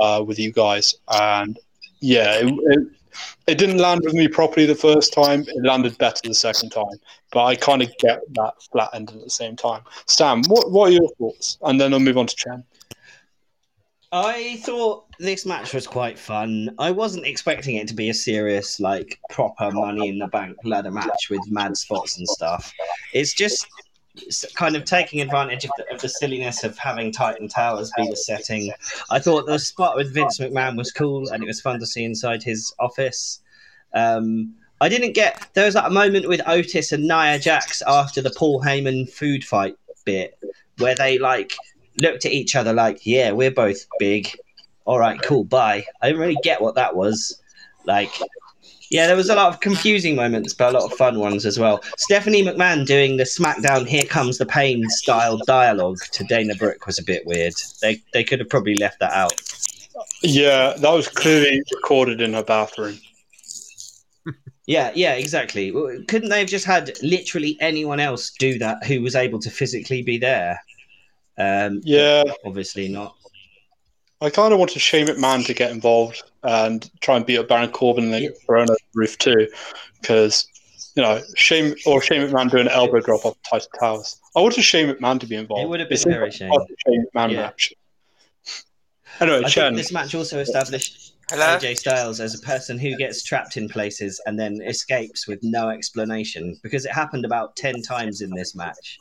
uh, 0.00 0.22
with 0.26 0.38
you 0.38 0.52
guys, 0.52 0.94
and 1.08 1.58
yeah, 2.00 2.34
it, 2.34 2.46
it, 2.46 2.88
it 3.46 3.58
didn't 3.58 3.78
land 3.78 4.02
with 4.04 4.14
me 4.14 4.28
properly 4.28 4.66
the 4.66 4.74
first 4.74 5.12
time. 5.12 5.42
It 5.42 5.64
landed 5.64 5.98
better 5.98 6.20
the 6.24 6.34
second 6.34 6.70
time, 6.70 6.98
but 7.32 7.44
I 7.44 7.54
kind 7.56 7.82
of 7.82 7.96
get 7.98 8.20
that 8.34 8.54
flat 8.70 8.90
ending 8.94 9.18
at 9.18 9.24
the 9.24 9.30
same 9.30 9.56
time. 9.56 9.82
Sam, 10.06 10.42
what 10.48 10.70
what 10.70 10.88
are 10.88 10.92
your 10.92 11.08
thoughts? 11.18 11.58
And 11.62 11.80
then 11.80 11.92
I'll 11.92 12.00
move 12.00 12.18
on 12.18 12.26
to 12.26 12.36
Chen. 12.36 12.64
I 14.14 14.60
thought 14.66 15.06
this 15.18 15.46
match 15.46 15.72
was 15.72 15.86
quite 15.86 16.18
fun. 16.18 16.74
I 16.78 16.90
wasn't 16.90 17.24
expecting 17.24 17.76
it 17.76 17.88
to 17.88 17.94
be 17.94 18.10
a 18.10 18.14
serious, 18.14 18.78
like, 18.78 19.18
proper 19.30 19.70
money 19.70 20.10
in 20.10 20.18
the 20.18 20.26
bank 20.26 20.54
ladder 20.64 20.90
match 20.90 21.30
with 21.30 21.40
mad 21.50 21.78
spots 21.78 22.18
and 22.18 22.28
stuff. 22.28 22.74
It's 23.14 23.32
just 23.32 23.66
kind 24.54 24.76
of 24.76 24.84
taking 24.84 25.20
advantage 25.20 25.64
of 25.64 25.70
the, 25.76 25.94
of 25.94 26.00
the 26.00 26.08
silliness 26.08 26.64
of 26.64 26.76
having 26.78 27.12
Titan 27.12 27.48
Towers 27.48 27.90
be 27.96 28.08
the 28.08 28.16
setting. 28.16 28.72
I 29.10 29.18
thought 29.18 29.46
the 29.46 29.58
spot 29.58 29.96
with 29.96 30.12
Vince 30.12 30.38
McMahon 30.38 30.76
was 30.76 30.92
cool 30.92 31.28
and 31.30 31.42
it 31.42 31.46
was 31.46 31.60
fun 31.60 31.80
to 31.80 31.86
see 31.86 32.04
inside 32.04 32.42
his 32.42 32.74
office. 32.78 33.40
Um, 33.94 34.54
I 34.80 34.88
didn't 34.88 35.12
get 35.12 35.48
there 35.54 35.64
was 35.64 35.74
that 35.74 35.92
moment 35.92 36.28
with 36.28 36.40
Otis 36.46 36.92
and 36.92 37.06
Nia 37.06 37.38
Jax 37.38 37.82
after 37.86 38.20
the 38.20 38.34
Paul 38.36 38.60
Heyman 38.60 39.08
food 39.08 39.44
fight 39.44 39.76
bit 40.04 40.38
where 40.78 40.94
they 40.94 41.18
like 41.18 41.54
looked 41.98 42.24
at 42.24 42.32
each 42.32 42.56
other 42.56 42.72
like, 42.72 43.06
yeah, 43.06 43.30
we're 43.32 43.50
both 43.50 43.86
big. 43.98 44.28
All 44.84 44.98
right, 44.98 45.20
cool, 45.22 45.44
bye. 45.44 45.84
I 46.00 46.08
didn't 46.08 46.20
really 46.20 46.38
get 46.42 46.60
what 46.60 46.74
that 46.74 46.96
was. 46.96 47.40
Like, 47.84 48.12
yeah, 48.92 49.06
there 49.06 49.16
was 49.16 49.30
a 49.30 49.34
lot 49.34 49.48
of 49.48 49.60
confusing 49.60 50.14
moments, 50.16 50.52
but 50.52 50.74
a 50.74 50.78
lot 50.78 50.84
of 50.84 50.98
fun 50.98 51.18
ones 51.18 51.46
as 51.46 51.58
well. 51.58 51.82
Stephanie 51.96 52.42
McMahon 52.42 52.84
doing 52.84 53.16
the 53.16 53.24
SmackDown 53.24 53.88
"Here 53.88 54.02
Comes 54.02 54.36
the 54.36 54.44
Pain" 54.44 54.86
style 54.90 55.38
dialogue 55.46 55.96
to 56.12 56.24
Dana 56.24 56.54
Brooke 56.54 56.86
was 56.86 56.98
a 56.98 57.02
bit 57.02 57.26
weird. 57.26 57.54
They 57.80 58.02
they 58.12 58.22
could 58.22 58.38
have 58.38 58.50
probably 58.50 58.74
left 58.74 59.00
that 59.00 59.14
out. 59.14 59.32
Yeah, 60.22 60.74
that 60.76 60.90
was 60.90 61.08
clearly 61.08 61.62
recorded 61.74 62.20
in 62.20 62.34
her 62.34 62.44
bathroom. 62.44 62.98
Yeah, 64.66 64.92
yeah, 64.94 65.14
exactly. 65.14 65.72
Couldn't 66.06 66.28
they 66.28 66.40
have 66.40 66.48
just 66.48 66.66
had 66.66 66.92
literally 67.02 67.56
anyone 67.60 67.98
else 67.98 68.30
do 68.38 68.58
that 68.58 68.84
who 68.84 69.00
was 69.00 69.16
able 69.16 69.38
to 69.40 69.50
physically 69.50 70.02
be 70.02 70.18
there? 70.18 70.60
Um, 71.38 71.80
Yeah, 71.82 72.24
obviously 72.44 72.88
not. 72.88 73.16
I 74.22 74.30
kind 74.30 74.52
of 74.52 74.58
want 74.58 74.70
wanted 74.70 74.80
Shane 74.80 75.06
McMahon 75.08 75.44
to 75.46 75.54
get 75.54 75.72
involved 75.72 76.22
and 76.44 76.88
try 77.00 77.16
and 77.16 77.26
beat 77.26 77.38
up 77.38 77.48
Baron 77.48 77.70
Corbin 77.70 78.04
and 78.04 78.12
then 78.14 78.22
get 78.22 78.40
thrown 78.46 78.62
over 78.70 78.74
the 78.74 78.98
roof 78.98 79.18
too, 79.18 79.48
because 80.00 80.46
you 80.94 81.02
know 81.02 81.20
Shane 81.34 81.74
or 81.86 82.00
Shane 82.00 82.22
McMahon 82.28 82.50
doing 82.50 82.66
an 82.66 82.72
elbow 82.72 83.00
drop 83.00 83.24
off 83.26 83.36
Titan 83.50 83.68
Towers. 83.80 84.20
I 84.36 84.40
wanted 84.40 84.62
Shane 84.62 84.94
McMahon 84.94 85.18
to 85.20 85.26
be 85.26 85.34
involved. 85.34 85.64
It 85.64 85.68
would 85.68 85.80
have 85.80 85.88
been 85.88 85.98
seemed 85.98 86.14
very 86.14 86.26
like 86.26 86.34
a 86.34 86.36
Shane. 86.36 86.50
classic 86.50 86.76
Shane 86.86 87.04
McMahon 87.14 87.30
Yeah. 87.32 87.36
match. 87.42 87.74
Anyway, 89.20 89.42
I 89.44 89.48
Chen. 89.48 89.64
think 89.74 89.76
this 89.76 89.92
match 89.92 90.14
also 90.14 90.38
established 90.38 91.14
Hello? 91.30 91.56
AJ 91.58 91.78
Styles 91.78 92.20
as 92.20 92.34
a 92.34 92.38
person 92.40 92.78
who 92.78 92.96
gets 92.96 93.22
trapped 93.22 93.56
in 93.56 93.68
places 93.68 94.20
and 94.26 94.38
then 94.38 94.60
escapes 94.62 95.26
with 95.26 95.38
no 95.42 95.68
explanation 95.68 96.58
because 96.62 96.84
it 96.86 96.92
happened 96.92 97.24
about 97.24 97.56
10 97.56 97.82
times 97.82 98.20
in 98.20 98.30
this 98.30 98.54
match. 98.54 98.98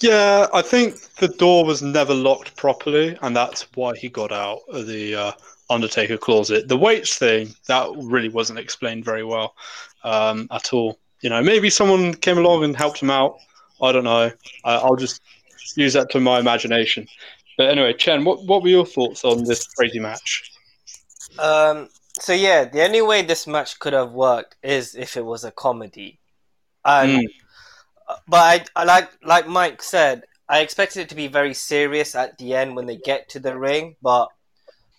Yeah, 0.00 0.46
I 0.52 0.62
think 0.62 0.98
the 1.16 1.28
door 1.28 1.64
was 1.64 1.82
never 1.82 2.14
locked 2.14 2.56
properly, 2.56 3.18
and 3.20 3.36
that's 3.36 3.62
why 3.74 3.94
he 3.96 4.08
got 4.08 4.32
out 4.32 4.60
of 4.68 4.86
the 4.86 5.14
uh, 5.14 5.32
Undertaker 5.68 6.16
closet. 6.16 6.68
The 6.68 6.76
weights 6.76 7.16
thing 7.18 7.54
that 7.66 7.90
really 7.96 8.28
wasn't 8.30 8.58
explained 8.58 9.04
very 9.04 9.24
well 9.24 9.54
um, 10.02 10.48
at 10.50 10.72
all. 10.72 10.98
You 11.20 11.30
know, 11.30 11.42
maybe 11.42 11.70
someone 11.70 12.14
came 12.14 12.38
along 12.38 12.64
and 12.64 12.76
helped 12.76 13.00
him 13.00 13.10
out. 13.10 13.36
I 13.82 13.92
don't 13.92 14.04
know. 14.04 14.30
I, 14.64 14.74
I'll 14.74 14.96
just 14.96 15.20
use 15.76 15.92
that 15.92 16.10
to 16.10 16.20
my 16.20 16.38
imagination. 16.38 17.06
But 17.56 17.70
anyway, 17.70 17.92
Chen, 17.92 18.24
what 18.24 18.44
what 18.44 18.62
were 18.62 18.68
your 18.68 18.86
thoughts 18.86 19.24
on 19.24 19.44
this 19.44 19.66
crazy 19.66 20.00
match? 20.00 20.50
Um. 21.38 21.88
So 22.20 22.32
yeah, 22.32 22.64
the 22.64 22.84
only 22.84 23.02
way 23.02 23.22
this 23.22 23.46
match 23.46 23.78
could 23.80 23.92
have 23.92 24.12
worked 24.12 24.56
is 24.62 24.94
if 24.94 25.16
it 25.16 25.24
was 25.24 25.44
a 25.44 25.50
comedy, 25.50 26.20
and 26.84 27.28
Mm. 27.28 27.43
But 28.28 28.68
I, 28.76 28.82
I 28.82 28.84
like 28.84 29.10
like 29.24 29.46
Mike 29.46 29.82
said, 29.82 30.24
I 30.48 30.60
expected 30.60 31.00
it 31.00 31.08
to 31.10 31.14
be 31.14 31.26
very 31.26 31.54
serious 31.54 32.14
at 32.14 32.38
the 32.38 32.54
end 32.54 32.76
when 32.76 32.86
they 32.86 32.96
get 32.96 33.28
to 33.30 33.40
the 33.40 33.58
ring, 33.58 33.96
but 34.02 34.28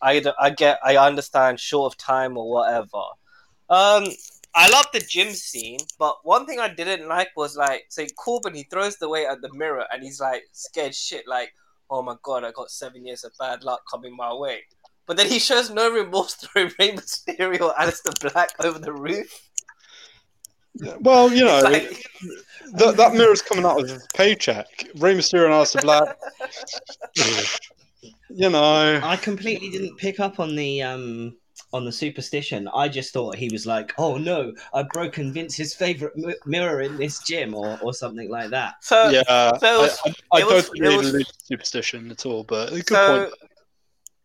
I, 0.02 0.24
I 0.40 0.50
get 0.50 0.80
I 0.84 0.98
understand 0.98 1.60
short 1.60 1.94
of 1.94 1.98
time 1.98 2.38
or 2.38 2.50
whatever. 2.50 3.04
Um, 3.70 4.08
I 4.54 4.70
love 4.70 4.86
the 4.94 5.00
gym 5.00 5.34
scene, 5.34 5.80
but 6.00 6.18
one 6.24 6.46
thing 6.46 6.60
I 6.60 6.68
didn't 6.68 7.08
like 7.08 7.30
was 7.36 7.58
like, 7.58 7.86
say 7.90 8.08
Corbin 8.16 8.56
he 8.56 8.64
throws 8.64 8.98
the 8.98 9.10
weight 9.10 9.28
at 9.28 9.42
the 9.42 9.54
mirror 9.54 9.86
and 9.92 10.02
he's 10.04 10.20
like 10.20 10.44
scared 10.52 10.96
shit, 10.96 11.28
like, 11.28 11.54
oh 11.90 12.02
my 12.02 12.16
god, 12.24 12.44
I 12.44 12.52
got 12.52 12.72
seven 12.72 13.06
years 13.06 13.24
of 13.24 13.34
bad 13.40 13.64
luck 13.64 13.82
coming 13.92 14.16
my 14.16 14.34
way. 14.34 14.62
But 15.08 15.18
then 15.18 15.28
he 15.28 15.40
shows 15.40 15.70
no 15.70 15.92
remorse 15.92 16.34
throwing 16.36 16.72
Rey 16.80 16.92
Mysterio 16.94 17.62
or 17.62 17.74
Aleister 17.74 18.32
Black 18.32 18.50
over 18.64 18.80
the 18.80 18.94
roof. 18.94 19.50
Well, 21.00 21.32
you 21.32 21.44
know, 21.46 21.62
It's 21.64 21.64
like- 21.64 22.06
that, 22.74 22.98
that 22.98 23.14
mirror's 23.14 23.42
coming 23.42 23.64
out 23.66 23.82
of 23.82 23.88
his 23.90 24.06
paycheck. 24.16 24.66
Rey 24.96 25.16
Mysterio 25.16 25.46
and 25.46 25.54
Aleister 25.54 25.82
Black, 25.82 26.18
you 28.30 28.50
know. 28.50 29.00
I 29.04 29.16
completely 29.16 29.70
didn't 29.70 29.98
pick 29.98 30.20
up 30.20 30.40
on 30.40 30.56
the 30.56 30.82
um 30.82 31.36
on 31.74 31.86
the 31.86 31.92
superstition. 31.92 32.68
I 32.74 32.88
just 32.90 33.14
thought 33.14 33.36
he 33.36 33.50
was 33.52 33.66
like, 33.66 33.94
"Oh 33.98 34.18
no, 34.18 34.54
I've 34.74 34.90
broken 34.90 35.32
Vince's 35.32 35.74
favorite 35.76 36.14
m- 36.18 36.34
mirror 36.46 36.82
in 36.82 36.98
this 36.98 37.20
gym," 37.20 37.54
or 37.54 37.78
or 37.82 37.94
something 37.94 38.30
like 38.30 38.50
that. 38.50 38.76
so 38.84 39.10
Yeah, 39.10 39.58
so 39.60 39.76
it 39.76 39.82
was- 39.82 40.00
I, 40.06 40.10
I, 40.10 40.14
I 40.32 40.40
it 40.42 40.48
was- 40.48 40.66
don't 40.66 40.78
it 40.78 40.82
really 40.82 40.98
was- 40.98 41.12
believe 41.12 41.28
superstition 41.44 42.12
at 42.12 42.26
all, 42.26 42.44
but 42.44 42.72
good 42.72 42.88
so 42.90 43.20
point. 43.26 43.34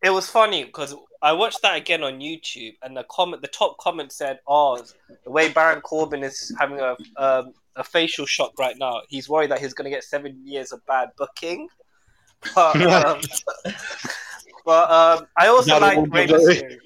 it 0.02 0.10
was 0.10 0.28
funny 0.28 0.64
because 0.64 0.94
I 1.22 1.32
watched 1.32 1.62
that 1.62 1.76
again 1.76 2.02
on 2.02 2.20
YouTube, 2.20 2.76
and 2.82 2.96
the 2.96 3.04
comment, 3.04 3.42
the 3.42 3.48
top 3.48 3.76
comment 3.78 4.12
said, 4.12 4.40
"Oh, 4.46 4.82
the 5.24 5.30
way 5.30 5.50
Baron 5.50 5.82
Corbin 5.82 6.22
is 6.22 6.54
having 6.58 6.80
a 6.80 6.96
um, 7.16 7.52
a 7.76 7.84
facial 7.84 8.26
shock 8.26 8.58
right 8.58 8.76
now, 8.78 9.02
he's 9.08 9.28
worried 9.28 9.50
that 9.50 9.60
he's 9.60 9.74
going 9.74 9.84
to 9.84 9.90
get 9.90 10.04
seven 10.04 10.40
years 10.44 10.72
of 10.72 10.84
bad 10.86 11.10
booking." 11.16 11.68
But, 12.54 12.80
um, 12.80 13.20
but 14.64 14.90
um, 14.90 15.26
I 15.36 15.48
also 15.48 15.78
like 15.78 15.98
Rey. 16.10 16.26
Mysterio. 16.26 16.78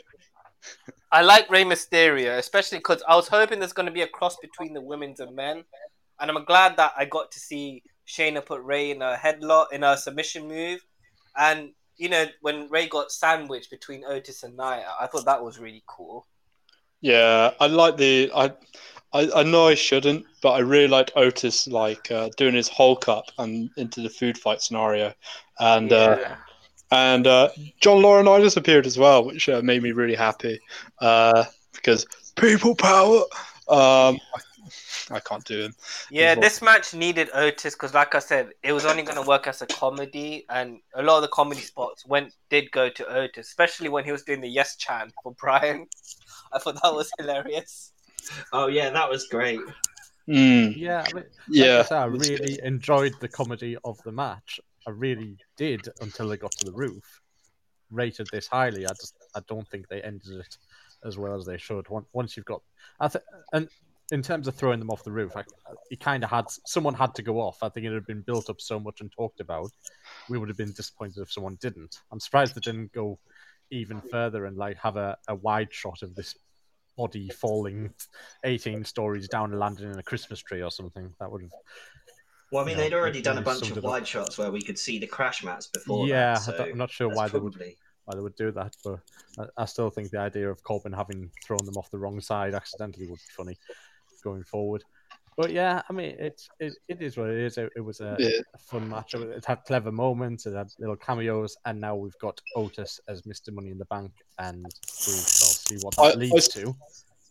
I 1.12 1.22
like 1.22 1.48
Rey 1.48 1.62
Mysterio, 1.62 2.38
especially 2.38 2.78
because 2.78 3.04
I 3.06 3.14
was 3.14 3.28
hoping 3.28 3.60
there's 3.60 3.72
going 3.72 3.86
to 3.86 3.92
be 3.92 4.02
a 4.02 4.08
cross 4.08 4.36
between 4.38 4.74
the 4.74 4.80
women's 4.80 5.20
and 5.20 5.36
men, 5.36 5.62
and 6.18 6.28
I'm 6.28 6.44
glad 6.44 6.76
that 6.78 6.92
I 6.96 7.04
got 7.04 7.30
to 7.30 7.38
see 7.38 7.84
Shayna 8.08 8.44
put 8.44 8.62
Rey 8.62 8.90
in 8.90 9.00
a 9.00 9.14
headlock 9.14 9.66
in 9.70 9.84
a 9.84 9.96
submission 9.96 10.48
move, 10.48 10.84
and 11.36 11.70
you 11.96 12.08
know 12.08 12.26
when 12.40 12.68
Rey 12.68 12.88
got 12.88 13.12
sandwiched 13.12 13.70
between 13.70 14.04
Otis 14.04 14.42
and 14.42 14.56
Nia, 14.56 14.92
I 15.00 15.06
thought 15.06 15.24
that 15.26 15.42
was 15.42 15.58
really 15.58 15.82
cool. 15.86 16.26
Yeah, 17.00 17.52
I 17.60 17.66
like 17.66 17.96
the. 17.96 18.30
I, 18.34 18.52
I, 19.12 19.30
I 19.36 19.42
know 19.42 19.68
I 19.68 19.74
shouldn't, 19.74 20.24
but 20.42 20.52
I 20.52 20.60
really 20.60 20.88
liked 20.88 21.12
Otis 21.16 21.66
like 21.68 22.10
uh, 22.10 22.30
doing 22.36 22.54
his 22.54 22.68
Hulk 22.68 23.08
up 23.08 23.26
and 23.38 23.70
into 23.76 24.00
the 24.00 24.08
food 24.08 24.38
fight 24.38 24.62
scenario, 24.62 25.12
and 25.58 25.92
uh, 25.92 26.16
Yeah. 26.18 26.36
and 26.90 27.26
uh, 27.26 27.48
John 27.80 28.02
Laurinaitis 28.02 28.56
appeared 28.56 28.86
as 28.86 28.98
well, 28.98 29.24
which 29.24 29.48
uh, 29.48 29.60
made 29.62 29.82
me 29.82 29.92
really 29.92 30.14
happy 30.14 30.60
uh, 31.00 31.44
because 31.74 32.06
people 32.36 32.74
power. 32.74 33.18
Um, 33.68 34.18
I, 34.34 34.40
I 35.10 35.20
can't 35.20 35.44
do 35.44 35.62
him. 35.64 35.74
Yeah, 36.10 36.34
as 36.34 36.36
well. 36.36 36.42
this 36.42 36.62
match 36.62 36.94
needed 36.94 37.30
Otis 37.34 37.74
because, 37.74 37.94
like 37.94 38.14
I 38.14 38.18
said, 38.18 38.50
it 38.62 38.72
was 38.72 38.84
only 38.84 39.02
going 39.02 39.16
to 39.20 39.26
work 39.28 39.46
as 39.46 39.62
a 39.62 39.66
comedy, 39.66 40.44
and 40.48 40.80
a 40.94 41.02
lot 41.02 41.16
of 41.16 41.22
the 41.22 41.28
comedy 41.28 41.60
spots 41.60 42.06
went 42.06 42.32
did 42.50 42.70
go 42.70 42.88
to 42.90 43.06
Otis, 43.06 43.48
especially 43.48 43.88
when 43.88 44.04
he 44.04 44.12
was 44.12 44.22
doing 44.22 44.40
the 44.40 44.48
yes 44.48 44.76
chant 44.76 45.12
for 45.22 45.32
Brian. 45.40 45.86
I 46.52 46.58
thought 46.58 46.80
that 46.82 46.94
was 46.94 47.10
hilarious. 47.18 47.92
Oh 48.52 48.66
yeah, 48.68 48.90
that 48.90 49.08
was 49.10 49.26
great. 49.28 49.60
Mm, 50.28 50.74
Yeah, 50.74 51.04
I 51.06 51.10
mean, 51.10 51.24
like 51.58 51.76
I 51.76 51.80
yeah, 51.80 51.82
said, 51.82 51.98
I 51.98 52.04
really 52.06 52.58
enjoyed 52.62 53.14
the 53.20 53.28
comedy 53.28 53.76
of 53.84 54.02
the 54.04 54.12
match. 54.12 54.60
I 54.86 54.90
really 54.90 55.36
did 55.56 55.88
until 56.00 56.28
they 56.28 56.36
got 56.36 56.52
to 56.52 56.64
the 56.64 56.72
roof. 56.72 57.20
Rated 57.90 58.30
this 58.30 58.46
highly. 58.48 58.86
I 58.86 58.94
just 58.94 59.14
I 59.34 59.40
don't 59.48 59.68
think 59.68 59.88
they 59.88 60.02
ended 60.02 60.40
it 60.40 60.56
as 61.04 61.18
well 61.18 61.34
as 61.36 61.46
they 61.46 61.58
should. 61.58 61.88
Once 61.88 62.06
once 62.12 62.36
you've 62.36 62.46
got, 62.46 62.62
I 63.00 63.08
th- 63.08 63.24
and 63.52 63.68
in 64.14 64.22
terms 64.22 64.46
of 64.46 64.54
throwing 64.54 64.78
them 64.78 64.90
off 64.90 65.02
the 65.02 65.10
roof, 65.10 65.36
I, 65.36 65.42
it 65.90 65.98
kind 65.98 66.22
of 66.22 66.30
had 66.30 66.44
someone 66.66 66.94
had 66.94 67.16
to 67.16 67.22
go 67.22 67.40
off. 67.40 67.58
I 67.62 67.68
think 67.68 67.84
it 67.84 67.92
had 67.92 68.06
been 68.06 68.20
built 68.20 68.48
up 68.48 68.60
so 68.60 68.78
much 68.78 69.00
and 69.00 69.10
talked 69.10 69.40
about. 69.40 69.72
We 70.30 70.38
would 70.38 70.48
have 70.48 70.56
been 70.56 70.72
disappointed 70.72 71.20
if 71.20 71.32
someone 71.32 71.58
didn't. 71.60 71.98
I'm 72.12 72.20
surprised 72.20 72.54
they 72.54 72.60
didn't 72.60 72.92
go 72.92 73.18
even 73.72 74.00
further 74.12 74.44
and 74.44 74.56
like 74.56 74.76
have 74.78 74.96
a, 74.96 75.18
a 75.26 75.34
wide 75.34 75.74
shot 75.74 76.02
of 76.02 76.14
this 76.14 76.36
body 76.96 77.28
falling 77.28 77.92
18 78.44 78.84
stories 78.84 79.26
down 79.26 79.50
and 79.50 79.58
landing 79.58 79.90
in 79.90 79.98
a 79.98 80.02
Christmas 80.02 80.38
tree 80.40 80.62
or 80.62 80.70
something. 80.70 81.12
That 81.18 81.32
would 81.32 81.42
have 81.42 81.50
Well, 82.52 82.62
I 82.62 82.66
mean, 82.68 82.76
they'd 82.76 82.94
already 82.94 83.20
done 83.20 83.38
a 83.38 83.42
bunch 83.42 83.68
of 83.68 83.76
it 83.76 83.78
up. 83.78 83.90
wide 83.90 84.06
shots 84.06 84.38
where 84.38 84.52
we 84.52 84.62
could 84.62 84.78
see 84.78 85.00
the 85.00 85.08
crash 85.08 85.42
mats 85.42 85.66
before. 85.66 86.06
yeah, 86.06 86.34
that, 86.34 86.42
so 86.42 86.64
I'm 86.64 86.78
not 86.78 86.92
sure 86.92 87.08
why 87.08 87.26
they 87.26 87.40
would 87.40 87.56
why 88.04 88.14
they 88.14 88.20
would 88.20 88.36
do 88.36 88.52
that, 88.52 88.76
but 88.84 89.00
I, 89.40 89.62
I 89.62 89.64
still 89.64 89.90
think 89.90 90.10
the 90.10 90.20
idea 90.20 90.48
of 90.48 90.62
Corbin 90.62 90.92
having 90.92 91.32
thrown 91.44 91.64
them 91.64 91.76
off 91.76 91.90
the 91.90 91.98
wrong 91.98 92.20
side 92.20 92.54
accidentally 92.54 93.08
would 93.08 93.16
be 93.16 93.32
funny 93.34 93.56
going 94.24 94.42
forward. 94.42 94.82
But 95.36 95.50
yeah, 95.52 95.82
I 95.88 95.92
mean, 95.92 96.14
it's 96.18 96.48
it, 96.60 96.74
it 96.88 97.02
is 97.02 97.16
what 97.16 97.28
it 97.28 97.38
is. 97.38 97.58
It, 97.58 97.68
it 97.76 97.80
was 97.80 98.00
a, 98.00 98.16
Yeah. 98.20 98.28
a 98.54 98.58
fun 98.58 98.88
match. 98.88 99.14
It, 99.14 99.20
it 99.22 99.44
had 99.44 99.64
clever 99.64 99.90
moments. 99.92 100.46
It 100.46 100.54
had 100.54 100.68
little 100.78 100.96
cameos, 100.96 101.56
and 101.66 101.80
now 101.80 101.96
we've 101.96 102.18
got 102.20 102.40
Otis 102.56 103.00
as 103.08 103.22
Mr. 103.22 103.52
Money 103.52 103.70
in 103.70 103.78
the 103.78 103.84
Bank, 103.86 104.12
and 104.38 104.64
we 104.64 105.12
shall 105.12 105.54
see 105.66 105.76
what 105.82 105.94
that 105.96 106.02
I- 106.02 106.10
I 106.10 106.14
leads 106.14 106.36
s- 106.36 106.48
to. 106.54 106.74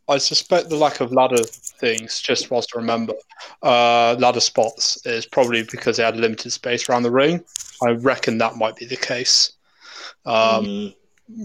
I 0.10 0.18
suspect 0.18 0.68
the 0.70 0.76
lack 0.76 1.00
of 1.00 1.14
ladder 1.14 1.44
things, 1.44 2.20
just 2.20 2.52
whilst 2.52 2.68
to 2.72 2.78
remember, 2.78 3.14
uh, 3.62 4.18
ladder 4.20 4.42
spots 4.42 5.06
is 5.06 5.26
probably 5.26 5.64
because 5.64 5.96
they 5.96 6.04
had 6.04 6.18
limited 6.18 6.52
space 6.52 6.90
around 6.90 7.04
the 7.04 7.12
ring. 7.12 7.42
I 7.82 7.92
reckon 7.92 8.38
that 8.40 8.58
might 8.58 8.76
be 8.76 8.86
the 8.86 8.98
case. 8.98 9.54
Um, 10.26 10.66
Mm, 10.66 10.96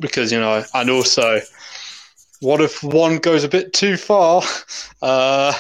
because 0.01 0.33
you 0.33 0.41
know, 0.41 0.65
and 0.75 0.91
also, 0.91 1.41
what 2.41 2.61
if 2.61 2.83
one 2.83 3.19
goes 3.19 3.45
a 3.45 3.49
bit 3.49 3.73
too 3.73 3.97
far? 3.97 4.43
Uh, 5.01 5.53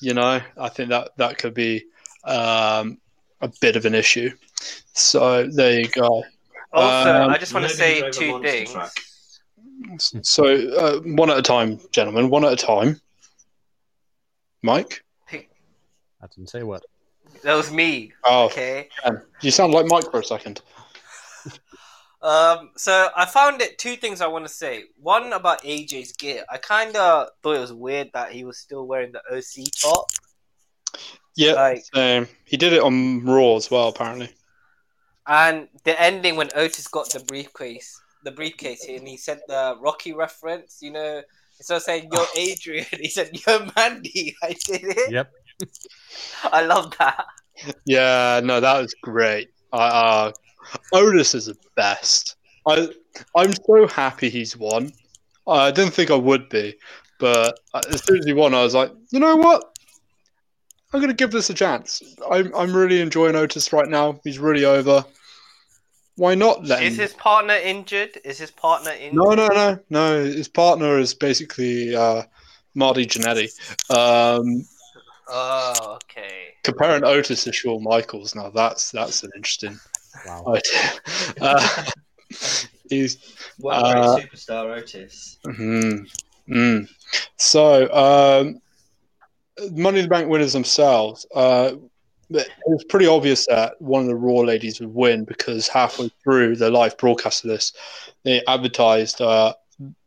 you 0.00 0.12
know, 0.12 0.38
I 0.58 0.68
think 0.68 0.90
that 0.90 1.16
that 1.16 1.38
could 1.38 1.54
be 1.54 1.84
um, 2.24 2.98
a 3.40 3.50
bit 3.62 3.74
of 3.74 3.86
an 3.86 3.94
issue. 3.94 4.30
So 4.92 5.46
there 5.46 5.80
you 5.80 5.88
go. 5.88 6.22
Also, 6.74 7.10
Um, 7.24 7.30
I 7.30 7.38
just 7.38 7.54
want 7.54 7.66
to 7.66 7.74
say 7.74 8.10
two 8.10 8.42
things. 8.42 8.76
So 10.22 10.44
uh, 10.44 11.00
one 11.00 11.30
at 11.30 11.38
a 11.38 11.42
time, 11.42 11.80
gentlemen. 11.90 12.28
One 12.28 12.44
at 12.44 12.52
a 12.52 12.56
time. 12.56 13.00
Mike. 14.62 15.02
I 15.32 16.26
didn't 16.34 16.50
say 16.50 16.62
what. 16.62 16.84
That 17.42 17.54
was 17.54 17.70
me. 17.72 18.12
Oh, 18.24 18.44
Okay. 18.46 18.88
man. 19.04 19.22
you 19.40 19.50
sound 19.50 19.72
like 19.72 19.86
Mike 19.86 20.10
for 20.10 20.20
a 20.20 20.24
second. 20.24 20.60
Um, 22.26 22.70
so 22.76 23.08
I 23.16 23.24
found 23.24 23.62
it 23.62 23.78
two 23.78 23.94
things 23.94 24.20
I 24.20 24.26
want 24.26 24.44
to 24.46 24.52
say. 24.52 24.84
One 25.00 25.32
about 25.32 25.62
AJ's 25.62 26.12
gear. 26.12 26.44
I 26.50 26.56
kind 26.58 26.96
of 26.96 27.28
thought 27.42 27.56
it 27.56 27.60
was 27.60 27.72
weird 27.72 28.10
that 28.14 28.32
he 28.32 28.44
was 28.44 28.58
still 28.58 28.86
wearing 28.86 29.12
the 29.12 29.22
OC 29.32 29.70
top. 29.80 30.06
Yeah, 31.36 31.52
Like, 31.52 31.84
same. 31.94 32.26
He 32.44 32.56
did 32.56 32.72
it 32.72 32.82
on 32.82 33.24
Raw 33.24 33.56
as 33.56 33.70
well, 33.70 33.88
apparently. 33.88 34.30
and 35.28 35.68
the 35.84 36.00
ending 36.00 36.34
when 36.36 36.48
Otis 36.56 36.88
got 36.88 37.10
the 37.12 37.20
briefcase, 37.20 38.00
the 38.24 38.32
briefcase, 38.32 38.86
and 38.88 39.06
he 39.06 39.16
said 39.16 39.40
the 39.46 39.76
Rocky 39.80 40.12
reference. 40.12 40.78
You 40.82 40.92
know, 40.92 41.22
instead 41.58 41.76
of 41.76 41.82
saying 41.82 42.08
"Yo, 42.12 42.24
Adrian," 42.36 42.86
he 42.92 43.08
said 43.08 43.30
"Yo, 43.46 43.68
Mandy." 43.76 44.34
I 44.42 44.48
did 44.64 44.82
it. 44.82 45.12
Yep. 45.12 45.30
I 46.44 46.62
love 46.62 46.92
that. 46.98 47.24
Yeah, 47.84 48.40
no, 48.42 48.58
that 48.60 48.80
was 48.80 48.94
great. 49.02 49.50
Uh, 49.72 49.76
uh, 49.76 50.32
Otis 50.92 51.34
is 51.34 51.46
the 51.46 51.56
best. 51.74 52.36
I 52.66 52.88
I'm 53.34 53.52
so 53.52 53.86
happy 53.86 54.28
he's 54.28 54.56
won. 54.56 54.92
I 55.46 55.70
didn't 55.70 55.94
think 55.94 56.10
I 56.10 56.16
would 56.16 56.48
be, 56.48 56.74
but 57.18 57.58
as 57.74 58.02
soon 58.04 58.18
as 58.18 58.26
he 58.26 58.32
won, 58.32 58.54
I 58.54 58.62
was 58.62 58.74
like, 58.74 58.92
you 59.10 59.20
know 59.20 59.36
what? 59.36 59.78
I'm 60.92 61.00
gonna 61.00 61.14
give 61.14 61.30
this 61.30 61.50
a 61.50 61.54
chance. 61.54 62.02
I'm 62.30 62.54
I'm 62.54 62.74
really 62.74 63.00
enjoying 63.00 63.36
Otis 63.36 63.72
right 63.72 63.88
now. 63.88 64.20
He's 64.24 64.38
really 64.38 64.64
over. 64.64 65.04
Why 66.16 66.34
not 66.34 66.64
let 66.64 66.80
him? 66.80 66.92
Is 66.92 66.96
his 66.96 67.12
partner 67.12 67.54
injured? 67.54 68.18
Is 68.24 68.38
his 68.38 68.50
partner 68.50 68.92
injured? 68.92 69.14
No, 69.14 69.34
no, 69.34 69.48
no, 69.48 69.78
no. 69.90 70.24
His 70.24 70.48
partner 70.48 70.98
is 70.98 71.12
basically 71.12 71.94
uh, 71.94 72.22
Marty 72.74 73.06
Jannetty. 73.06 73.50
Um, 73.90 74.64
Oh, 75.28 75.98
okay. 76.04 76.54
comparing 76.62 77.04
Otis 77.04 77.44
to 77.44 77.52
Shawn 77.52 77.82
Michaels. 77.82 78.34
Now 78.34 78.50
that's 78.50 78.92
that's 78.92 79.24
an 79.24 79.30
interesting 79.34 79.78
Wow. 80.26 80.54
idea. 80.54 80.92
Uh, 81.40 81.84
he's 82.88 83.18
What 83.58 83.74
a 83.76 83.86
Uh, 83.86 84.14
great 84.16 84.30
superstar, 84.30 84.78
Otis. 84.78 85.38
mm, 85.46 86.10
mm. 86.48 86.88
so 87.36 87.92
um, 87.94 88.60
Money 89.72 89.98
in 90.00 90.04
the 90.04 90.08
Bank 90.08 90.28
winners 90.28 90.52
themselves. 90.52 91.26
Uh, 91.34 91.72
it 92.30 92.48
was 92.66 92.84
pretty 92.84 93.06
obvious 93.06 93.46
that 93.46 93.80
one 93.80 94.02
of 94.02 94.08
the 94.08 94.14
Raw 94.16 94.40
ladies 94.40 94.80
would 94.80 94.92
win 94.94 95.24
because 95.24 95.68
halfway 95.68 96.10
through 96.22 96.56
the 96.56 96.70
live 96.70 96.96
broadcast 96.98 97.44
of 97.44 97.50
this, 97.50 97.72
they 98.24 98.42
advertised 98.48 99.20
uh, 99.20 99.54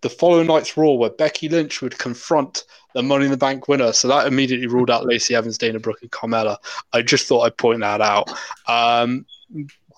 the 0.01 0.09
following 0.09 0.47
night's 0.47 0.75
Raw 0.75 0.91
where 0.91 1.09
Becky 1.11 1.47
Lynch 1.47 1.81
would 1.81 1.97
confront 1.97 2.65
the 2.93 3.03
Money 3.03 3.25
in 3.25 3.31
the 3.31 3.37
Bank 3.37 3.67
winner. 3.67 3.93
So 3.93 4.07
that 4.09 4.27
immediately 4.27 4.67
ruled 4.67 4.89
out 4.89 5.05
Lacey 5.05 5.35
Evans, 5.35 5.57
Dana 5.57 5.79
Brooke, 5.79 6.01
and 6.01 6.11
Carmella. 6.11 6.57
I 6.91 7.01
just 7.01 7.27
thought 7.27 7.41
I'd 7.43 7.57
point 7.57 7.79
that 7.81 8.01
out. 8.01 8.29
Um, 8.67 9.25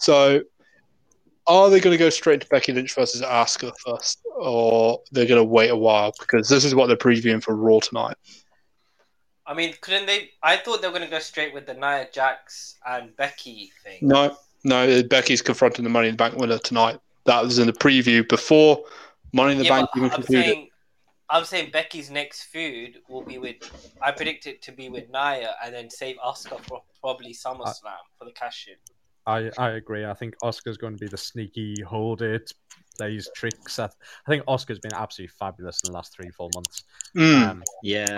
so 0.02 0.41
are 1.47 1.70
they 1.70 1.80
going 1.80 1.93
to 1.93 1.97
go 1.97 2.10
straight 2.10 2.41
to 2.41 2.47
Becky 2.47 2.74
Lynch 2.74 2.93
versus 2.93 3.22
Asuka 3.22 3.72
first, 3.86 4.22
or 4.36 5.02
they're 5.12 5.26
going 5.26 5.39
to 5.39 5.43
wait 5.43 5.70
a 5.70 5.76
while 5.76 6.12
because 6.20 6.49
this 6.49 6.66
is 6.66 6.74
what 6.74 6.88
they're 6.88 6.97
previewing 6.97 7.41
for 7.41 7.56
Raw 7.56 7.80
tonight? 7.80 8.16
I 9.45 9.54
mean, 9.54 9.74
couldn't 9.82 10.06
they? 10.06 10.32
I 10.41 10.58
thought 10.58 10.82
they 10.82 10.88
were 10.88 10.93
going 10.93 11.06
to 11.06 11.12
go 11.12 11.20
straight 11.20 11.54
with 11.54 11.66
the 11.66 11.74
Nia 11.74 12.08
Jax 12.12 12.78
and 12.88 13.16
Becky 13.16 13.72
thing. 13.84 13.97
No, 14.02 14.38
no, 14.64 15.04
Becky's 15.04 15.41
confronting 15.41 15.84
the 15.84 15.89
Money 15.89 16.08
in 16.08 16.14
the 16.14 16.18
Bank 16.18 16.36
winner 16.36 16.58
tonight. 16.60 16.99
That 17.26 17.43
was 17.43 17.60
in 17.60 17.68
the 17.68 17.74
preview 17.74 18.28
before 18.28 18.84
Money 19.34 19.54
in 19.54 19.58
the 19.58 19.66
Yeah, 19.66 19.80
Bank 19.82 19.89
even 19.95 20.10
I'm 20.10 20.16
concluded. 20.16 20.45
saying, 20.45 20.70
I'm 21.30 21.43
saying 21.45 21.72
Becky's 21.72 22.10
next 22.10 22.43
feud 22.43 22.99
will 23.10 23.24
be 23.24 23.38
with. 23.38 23.58
I 24.02 24.12
predict 24.12 24.47
it 24.47 24.62
to 24.64 24.72
be 24.72 24.89
with 24.89 25.10
Nia, 25.12 25.56
and 25.64 25.74
then 25.74 25.89
save 25.89 26.18
Asuka 26.18 26.60
for 26.62 26.82
probably 26.99 27.34
SummerSlam 27.34 28.04
for 28.18 28.26
the 28.26 28.32
cash 28.32 28.68
in. 28.70 28.76
I, 29.26 29.52
I 29.58 29.72
agree. 29.72 30.06
I 30.06 30.14
think 30.14 30.36
Asuka's 30.44 30.78
going 30.78 30.98
to 30.98 31.00
be 31.00 31.08
the 31.08 31.18
sneaky 31.18 31.76
hold 31.82 32.22
it, 32.22 32.52
plays 32.98 33.30
tricks. 33.36 33.80
I, 33.80 33.86
I 33.86 34.30
think 34.30 34.44
Asuka's 34.46 34.80
been 34.80 34.94
absolutely 34.94 35.34
fabulous 35.40 35.82
in 35.84 35.92
the 35.92 35.96
last 35.96 36.14
three, 36.14 36.30
four 36.30 36.50
months. 36.56 36.84
Mm. 37.16 37.48
Um, 37.50 37.64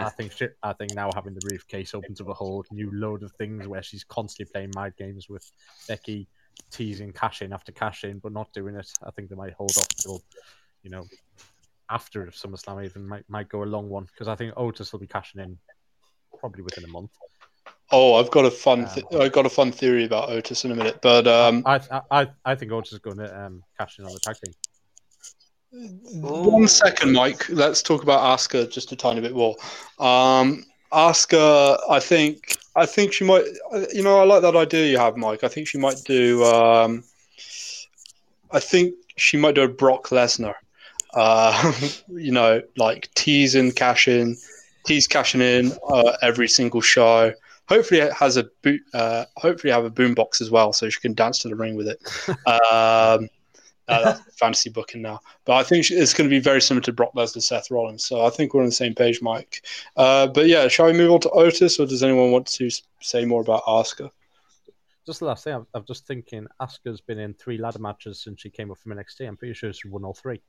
I 0.06 0.10
think 0.10 0.32
she, 0.32 0.48
I 0.62 0.74
think 0.74 0.94
now 0.96 1.10
having 1.14 1.34
the 1.34 1.42
briefcase 1.42 1.94
opens 1.94 2.22
up 2.22 2.30
a 2.30 2.34
whole 2.34 2.66
new 2.72 2.90
load 2.94 3.24
of 3.24 3.32
things 3.34 3.68
where 3.68 3.84
she's 3.84 4.04
constantly 4.04 4.52
playing 4.52 4.72
mind 4.76 4.94
games 4.98 5.30
with 5.30 5.50
Becky, 5.88 6.28
teasing 6.72 7.12
cash 7.12 7.42
in 7.42 7.54
after 7.54 7.72
cash 7.72 8.04
in, 8.04 8.20
but 8.20 8.32
not 8.32 8.52
doing 8.54 8.76
it. 8.76 8.92
I 9.04 9.12
think 9.12 9.30
they 9.30 9.36
might 9.36 9.54
hold 9.54 9.76
off 9.78 9.90
till, 9.90 10.22
you 10.84 10.90
know, 10.90 11.04
after 11.90 12.26
SummerSlam 12.28 12.86
even 12.86 13.08
might 13.08 13.24
might 13.30 13.50
go 13.50 13.64
a 13.64 13.66
long 13.66 13.90
one 13.90 14.06
because 14.06 14.28
I 14.28 14.36
think 14.36 14.54
Otis 14.58 14.92
will 14.92 15.00
be 15.00 15.08
cashing 15.08 15.42
in 15.42 15.58
probably 16.40 16.64
within 16.64 16.86
a 16.86 16.88
month. 16.88 17.12
Oh, 17.96 18.16
I've 18.16 18.32
got 18.32 18.44
a 18.44 18.50
fun. 18.50 18.88
Th- 18.90 19.06
I've 19.14 19.32
got 19.34 19.46
a 19.46 19.50
fun 19.50 19.72
theory 19.72 20.04
about 20.04 20.30
Otis 20.30 20.66
in 20.66 20.72
a 20.72 20.76
minute, 20.76 20.98
but 21.04 21.28
um, 21.28 21.62
I 21.64 21.80
I 22.10 22.28
I 22.44 22.56
think 22.56 22.72
Otis 22.72 22.94
is 22.94 22.98
going 22.98 23.18
to 23.18 23.40
um, 23.40 23.64
cash 23.78 24.00
in 24.00 24.06
on 24.06 24.12
the 24.12 24.20
tag 24.20 24.36
team. 24.44 24.54
One 26.22 26.68
second, 26.68 27.14
Mike. 27.14 27.48
Let's 27.50 27.84
talk 27.84 28.02
about 28.02 28.20
Asuka 28.20 28.72
just 28.72 28.92
a 28.92 28.96
tiny 28.96 29.22
bit 29.22 29.36
more. 29.36 29.56
Um, 30.00 30.66
Asuka, 30.92 31.80
I 31.88 32.00
think, 32.00 32.58
I 32.76 32.88
think 32.88 33.14
she 33.14 33.26
might. 33.26 33.46
You 33.94 34.02
know, 34.02 34.18
I 34.20 34.24
like 34.24 34.42
that 34.42 34.56
idea 34.56 34.88
you 34.88 34.98
have, 34.98 35.16
Mike. 35.16 35.44
I 35.44 35.48
think 35.48 35.68
she 35.68 35.78
might 35.78 36.02
do. 36.04 36.44
Um, 36.46 37.04
I 38.50 38.60
think 38.60 38.96
she 39.18 39.38
might 39.38 39.54
do 39.54 39.62
a 39.62 39.68
Brock 39.68 40.08
Lesnar. 40.10 40.56
Uh, 41.14 41.74
you 42.08 42.32
know, 42.32 42.60
like 42.76 43.14
teasing, 43.14 43.66
and 43.66 43.76
cash 43.76 44.08
in, 44.08 44.36
tease 44.84 45.06
cashing 45.06 45.42
in 45.42 45.74
uh, 45.88 46.18
every 46.24 46.48
single 46.48 46.82
show. 46.82 47.34
Hopefully, 47.74 48.02
it 48.02 48.14
has 48.14 48.38
a 48.38 48.44
boot. 48.62 48.82
Uh, 48.94 49.26
hopefully, 49.36 49.74
have 49.74 49.84
a 49.84 49.90
boombox 49.90 50.42
as 50.42 50.52
well, 50.52 50.72
so 50.74 50.90
she 50.90 51.00
can 51.00 51.16
dance 51.16 51.40
to 51.40 51.50
the 51.50 51.56
ring 51.56 51.76
with 51.76 51.88
it. 51.88 52.00
Um, 52.48 53.28
uh, 53.88 54.14
fantasy 54.38 54.70
booking 54.70 55.02
now. 55.02 55.20
But 55.46 55.54
I 55.54 55.64
think 55.64 55.90
it's 55.90 56.14
going 56.14 56.30
to 56.30 56.34
be 56.34 56.40
very 56.40 56.62
similar 56.62 56.84
to 56.84 56.94
Brock 56.94 57.16
Lesnar, 57.16 57.42
Seth 57.42 57.72
Rollins. 57.72 58.06
So 58.06 58.24
I 58.24 58.30
think 58.30 58.54
we're 58.54 58.62
on 58.62 58.68
the 58.68 58.72
same 58.72 58.94
page, 58.94 59.24
Mike. 59.24 59.66
Uh, 59.98 60.28
but 60.28 60.46
yeah, 60.46 60.68
shall 60.68 60.86
we 60.86 60.94
move 60.94 61.12
on 61.14 61.20
to 61.22 61.32
Otis, 61.32 61.80
or 61.80 61.88
does 61.88 62.04
anyone 62.04 62.32
want 62.32 62.46
to 62.46 62.70
say 63.02 63.26
more 63.26 63.42
about 63.42 63.64
Asuka? 63.64 64.12
Just 65.04 65.22
the 65.22 65.26
last 65.26 65.44
thing, 65.44 65.56
I'm, 65.56 65.68
I'm 65.74 65.84
just 65.86 66.06
thinking 66.06 66.46
Asuka's 66.62 67.02
been 67.02 67.18
in 67.18 67.34
three 67.34 67.58
ladder 67.58 67.80
matches 67.80 68.22
since 68.22 68.40
she 68.40 68.52
came 68.52 68.70
up 68.70 68.78
from 68.78 68.94
NXT. 68.94 69.28
I'm 69.28 69.36
pretty 69.36 69.56
sure 69.56 69.74
she 69.74 69.88
won 69.88 70.06
all 70.06 70.14
three. 70.14 70.44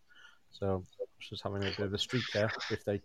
So 0.51 0.85
she's 1.21 1.41
having 1.41 1.63
a 1.63 1.71
bit 1.71 1.81
of 1.81 1.95
a 1.95 1.99
streak 1.99 2.25
there. 2.35 2.53
If 2.71 2.85
they 2.85 3.01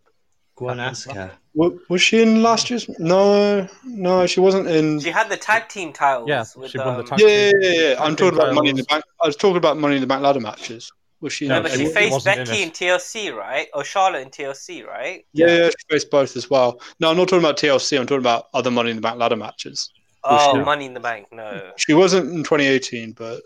Go 0.59 0.69
on, 0.69 0.79
ask 0.79 1.09
her. 1.09 1.31
Wa- 1.53 1.71
Was 1.87 2.01
she 2.01 2.21
in 2.21 2.43
last 2.43 2.69
year's? 2.69 2.87
No, 2.99 3.67
no, 3.85 4.25
she 4.27 4.39
wasn't 4.41 4.67
in. 4.67 4.99
She 4.99 5.09
had 5.09 5.29
the 5.29 5.37
tag 5.37 5.69
team 5.69 5.93
titles. 5.93 6.27
Yeah, 6.27 6.43
with, 6.55 6.71
she 6.71 6.77
won 6.77 6.97
the 6.97 7.11
um, 7.13 7.17
Yeah, 7.19 7.27
yeah, 7.27 7.51
yeah. 7.59 7.71
yeah. 7.93 8.03
I'm 8.03 8.15
talking 8.15 8.31
team 8.37 8.39
about 8.41 8.53
Money 8.55 8.69
in 8.69 8.75
the 8.75 8.83
titles. 8.83 9.03
Bank. 9.03 9.21
I 9.23 9.27
was 9.27 9.35
talking 9.37 9.57
about 9.57 9.77
Money 9.77 9.95
in 9.95 10.01
the 10.01 10.07
Bank 10.07 10.21
ladder 10.21 10.41
matches. 10.41 10.91
Was 11.21 11.33
she? 11.33 11.45
in 11.45 11.49
No, 11.49 11.55
No, 11.57 11.63
but 11.63 11.71
she 11.71 11.85
faced 11.85 12.11
wasn't 12.11 12.39
in 12.39 12.45
Becky 12.45 12.63
in 12.63 12.71
TLC, 12.71 13.33
right? 13.35 13.67
Or 13.73 13.83
Charlotte 13.83 14.21
in 14.21 14.29
TLC, 14.29 14.85
right? 14.85 15.25
yeah, 15.33 15.47
yeah, 15.47 15.67
she 15.69 15.75
faced 15.89 16.11
both 16.11 16.35
as 16.35 16.49
well. 16.49 16.81
No, 16.99 17.09
I'm 17.09 17.17
not 17.17 17.27
talking 17.29 17.43
about 17.43 17.57
TLC. 17.57 17.97
I'm 17.99 18.05
talking 18.05 18.21
about 18.21 18.47
other 18.53 18.71
Money 18.71 18.89
in 18.91 18.95
the 18.97 19.01
Bank 19.01 19.17
ladder 19.17 19.35
matches. 19.37 19.91
Oh, 20.25 20.55
she- 20.57 20.61
Money 20.63 20.85
in 20.85 20.93
the 20.93 20.99
Bank. 20.99 21.27
No. 21.31 21.71
She 21.77 21.93
wasn't 21.93 22.29
in 22.31 22.43
2018, 22.43 23.13
but 23.13 23.41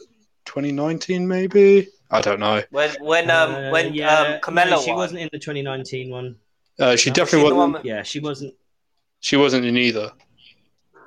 2019 0.45 1.27
maybe. 1.27 1.87
I 2.11 2.21
don't 2.21 2.39
know. 2.39 2.61
When 2.69 2.91
when 3.01 3.29
um 3.31 3.55
Uh, 3.55 3.69
when 3.71 3.93
yeah, 3.95 4.19
um 4.19 4.39
Carmella 4.41 4.69
no, 4.71 4.81
she 4.81 4.89
won. 4.91 4.97
wasn't 4.97 5.19
in 5.21 5.29
the 5.31 5.39
2019 5.39 6.11
one. 6.11 6.35
Uh, 6.79 6.95
she 6.95 7.09
No, 7.09 7.13
definitely 7.15 7.39
she 7.49 7.53
wasn't. 7.53 7.73
one- 7.73 7.81
Yeah, 7.85 8.03
she 8.03 8.19
wasn't. 8.19 8.53
She 9.19 9.35
wasn't 9.37 9.65
in 9.65 9.77
either. 9.77 10.11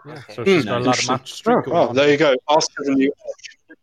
yeah, 0.07 0.13
Okay. 0.13 0.35
so 0.35 0.45
she's 0.45 0.63
Hmm, 0.63 0.69
got 0.69 0.77
a 0.77 0.79
ladder 0.79 0.87
interesting. 0.89 1.13
match 1.15 1.33
streak 1.33 1.57
Oh, 1.59 1.63
going 1.63 1.89
oh, 1.89 1.93
there 1.93 2.11
you 2.11 2.17
go. 2.17 2.35
Asuka's 2.49 2.89
a 2.89 2.93
new 2.93 3.13
edge. 3.29 3.77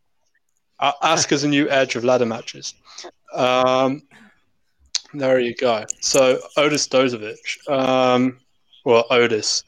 Uh, 0.80 0.92
Asuka's 1.04 1.44
a 1.44 1.48
new 1.48 1.70
edge 1.70 1.96
of 1.96 2.04
ladder 2.04 2.26
matches. 2.26 2.74
Um, 3.34 4.04
there 5.14 5.40
you 5.40 5.54
go. 5.56 5.86
So 6.02 6.40
Otis 6.58 6.88
Dozovic, 6.88 7.70
um, 7.70 8.40
well 8.86 9.06
Otis. 9.10 9.64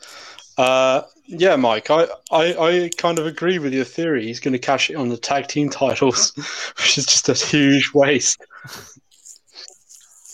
Uh, 0.58 1.02
yeah, 1.28 1.56
Mike, 1.56 1.90
I, 1.92 2.08
I, 2.32 2.54
I 2.58 2.90
kind 2.98 3.20
of 3.20 3.26
agree 3.26 3.60
with 3.60 3.74
your 3.74 3.84
theory. 3.86 4.26
He's 4.26 4.40
going 4.40 4.54
to 4.54 4.60
cash 4.60 4.90
it 4.90 4.96
on 4.96 5.10
the 5.10 5.18
tag 5.18 5.48
team 5.48 5.70
titles, 5.70 6.32
which 6.78 6.98
is 6.98 7.06
just 7.06 7.28
a 7.30 7.34
huge 7.34 7.92
waste. 7.94 8.42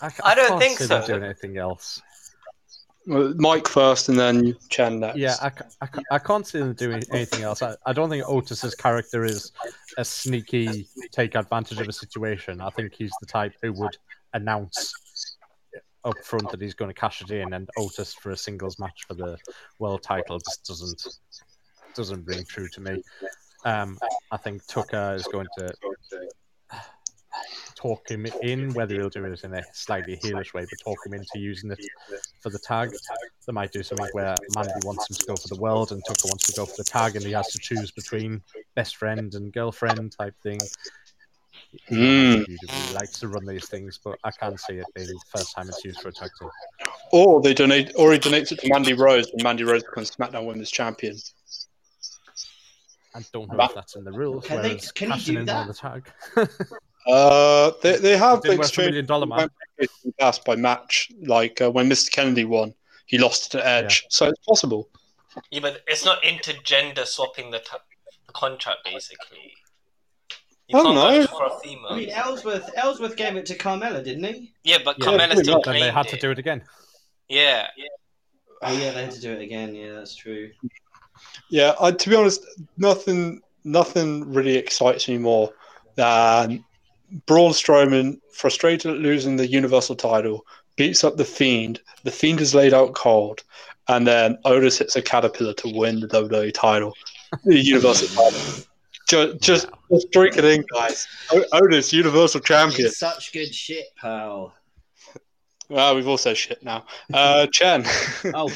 I, 0.01 0.11
I 0.23 0.35
don't 0.35 0.59
think 0.59 0.79
see 0.79 0.85
them 0.85 1.01
so. 1.01 1.07
doing 1.07 1.23
anything 1.23 1.57
else. 1.57 2.01
Well, 3.07 3.33
Mike 3.37 3.67
first, 3.67 4.09
and 4.09 4.19
then 4.19 4.55
Chen 4.69 4.99
next. 4.99 5.17
Yeah, 5.17 5.35
I, 5.41 5.49
ca- 5.49 5.65
I, 5.81 5.87
I 6.11 6.19
can't 6.19 6.45
see 6.45 6.59
them 6.59 6.73
doing 6.73 7.01
anything 7.11 7.41
else. 7.41 7.63
I, 7.63 7.75
I 7.85 7.93
don't 7.93 8.09
think 8.09 8.27
Otis's 8.27 8.75
character 8.75 9.25
is 9.25 9.51
a 9.97 10.05
sneaky 10.05 10.87
take 11.11 11.35
advantage 11.35 11.79
of 11.79 11.87
a 11.87 11.93
situation. 11.93 12.61
I 12.61 12.69
think 12.69 12.93
he's 12.93 13.11
the 13.19 13.25
type 13.25 13.53
who 13.61 13.73
would 13.73 13.97
announce 14.33 14.93
up 16.03 16.17
front 16.23 16.49
that 16.51 16.61
he's 16.61 16.75
going 16.75 16.89
to 16.89 16.99
cash 16.99 17.21
it 17.21 17.31
in, 17.31 17.53
and 17.53 17.67
Otis 17.77 18.13
for 18.13 18.31
a 18.31 18.37
singles 18.37 18.77
match 18.77 19.05
for 19.07 19.15
the 19.15 19.37
world 19.79 20.03
title 20.03 20.39
just 20.39 20.65
doesn't 20.65 21.07
doesn't 21.95 22.25
ring 22.25 22.45
true 22.47 22.67
to 22.69 22.81
me. 22.81 23.03
Um, 23.65 23.97
I 24.31 24.37
think 24.37 24.65
Tucker 24.67 25.13
is 25.15 25.27
going 25.27 25.47
to 25.57 25.73
talk 27.81 28.09
him 28.09 28.25
in, 28.41 28.73
whether 28.73 28.95
he'll 28.95 29.09
do 29.09 29.25
it 29.25 29.43
in 29.43 29.53
a 29.53 29.63
slightly 29.73 30.17
heelish 30.17 30.53
way, 30.53 30.65
but 30.69 30.79
talk 30.83 30.97
him 31.05 31.13
into 31.13 31.39
using 31.39 31.71
it 31.71 31.79
for 32.39 32.49
the 32.49 32.59
tag. 32.59 32.91
They 33.47 33.53
might 33.53 33.71
do 33.71 33.81
something 33.81 34.07
where 34.11 34.35
Mandy 34.55 34.71
wants 34.83 35.09
him 35.09 35.15
to 35.15 35.25
go 35.25 35.35
for 35.35 35.47
the 35.47 35.59
world 35.59 35.91
and 35.91 36.03
Tucker 36.05 36.27
wants 36.27 36.45
to 36.45 36.53
go 36.53 36.65
for 36.65 36.75
the 36.77 36.83
tag, 36.83 37.15
and 37.15 37.25
he 37.25 37.31
has 37.31 37.47
to 37.49 37.59
choose 37.59 37.91
between 37.91 38.41
best 38.75 38.97
friend 38.97 39.33
and 39.33 39.51
girlfriend 39.51 40.11
type 40.11 40.35
thing. 40.43 40.59
Mm. 41.89 42.45
He 42.47 42.93
likes 42.93 43.19
to 43.21 43.29
run 43.29 43.45
these 43.45 43.67
things, 43.67 43.99
but 44.03 44.19
I 44.23 44.31
can't 44.31 44.59
see 44.59 44.73
it 44.73 44.85
being 44.93 45.07
the 45.07 45.19
first 45.35 45.55
time 45.55 45.69
it's 45.69 45.83
used 45.83 46.01
for 46.01 46.09
a 46.09 46.13
tag 46.13 46.29
team. 46.39 46.49
Or 47.11 47.41
they 47.41 47.53
donate, 47.53 47.93
or 47.95 48.11
he 48.11 48.19
donates 48.19 48.51
it 48.51 48.59
to 48.59 48.69
Mandy 48.69 48.93
Rose, 48.93 49.29
and 49.31 49.41
Mandy 49.41 49.63
Rose 49.63 49.83
becomes 49.83 50.11
SmackDown 50.11 50.45
Women's 50.45 50.71
Champion. 50.71 51.17
I 53.13 53.21
don't 53.33 53.51
know 53.51 53.63
if 53.63 53.73
that's 53.73 53.95
in 53.95 54.03
the 54.03 54.11
rules. 54.11 54.45
Can 54.45 54.61
they- 54.61 54.79
can 54.95 55.11
you 55.11 55.17
do 55.17 55.31
in 55.33 55.37
on 55.39 55.45
that? 55.45 55.67
the 55.67 55.73
tag. 55.73 56.11
Uh, 57.07 57.71
they 57.81 57.97
they 57.97 58.17
have 58.17 58.41
Didn't 58.41 58.59
worth 58.59 58.67
a 58.67 58.69
exchanged 58.69 58.89
million 58.91 59.05
dollar 59.05 59.25
man. 59.25 59.49
by 60.45 60.55
match. 60.55 61.11
Like 61.23 61.59
uh, 61.61 61.71
when 61.71 61.89
Mr. 61.89 62.11
Kennedy 62.11 62.45
won, 62.45 62.73
he 63.07 63.17
lost 63.17 63.51
to 63.53 63.65
Edge, 63.67 64.05
so 64.09 64.27
it's 64.27 64.39
possible. 64.47 64.89
Yeah, 65.49 65.61
but 65.61 65.81
it's 65.87 66.05
not 66.05 66.21
intergender 66.23 67.05
swapping 67.05 67.51
the, 67.51 67.59
t- 67.59 67.65
the 68.27 68.33
contract 68.33 68.79
basically. 68.85 69.53
You 70.67 70.79
I 70.79 70.83
don't 70.83 70.95
know. 70.95 71.27
for 71.27 71.45
a 71.45 71.53
I 71.53 71.59
female. 71.63 71.95
mean, 71.95 72.09
Ellsworth 72.09 72.69
Ellsworth 72.75 73.15
gave 73.15 73.35
it 73.35 73.45
to 73.47 73.57
Carmella, 73.57 74.03
didn't 74.03 74.23
he? 74.23 74.53
Yeah, 74.63 74.77
but 74.85 74.97
Yeah, 74.99 75.05
Carmella 75.05 75.27
pretty 75.27 75.43
still 75.43 75.55
much. 75.55 75.65
Then 75.65 75.73
claimed 75.73 75.85
they 75.87 75.91
had 75.91 76.07
to 76.09 76.17
do 76.17 76.31
it 76.31 76.39
again. 76.39 76.61
Yeah. 77.27 77.67
Oh 78.61 78.71
yeah, 78.71 78.91
they 78.91 79.03
had 79.05 79.11
to 79.11 79.21
do 79.21 79.31
it 79.31 79.41
again. 79.41 79.73
Yeah, 79.73 79.93
that's 79.93 80.15
true. 80.15 80.51
Yeah, 81.49 81.73
I, 81.81 81.91
to 81.91 82.09
be 82.09 82.15
honest, 82.15 82.45
nothing 82.77 83.41
nothing 83.63 84.31
really 84.31 84.55
excites 84.55 85.07
me 85.09 85.17
more 85.17 85.53
than 85.95 86.63
Braun 87.25 87.51
Strowman, 87.51 88.19
frustrated 88.33 88.91
at 88.91 88.97
losing 88.97 89.35
the 89.35 89.47
Universal 89.47 89.95
title, 89.95 90.45
beats 90.75 91.03
up 91.03 91.17
the 91.17 91.25
Fiend. 91.25 91.81
The 92.03 92.11
Fiend 92.11 92.39
is 92.41 92.55
laid 92.55 92.73
out 92.73 92.93
cold, 92.93 93.43
and 93.87 94.07
then 94.07 94.37
Otis 94.45 94.77
hits 94.77 94.95
a 94.95 95.01
caterpillar 95.01 95.53
to 95.55 95.69
win 95.77 95.99
the 95.99 96.07
WWE 96.07 96.53
title, 96.53 96.93
the 97.43 97.59
Universal 97.59 98.07
title. 98.23 98.65
Just, 99.09 99.41
just, 99.41 99.67
just 99.91 100.11
drink 100.11 100.37
it 100.37 100.45
in, 100.45 100.63
guys. 100.73 101.05
Otis, 101.51 101.91
Universal 101.91 102.41
Champion. 102.41 102.87
It's 102.87 102.97
such 102.99 103.33
good 103.33 103.53
shit, 103.53 103.87
pal. 103.99 104.53
Well, 105.67 105.95
we've 105.95 106.07
all 106.07 106.17
said 106.17 106.37
shit 106.37 106.63
now. 106.63 106.85
Uh, 107.13 107.47
Chen. 107.51 107.83
Oh, 108.33 108.49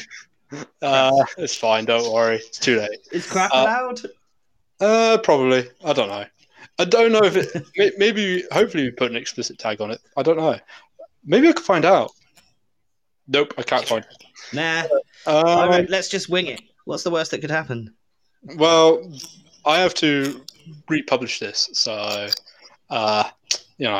uh, 0.82 1.24
it's 1.36 1.56
fine. 1.56 1.84
Don't 1.84 2.10
worry. 2.12 2.36
It's 2.36 2.58
too 2.58 2.78
late. 2.78 3.00
is 3.12 3.26
crap 3.26 3.50
Uh, 3.54 3.58
allowed? 3.58 4.00
Uh, 4.80 5.18
probably. 5.18 5.68
I 5.84 5.92
don't 5.92 6.08
know. 6.08 6.24
I 6.78 6.84
don't 6.84 7.12
know 7.12 7.22
if 7.24 7.36
it. 7.36 7.66
may- 7.76 7.92
Maybe, 7.98 8.44
hopefully, 8.52 8.84
we 8.84 8.90
put 8.90 9.10
an 9.10 9.16
explicit 9.16 9.58
tag 9.58 9.80
on 9.80 9.90
it. 9.90 10.00
I 10.16 10.22
don't 10.22 10.36
know. 10.36 10.58
Maybe 11.24 11.48
I 11.48 11.52
could 11.52 11.64
find 11.64 11.84
out. 11.84 12.10
Nope, 13.28 13.54
I 13.58 13.62
can't 13.62 13.84
find. 13.84 14.04
it. 14.04 14.24
Nah. 14.52 14.84
Um, 15.26 15.86
let's 15.88 16.08
just 16.08 16.28
wing 16.28 16.46
it. 16.46 16.60
What's 16.84 17.02
the 17.02 17.10
worst 17.10 17.32
that 17.32 17.40
could 17.40 17.50
happen? 17.50 17.92
Well, 18.56 19.12
I 19.64 19.78
have 19.80 19.94
to 19.94 20.40
republish 20.88 21.40
this, 21.40 21.68
so 21.72 22.28
uh, 22.90 23.24
you 23.78 23.88
know, 23.88 23.98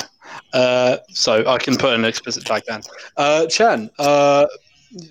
uh, 0.52 0.98
so 1.08 1.44
I 1.48 1.58
can 1.58 1.76
put 1.76 1.94
an 1.94 2.04
explicit 2.04 2.44
tag 2.44 2.62
then. 2.68 2.82
Uh, 3.16 3.46
Chen, 3.46 3.90
uh, 3.98 4.46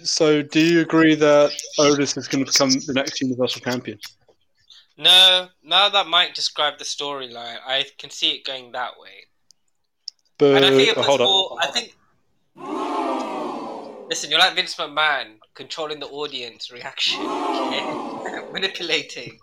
so 0.04 0.42
do 0.42 0.62
you 0.62 0.80
agree 0.80 1.16
that 1.16 1.52
Otis 1.78 2.16
is 2.16 2.30
going 2.30 2.46
to 2.46 2.50
become 2.52 2.70
the 2.70 2.94
next 2.94 3.20
Universal 3.20 3.60
Champion? 3.62 4.00
No, 4.98 5.50
now 5.64 5.90
that 5.90 6.08
Mike 6.08 6.34
described 6.34 6.80
the 6.80 6.86
storyline, 6.86 7.58
I 7.66 7.86
can 7.98 8.10
see 8.10 8.32
it 8.32 8.46
going 8.46 8.72
that 8.72 8.92
way. 8.98 9.26
But 10.38 10.56
And 10.56 10.66
I 10.66 10.70
think 10.70 10.90
it 10.90 10.98
uh, 10.98 11.02
was 11.02 11.08
hold 11.08 11.22
on, 11.22 11.28
more. 11.28 11.58
I 11.62 11.68
think. 11.68 11.96
Listen, 14.10 14.30
you're 14.30 14.40
like 14.40 14.56
Vince 14.56 14.76
McMahon, 14.76 15.38
controlling 15.54 16.00
the 16.00 16.08
audience 16.08 16.72
reaction, 16.72 17.22
okay? 17.22 18.42
manipulating. 18.54 19.40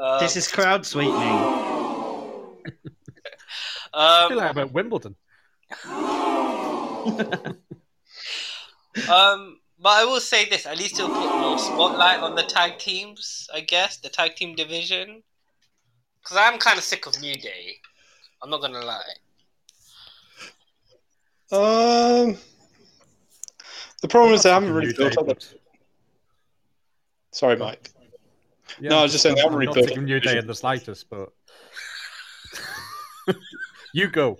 Um, 0.00 0.20
this 0.20 0.36
is 0.36 0.46
crowd 0.46 0.84
sweetening. 0.86 1.16
I 3.94 4.28
feel 4.28 4.38
um, 4.38 4.44
like 4.44 4.50
about 4.50 4.72
Wimbledon. 4.72 5.16
um, 9.08 9.58
but 9.84 9.90
I 10.00 10.04
will 10.06 10.18
say 10.18 10.48
this: 10.48 10.64
at 10.64 10.78
least 10.78 10.98
it'll 10.98 11.10
put 11.14 11.38
more 11.38 11.58
spotlight 11.58 12.20
on 12.20 12.34
the 12.34 12.42
tag 12.42 12.78
teams. 12.78 13.46
I 13.52 13.60
guess 13.60 13.98
the 13.98 14.08
tag 14.08 14.34
team 14.34 14.54
division, 14.56 15.22
because 16.22 16.38
I'm 16.38 16.58
kind 16.58 16.78
of 16.78 16.84
sick 16.84 17.06
of 17.06 17.20
New 17.20 17.34
Day. 17.34 17.76
I'm 18.42 18.48
not 18.48 18.62
gonna 18.62 18.80
lie. 18.80 19.02
um, 21.52 22.38
the 24.00 24.08
problem 24.08 24.32
is 24.32 24.42
they 24.42 24.50
haven't 24.50 24.72
really 24.72 24.94
built 24.94 25.18
up. 25.18 25.26
The... 25.26 25.34
but- 25.34 25.54
Sorry, 27.32 27.56
Mike. 27.56 27.90
Yeah, 28.80 28.90
No, 28.90 28.98
I 29.00 29.02
was 29.02 29.12
just 29.12 29.22
saying 29.22 29.34
they 29.34 29.42
haven't 29.42 29.54
I'm 29.54 29.58
really 29.58 29.66
not 29.66 29.74
built 29.74 29.90
up 29.98 29.98
New 29.98 30.14
the 30.14 30.20
Day 30.20 30.20
division. 30.20 30.38
in 30.38 30.46
the 30.46 30.54
slightest, 30.54 31.10
but 31.10 31.28
you 33.92 34.08
go. 34.08 34.38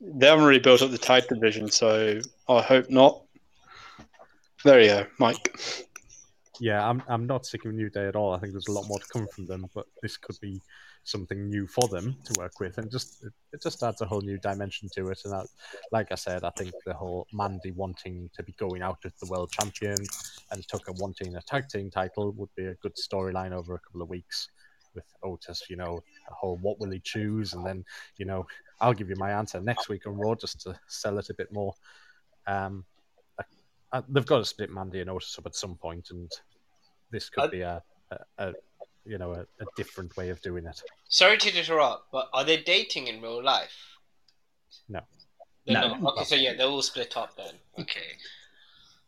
They 0.00 0.26
haven't 0.26 0.44
really 0.44 0.60
built 0.60 0.82
up 0.82 0.90
the 0.92 0.98
tag 0.98 1.26
division, 1.26 1.68
so 1.70 2.20
I 2.48 2.62
hope 2.62 2.88
not. 2.88 3.22
There 4.64 4.80
you 4.80 4.88
go, 4.88 5.06
Mike. 5.18 5.58
Yeah, 6.60 6.88
I'm 6.88 7.02
I'm 7.08 7.26
not 7.26 7.46
sick 7.46 7.64
of 7.64 7.74
New 7.74 7.90
Day 7.90 8.06
at 8.06 8.14
all. 8.14 8.32
I 8.32 8.38
think 8.38 8.52
there's 8.52 8.68
a 8.68 8.72
lot 8.72 8.86
more 8.86 9.00
to 9.00 9.06
come 9.12 9.26
from 9.26 9.46
them, 9.46 9.66
but 9.74 9.86
this 10.02 10.16
could 10.16 10.38
be 10.40 10.60
something 11.02 11.48
new 11.48 11.66
for 11.66 11.88
them 11.88 12.14
to 12.24 12.34
work 12.38 12.60
with, 12.60 12.78
and 12.78 12.88
just 12.88 13.24
it, 13.24 13.60
just 13.60 13.82
adds 13.82 14.00
a 14.02 14.06
whole 14.06 14.20
new 14.20 14.38
dimension 14.38 14.88
to 14.94 15.08
it. 15.08 15.20
And 15.24 15.48
like 15.90 16.12
I 16.12 16.14
said, 16.14 16.44
I 16.44 16.50
think 16.50 16.72
the 16.86 16.94
whole 16.94 17.26
Mandy 17.32 17.72
wanting 17.72 18.30
to 18.36 18.44
be 18.44 18.52
going 18.52 18.82
out 18.82 18.98
as 19.04 19.12
the 19.14 19.26
world 19.26 19.50
champion 19.50 19.96
and 20.52 20.68
Tucker 20.68 20.92
wanting 20.92 21.34
a 21.34 21.42
tag 21.42 21.68
team 21.68 21.90
title 21.90 22.30
would 22.32 22.54
be 22.54 22.66
a 22.66 22.74
good 22.74 22.94
storyline 22.94 23.50
over 23.50 23.74
a 23.74 23.80
couple 23.80 24.02
of 24.02 24.08
weeks. 24.08 24.48
With 24.94 25.06
Otis, 25.24 25.70
you 25.70 25.76
know, 25.76 25.98
a 26.30 26.34
whole 26.34 26.58
what 26.58 26.78
will 26.78 26.90
he 26.90 27.00
choose, 27.00 27.54
and 27.54 27.66
then 27.66 27.84
you 28.18 28.26
know, 28.26 28.46
I'll 28.80 28.94
give 28.94 29.08
you 29.08 29.16
my 29.16 29.32
answer 29.32 29.60
next 29.60 29.88
week 29.88 30.06
on 30.06 30.18
Raw 30.18 30.36
just 30.36 30.60
to 30.60 30.78
sell 30.86 31.18
it 31.18 31.30
a 31.30 31.34
bit 31.34 31.52
more. 31.52 31.74
Um, 32.46 32.84
I, 33.92 33.98
I, 33.98 34.02
they've 34.08 34.26
got 34.26 34.38
to 34.38 34.44
split 34.44 34.70
Mandy 34.70 35.00
and 35.00 35.10
Otis 35.10 35.36
up 35.38 35.46
at 35.46 35.54
some 35.54 35.74
point, 35.76 36.08
and 36.10 36.30
this 37.10 37.28
could 37.28 37.44
I- 37.44 37.48
be 37.48 37.60
a, 37.60 37.82
a, 38.10 38.16
a 38.38 38.52
you 39.04 39.18
know 39.18 39.32
a, 39.32 39.40
a 39.40 39.66
different 39.76 40.16
way 40.16 40.28
of 40.30 40.40
doing 40.42 40.66
it. 40.66 40.82
Sorry 41.08 41.36
to 41.38 41.56
interrupt, 41.58 42.10
but 42.12 42.28
are 42.32 42.44
they 42.44 42.58
dating 42.62 43.06
in 43.08 43.20
real 43.20 43.42
life? 43.42 43.76
No. 44.88 45.00
They're 45.66 45.80
No. 45.80 45.94
not. 45.96 46.14
Okay, 46.14 46.24
so 46.24 46.34
yeah, 46.36 46.54
they're 46.54 46.66
all 46.66 46.82
split 46.82 47.16
up 47.16 47.36
then. 47.36 47.54
Okay. 47.78 48.16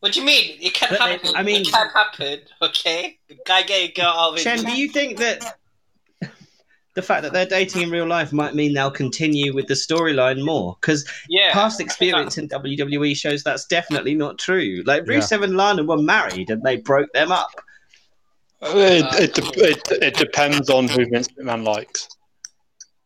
What 0.01 0.13
do 0.13 0.21
you 0.21 0.27
mean? 0.27 0.59
It 0.61 0.75
can 0.75 0.91
But 0.91 0.99
they- 0.99 1.13
happen. 1.13 1.31
I 1.37 1.43
mean- 1.43 1.63
it 1.63 1.69
can 1.73 1.89
happen. 1.91 2.41
Okay, 2.61 3.19
the 3.29 3.39
guy 3.47 3.63
get 3.63 3.89
a 3.91 3.93
girl 3.93 4.07
out. 4.07 4.37
Chen, 4.39 4.63
do 4.65 4.73
you 4.77 4.89
think 4.89 5.19
that 5.19 5.59
the 6.95 7.03
fact 7.03 7.23
that 7.23 7.33
they're 7.33 7.47
dating 7.47 7.83
in 7.83 7.91
real 7.91 8.07
life 8.07 8.33
might 8.33 8.55
mean 8.55 8.73
they'll 8.73 8.91
continue 8.91 9.53
with 9.55 9.67
the 9.67 9.75
storyline 9.75 10.45
more? 10.45 10.77
Because 10.81 11.05
yeah. 11.29 11.53
past 11.53 11.81
experience 11.81 12.39
in 12.39 12.49
WWE 12.49 13.17
shows 13.17 13.43
that's 13.43 13.67
definitely 13.67 14.15
not 14.15 14.39
true. 14.39 14.83
Like 14.87 15.05
Rusev 15.05 15.43
and 15.43 15.57
Lana 15.57 15.83
were 15.85 15.99
married 15.99 16.51
and 16.51 16.63
they 16.63 16.77
broke 16.79 17.13
them 17.13 17.33
up. 17.33 17.51
It, 18.63 19.37
it, 19.39 19.57
it, 19.59 20.03
it 20.03 20.15
depends 20.15 20.71
on 20.71 20.89
who 20.89 21.05
Vince 21.11 21.29
McMahon 21.39 21.65
likes. 21.67 22.09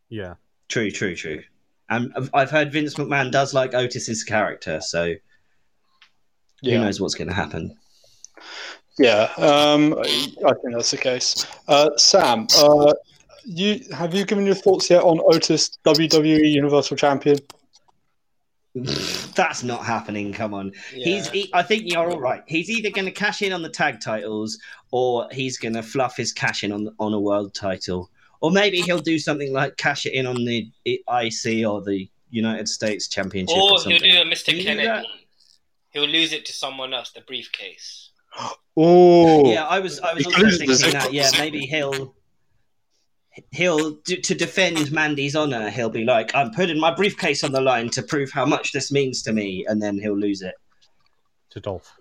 Yeah, 0.08 0.34
True, 0.68 0.90
true, 0.90 1.16
true. 1.16 1.42
And 1.90 2.12
I've- 2.16 2.30
I've 2.34 2.50
heard 2.50 2.70
Vince 2.72 2.94
McMahon 2.94 3.32
does 3.32 3.54
like 3.54 3.72
Otis's 3.74 4.22
character, 4.22 4.80
so 4.80 5.14
who 6.62 6.70
knows 6.78 7.00
what's 7.00 7.14
going 7.14 7.28
to 7.28 7.34
happen. 7.34 7.74
yeah. 8.98 9.30
Um, 9.38 9.94
I 9.98 10.28
I 10.46 10.52
think 10.54 10.74
that's 10.74 10.90
the 10.90 10.98
case. 10.98 11.46
Uh, 11.66 11.90
Sam, 11.96 12.46
uh, 12.58 12.92
you 13.48 13.80
have 13.94 14.14
you 14.14 14.24
given 14.26 14.44
your 14.44 14.54
thoughts 14.54 14.90
yet 14.90 15.02
on 15.02 15.20
Otis 15.24 15.78
WWE 15.84 16.50
Universal 16.50 16.96
Champion? 16.98 17.38
That's 18.74 19.62
not 19.64 19.84
happening. 19.84 20.32
Come 20.32 20.52
on. 20.52 20.72
yeah. 20.94 21.04
He's. 21.04 21.28
He, 21.30 21.50
I 21.54 21.62
think 21.62 21.90
you're 21.90 22.10
all 22.10 22.20
right. 22.20 22.42
He's 22.46 22.68
either 22.68 22.90
going 22.90 23.06
to 23.06 23.10
cash 23.10 23.40
in 23.40 23.52
on 23.52 23.62
the 23.62 23.70
tag 23.70 24.00
titles, 24.00 24.58
or 24.90 25.26
he's 25.32 25.56
going 25.56 25.72
to 25.74 25.82
fluff 25.82 26.16
his 26.16 26.32
cash 26.32 26.62
in 26.62 26.72
on 26.72 26.94
on 26.98 27.14
a 27.14 27.18
world 27.18 27.54
title, 27.54 28.10
or 28.42 28.50
maybe 28.50 28.82
he'll 28.82 29.00
do 29.00 29.18
something 29.18 29.52
like 29.52 29.78
cash 29.78 30.04
it 30.04 30.12
in 30.12 30.26
on 30.26 30.44
the 30.44 30.70
IC 30.86 31.66
or 31.66 31.80
the 31.80 32.08
United 32.30 32.68
States 32.68 33.08
Championship. 33.08 33.56
Or, 33.56 33.72
Or 33.72 33.80
he'll 33.80 33.98
do 33.98 34.06
a 34.06 34.24
Mr. 34.24 34.46
Can 34.46 34.56
you 34.56 34.62
do 34.62 34.68
Kennedy. 34.68 35.08
He'll 35.90 36.06
lose 36.06 36.34
it 36.34 36.44
to 36.44 36.52
someone 36.52 36.92
else, 36.92 37.12
the 37.12 37.22
briefcase. 37.22 38.10
Oh, 38.76 39.50
Yeah, 39.50 39.64
I 39.64 39.80
was. 39.80 39.98
I 40.00 40.12
was 40.12 40.26
He 40.26 40.34
also 40.34 40.58
thinking 40.58 40.92
that. 40.92 41.12
Yeah, 41.14 41.30
maybe 41.38 41.60
he'll. 41.60 42.14
He'll 43.50 43.96
to 43.96 44.34
defend 44.34 44.90
Mandy's 44.92 45.36
honor. 45.36 45.70
He'll 45.70 45.90
be 45.90 46.04
like, 46.04 46.34
"I'm 46.34 46.50
putting 46.50 46.78
my 46.78 46.94
briefcase 46.94 47.44
on 47.44 47.52
the 47.52 47.60
line 47.60 47.90
to 47.90 48.02
prove 48.02 48.30
how 48.30 48.44
much 48.44 48.72
this 48.72 48.90
means 48.92 49.22
to 49.22 49.32
me," 49.32 49.64
and 49.68 49.82
then 49.82 49.98
he'll 49.98 50.18
lose 50.18 50.42
it 50.42 50.54
to 51.50 51.60
Dolph. 51.60 51.92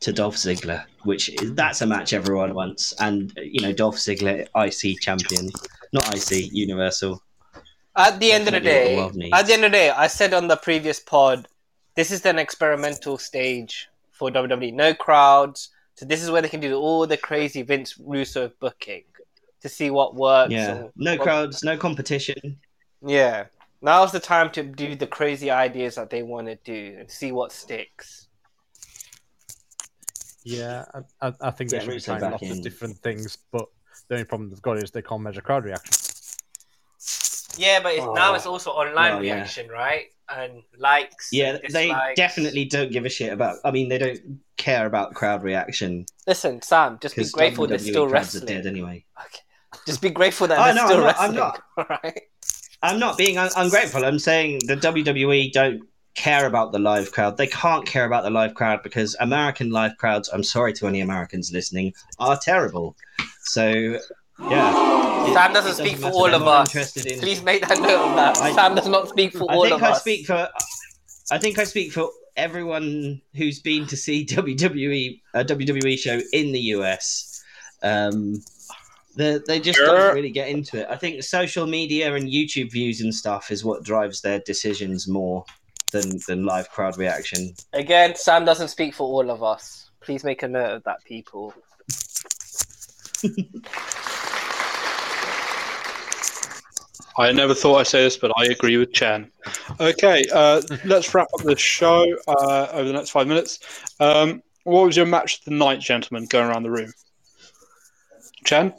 to 0.00 0.12
Dolph 0.12 0.36
Ziggler, 0.36 0.84
which 1.04 1.28
is, 1.40 1.54
that's 1.54 1.80
a 1.82 1.86
match 1.86 2.12
everyone 2.12 2.54
wants. 2.54 2.92
And 3.00 3.32
you 3.36 3.60
know, 3.60 3.72
Dolph 3.72 3.96
Ziggler, 3.96 4.46
IC 4.54 5.00
champion, 5.00 5.50
not 5.92 6.14
IC, 6.14 6.52
Universal. 6.52 7.22
At 7.96 8.20
the 8.20 8.32
end 8.32 8.46
of 8.46 8.52
the 8.52 8.60
Definitely 8.60 8.96
what 8.96 9.12
the 9.14 9.20
day, 9.20 9.30
at 9.32 9.46
the 9.46 9.52
end 9.54 9.64
of 9.64 9.72
the 9.72 9.76
day, 9.76 9.90
I 9.90 10.06
said 10.06 10.34
on 10.34 10.48
the 10.48 10.56
previous 10.56 11.00
pod, 11.00 11.48
this 11.94 12.10
is 12.10 12.26
an 12.26 12.38
experimental 12.38 13.16
stage 13.16 13.88
for 14.12 14.30
WWE. 14.30 14.74
No 14.74 14.92
crowds, 14.94 15.70
so 15.94 16.04
this 16.04 16.22
is 16.22 16.30
where 16.30 16.42
they 16.42 16.48
can 16.50 16.60
do 16.60 16.76
all 16.76 17.06
the 17.06 17.16
crazy 17.16 17.62
Vince 17.62 17.98
Russo 17.98 18.50
booking 18.60 19.04
to 19.66 19.74
see 19.74 19.90
what 19.90 20.14
works. 20.14 20.52
Yeah, 20.52 20.84
no 20.96 21.12
what- 21.12 21.20
crowds, 21.20 21.62
no 21.64 21.76
competition. 21.76 22.58
Yeah, 23.04 23.46
now's 23.82 24.12
the 24.12 24.20
time 24.20 24.50
to 24.52 24.62
do 24.62 24.94
the 24.96 25.06
crazy 25.06 25.50
ideas 25.50 25.96
that 25.96 26.10
they 26.10 26.22
want 26.22 26.46
to 26.48 26.56
do 26.64 26.96
and 26.98 27.10
see 27.10 27.32
what 27.32 27.52
sticks. 27.52 28.28
Yeah, 30.44 30.84
I, 31.20 31.28
I, 31.28 31.32
I 31.40 31.50
think 31.50 31.72
Yeah, 31.72 31.78
they 31.78 31.84
should 31.84 31.88
be 31.90 31.94
Russo 31.96 32.18
trying 32.18 32.30
lots 32.32 32.42
in. 32.44 32.52
of 32.52 32.62
different 32.62 32.96
things, 32.98 33.36
but 33.50 33.66
the 34.08 34.14
only 34.14 34.24
problem 34.24 34.48
they've 34.50 34.62
got 34.62 34.78
is 34.78 34.90
they 34.92 35.02
can't 35.02 35.22
measure 35.22 35.40
crowd 35.40 35.64
reaction. 35.64 35.92
Yeah, 37.58 37.80
but 37.82 37.94
it's, 37.94 38.04
now 38.04 38.32
Oh. 38.32 38.34
it's 38.34 38.46
also 38.46 38.70
online 38.70 39.14
Well, 39.14 39.24
yeah. 39.24 39.34
reaction, 39.34 39.68
right? 39.68 40.04
And 40.28 40.62
likes. 40.78 41.30
Yeah, 41.32 41.56
and 41.62 41.72
they 41.74 41.92
definitely 42.16 42.64
don't 42.66 42.92
give 42.92 43.04
a 43.06 43.08
shit 43.08 43.32
about. 43.32 43.56
I 43.64 43.70
mean, 43.70 43.88
they 43.88 43.98
don't 43.98 44.40
care 44.56 44.86
about 44.86 45.14
crowd 45.14 45.42
reaction 45.42 46.04
Listen, 46.26 46.60
Sam, 46.62 46.98
just 47.00 47.14
be 47.14 47.20
because 47.22 47.32
grateful 47.32 47.66
there's 47.66 47.84
WWE 47.86 47.90
still 47.90 48.08
crowds 48.08 48.34
are 48.34 48.38
wrestling. 48.40 48.46
dead 48.62 48.66
anyway. 48.66 49.04
Okay. 49.26 49.40
Just 49.86 50.02
be 50.02 50.10
grateful 50.10 50.46
that 50.48 50.58
Oh, 50.58 50.72
no, 50.74 50.86
still 50.86 50.98
I'm 50.98 51.34
not- 51.34 51.60
I'm 51.78 51.86
not. 51.86 51.90
right? 52.04 52.20
I'm 52.82 52.98
not 52.98 53.16
being 53.16 53.38
un- 53.38 53.50
ungrateful. 53.56 54.04
I'm 54.04 54.18
saying 54.18 54.60
the 54.66 54.76
WWE 54.76 55.52
don't 55.52 55.82
care 56.14 56.46
about 56.46 56.72
the 56.72 56.78
live 56.78 57.12
crowd. 57.12 57.36
They 57.36 57.46
can't 57.46 57.86
care 57.86 58.04
about 58.04 58.22
the 58.24 58.30
live 58.30 58.54
crowd 58.54 58.82
because 58.82 59.16
American 59.20 59.70
live 59.70 59.96
crowds, 59.98 60.28
I'm 60.32 60.42
sorry 60.42 60.72
to 60.74 60.86
any 60.86 61.00
Americans 61.00 61.52
listening, 61.52 61.92
are 62.18 62.38
terrible. 62.38 62.96
So, 63.42 63.98
yeah. 64.50 65.32
Sam 65.32 65.50
It- 65.50 65.54
doesn't 65.54 65.74
speak 65.86 65.98
for 65.98 66.10
all 66.10 66.34
of 66.34 66.46
us. 66.46 66.96
in- 67.06 67.20
Please 67.20 67.42
make 67.42 67.66
that 67.66 67.78
note 67.80 68.10
of 68.10 68.16
that. 68.16 68.38
I- 68.38 68.52
Sam 68.54 68.74
does 68.74 68.88
not 68.88 69.08
speak 69.08 69.32
for 69.32 69.50
I 69.50 69.54
all 69.54 69.62
think 69.64 69.74
of 69.76 69.82
I 69.82 69.90
us. 69.90 70.00
speak 70.00 70.26
for. 70.26 70.48
I 71.30 71.38
think 71.38 71.58
I 71.58 71.64
speak 71.64 71.92
for 71.92 72.10
everyone 72.36 73.20
who's 73.34 73.60
been 73.60 73.86
to 73.86 73.96
see 73.96 74.24
WWE 74.30 75.20
a 75.34 75.44
WWE 75.44 75.98
show 75.98 76.20
in 76.32 76.52
the 76.52 76.60
US. 76.76 77.42
Um, 77.82 78.42
they 79.16 79.40
they 79.46 79.60
just 79.60 79.78
Sure. 79.78 79.86
don't 79.86 80.14
really 80.14 80.30
get 80.30 80.48
into 80.48 80.78
it. 80.80 80.86
I 80.88 80.96
think 80.96 81.22
social 81.22 81.66
media 81.66 82.14
and 82.14 82.28
YouTube 82.28 82.70
views 82.70 83.00
and 83.00 83.14
stuff 83.14 83.50
is 83.50 83.64
what 83.64 83.82
drives 83.82 84.20
their 84.20 84.40
decisions 84.40 85.08
more 85.08 85.44
than 85.92 86.20
than 86.28 86.44
live 86.44 86.70
crowd 86.70 86.96
reaction. 86.98 87.54
Again, 87.72 88.14
Sam 88.14 88.44
doesn't 88.44 88.68
speak 88.68 88.94
for 88.94 89.04
all 89.08 89.30
of 89.30 89.42
us. 89.42 89.90
Please 90.00 90.22
make 90.22 90.42
a 90.42 90.48
note 90.48 90.76
of 90.76 90.84
that, 90.84 91.02
people. 91.04 91.54
I 97.18 97.32
never 97.32 97.54
thought 97.54 97.78
I'd 97.78 97.86
say 97.86 98.02
this, 98.02 98.18
but 98.18 98.30
I 98.36 98.44
agree 98.44 98.76
with 98.76 98.92
Chen. 98.92 99.30
Okay, 99.80 100.22
uh, 100.34 100.60
let's 100.84 101.14
wrap 101.14 101.28
up 101.38 101.44
the 101.44 101.56
show 101.56 102.04
uh, 102.28 102.68
over 102.72 102.84
the 102.84 102.92
next 102.92 103.10
five 103.10 103.26
minutes. 103.26 103.58
Um, 104.00 104.42
what 104.64 104.84
was 104.84 104.96
your 104.96 105.06
match 105.06 105.38
of 105.38 105.44
the 105.46 105.52
night, 105.52 105.80
gentlemen, 105.80 106.26
going 106.26 106.46
around 106.50 106.64
the 106.64 106.70
room? 106.70 106.92
Chen? 108.44 108.74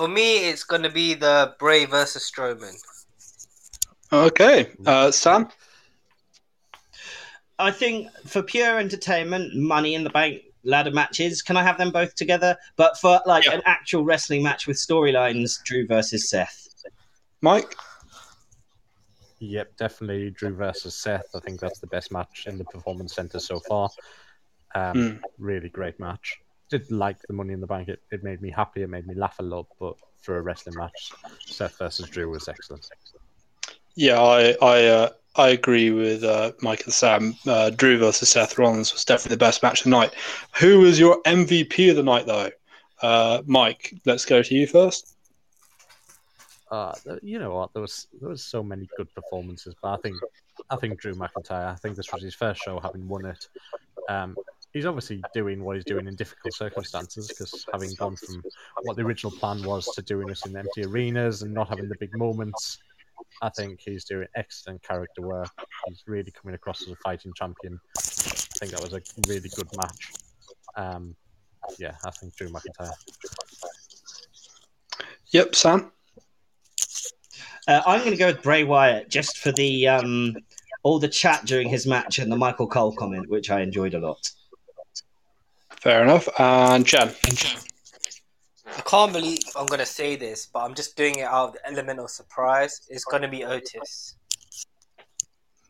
For 0.00 0.08
me, 0.08 0.48
it's 0.48 0.64
going 0.64 0.80
to 0.80 0.88
be 0.88 1.12
the 1.12 1.54
Bray 1.58 1.84
versus 1.84 2.22
Strowman. 2.34 2.74
Okay. 4.10 4.70
Uh, 4.86 5.10
Sam? 5.10 5.50
I 7.58 7.70
think 7.70 8.08
for 8.26 8.42
pure 8.42 8.78
entertainment, 8.78 9.54
Money 9.54 9.94
in 9.94 10.02
the 10.02 10.08
Bank 10.08 10.40
ladder 10.64 10.90
matches, 10.90 11.42
can 11.42 11.58
I 11.58 11.62
have 11.62 11.76
them 11.76 11.90
both 11.90 12.14
together? 12.14 12.56
But 12.76 12.96
for 12.96 13.20
like 13.26 13.44
Yeah. 13.44 13.52
an 13.52 13.62
actual 13.66 14.02
wrestling 14.02 14.42
match 14.42 14.66
with 14.66 14.78
storylines, 14.78 15.62
Drew 15.64 15.86
versus 15.86 16.30
Seth. 16.30 16.68
Mike? 17.42 17.76
Yep, 19.40 19.76
definitely 19.76 20.30
Drew 20.30 20.54
versus 20.54 20.94
Seth. 20.94 21.26
I 21.34 21.40
think 21.40 21.60
that's 21.60 21.78
the 21.78 21.88
best 21.88 22.10
match 22.10 22.46
in 22.46 22.56
the 22.56 22.64
Performance 22.64 23.14
Center 23.14 23.38
so 23.38 23.60
far. 23.60 23.90
Um, 24.74 24.94
Mm. 24.94 25.20
Really 25.36 25.68
great 25.68 26.00
match. 26.00 26.40
Did 26.70 26.90
like 26.90 27.18
the 27.26 27.32
Money 27.32 27.52
in 27.52 27.60
the 27.60 27.66
Bank. 27.66 27.88
It, 27.88 28.00
it 28.10 28.22
made 28.22 28.40
me 28.40 28.50
happy. 28.50 28.82
It 28.82 28.90
made 28.90 29.06
me 29.06 29.14
laugh 29.14 29.36
a 29.38 29.42
lot. 29.42 29.66
But 29.78 29.96
for 30.20 30.38
a 30.38 30.42
wrestling 30.42 30.76
match, 30.76 31.12
Seth 31.46 31.78
versus 31.78 32.08
Drew 32.08 32.30
was 32.30 32.48
excellent. 32.48 32.88
Yeah, 33.96 34.20
I 34.20 34.56
I 34.62 34.86
uh, 34.86 35.08
I 35.36 35.48
agree 35.48 35.90
with 35.90 36.24
uh, 36.24 36.52
Mike 36.60 36.84
and 36.84 36.92
Sam. 36.92 37.36
Uh, 37.46 37.70
Drew 37.70 37.98
versus 37.98 38.28
Seth 38.28 38.58
Rollins 38.58 38.92
was 38.92 39.04
definitely 39.04 39.36
the 39.36 39.44
best 39.44 39.62
match 39.62 39.80
of 39.80 39.84
the 39.84 39.90
night. 39.90 40.14
Who 40.58 40.80
was 40.80 40.98
your 40.98 41.22
MVP 41.22 41.90
of 41.90 41.96
the 41.96 42.02
night, 42.02 42.26
though? 42.26 42.50
Uh, 43.00 43.42
Mike, 43.46 43.94
let's 44.06 44.24
go 44.24 44.42
to 44.42 44.54
you 44.54 44.66
first. 44.66 45.16
Uh, 46.70 46.92
you 47.22 47.38
know 47.38 47.52
what? 47.52 47.72
There 47.72 47.82
was 47.82 48.06
there 48.20 48.28
was 48.28 48.44
so 48.44 48.62
many 48.62 48.88
good 48.96 49.12
performances, 49.14 49.74
but 49.82 49.94
I 49.94 49.96
think 49.98 50.16
I 50.68 50.76
think 50.76 51.00
Drew 51.00 51.14
McIntyre. 51.14 51.72
I 51.72 51.74
think 51.76 51.96
this 51.96 52.12
was 52.12 52.22
his 52.22 52.34
first 52.34 52.62
show 52.62 52.78
having 52.78 53.08
won 53.08 53.26
it. 53.26 53.48
Um, 54.08 54.36
he's 54.72 54.86
obviously 54.86 55.22
doing 55.34 55.64
what 55.64 55.76
he's 55.76 55.84
doing 55.84 56.06
in 56.06 56.14
difficult 56.14 56.54
circumstances 56.54 57.28
because 57.28 57.66
having 57.72 57.92
gone 57.94 58.16
from 58.16 58.42
what 58.82 58.96
the 58.96 59.02
original 59.02 59.32
plan 59.32 59.62
was 59.64 59.86
to 59.94 60.02
doing 60.02 60.26
this 60.26 60.46
in 60.46 60.56
empty 60.56 60.84
arenas 60.84 61.42
and 61.42 61.52
not 61.52 61.68
having 61.68 61.88
the 61.88 61.96
big 61.98 62.16
moments, 62.16 62.78
I 63.42 63.48
think 63.50 63.80
he's 63.80 64.04
doing 64.04 64.26
excellent 64.36 64.82
character 64.82 65.22
work. 65.22 65.50
He's 65.86 66.02
really 66.06 66.30
coming 66.30 66.54
across 66.54 66.82
as 66.82 66.88
a 66.88 66.96
fighting 66.96 67.32
champion. 67.34 67.80
I 67.96 68.00
think 68.60 68.72
that 68.72 68.82
was 68.82 68.92
a 68.92 69.00
really 69.28 69.48
good 69.54 69.68
match. 69.76 70.12
Um, 70.76 71.16
yeah, 71.78 71.94
I 72.04 72.10
think 72.10 72.34
Drew 72.36 72.48
McIntyre. 72.48 72.92
Yep, 75.32 75.54
Sam. 75.54 75.92
Uh, 77.68 77.82
I'm 77.86 78.00
going 78.00 78.12
to 78.12 78.16
go 78.16 78.26
with 78.28 78.42
Bray 78.42 78.64
Wyatt 78.64 79.08
just 79.08 79.38
for 79.38 79.52
the 79.52 79.86
um, 79.86 80.36
all 80.82 80.98
the 80.98 81.08
chat 81.08 81.44
during 81.44 81.68
his 81.68 81.86
match 81.86 82.18
and 82.18 82.32
the 82.32 82.36
Michael 82.36 82.66
Cole 82.66 82.92
comment, 82.92 83.28
which 83.28 83.50
I 83.50 83.60
enjoyed 83.60 83.94
a 83.94 83.98
lot. 83.98 84.30
Fair 85.80 86.02
enough. 86.02 86.28
And 86.38 86.86
Chen. 86.86 87.10
I 88.76 88.82
can't 88.82 89.12
believe 89.12 89.38
I'm 89.56 89.66
going 89.66 89.80
to 89.80 89.86
say 89.86 90.16
this, 90.16 90.46
but 90.46 90.60
I'm 90.60 90.74
just 90.74 90.96
doing 90.96 91.16
it 91.16 91.24
out 91.24 91.48
of 91.48 91.52
the 91.54 91.66
element 91.68 91.98
of 91.98 92.10
surprise. 92.10 92.82
It's 92.88 93.04
going 93.04 93.22
to 93.22 93.28
be 93.28 93.44
Otis. 93.44 94.16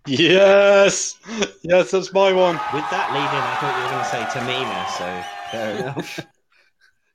Yes, 0.07 1.17
yes, 1.63 1.91
that's 1.91 2.13
my 2.13 2.33
one. 2.33 2.55
With 2.73 2.89
that 2.91 3.13
lead 3.13 3.21
in, 3.21 3.43
I 3.43 3.57
thought 3.61 3.77
you 3.77 3.85
were 3.85 3.91
going 3.91 4.05
to 4.05 4.11
say 4.11 4.23
Tamina, 4.39 4.89
so 4.97 5.51
fair 5.51 5.77
enough. 5.81 6.21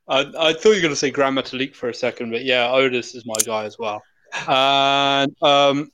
I, 0.08 0.50
I 0.50 0.54
thought 0.54 0.70
you 0.70 0.76
were 0.76 0.82
going 0.82 0.90
to 0.92 0.96
say 0.96 1.10
Grand 1.12 1.38
Metalik 1.38 1.76
for 1.76 1.90
a 1.90 1.94
second, 1.94 2.32
but 2.32 2.46
yeah, 2.46 2.72
Otis 2.72 3.16
is 3.16 3.26
my 3.26 3.36
guy 3.46 3.66
as 3.66 3.78
well. 3.80 4.02
And 4.48 5.36
um, 5.42 5.92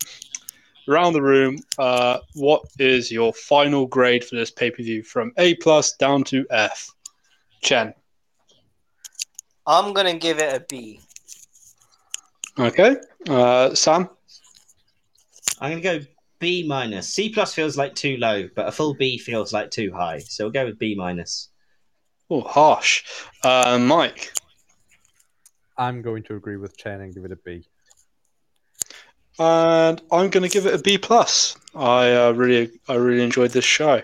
around 0.91 1.13
the 1.13 1.21
room, 1.21 1.57
uh, 1.77 2.19
what 2.33 2.63
is 2.77 3.11
your 3.11 3.33
final 3.33 3.87
grade 3.87 4.23
for 4.23 4.35
this 4.35 4.51
pay 4.51 4.69
per 4.69 4.83
view 4.83 5.03
from 5.03 5.31
A 5.37 5.55
plus 5.55 5.93
down 5.93 6.23
to 6.25 6.45
F? 6.49 6.89
Chen. 7.61 7.93
I'm 9.65 9.93
going 9.93 10.07
to 10.07 10.17
give 10.17 10.39
it 10.39 10.53
a 10.53 10.65
B. 10.67 10.99
Okay. 12.59 12.97
Uh, 13.29 13.73
Sam. 13.73 14.09
I'm 15.59 15.71
going 15.71 15.81
to 15.81 15.99
go 15.99 16.05
B 16.39 16.65
minus. 16.67 17.07
C 17.07 17.29
plus 17.29 17.53
feels 17.53 17.77
like 17.77 17.95
too 17.95 18.17
low, 18.17 18.49
but 18.55 18.67
a 18.67 18.71
full 18.71 18.95
B 18.95 19.17
feels 19.17 19.53
like 19.53 19.71
too 19.71 19.91
high. 19.93 20.19
So 20.19 20.45
we'll 20.45 20.51
go 20.51 20.65
with 20.65 20.79
B 20.79 20.95
minus. 20.95 21.49
Oh, 22.29 22.41
harsh. 22.41 23.03
Uh, 23.43 23.77
Mike. 23.79 24.33
I'm 25.77 26.01
going 26.01 26.23
to 26.23 26.35
agree 26.35 26.57
with 26.57 26.77
Chen 26.77 27.01
and 27.01 27.13
give 27.13 27.25
it 27.25 27.31
a 27.31 27.35
B. 27.35 27.67
and 29.41 29.99
I'm 30.11 30.29
going 30.29 30.43
to 30.43 30.49
give 30.49 30.67
it 30.67 30.75
a 30.75 30.77
B 30.77 30.99
plus. 30.99 31.57
I 31.73 32.13
uh, 32.13 32.31
really, 32.33 32.69
I 32.87 32.93
really 32.93 33.23
enjoyed 33.23 33.49
this 33.49 33.65
show. 33.65 34.03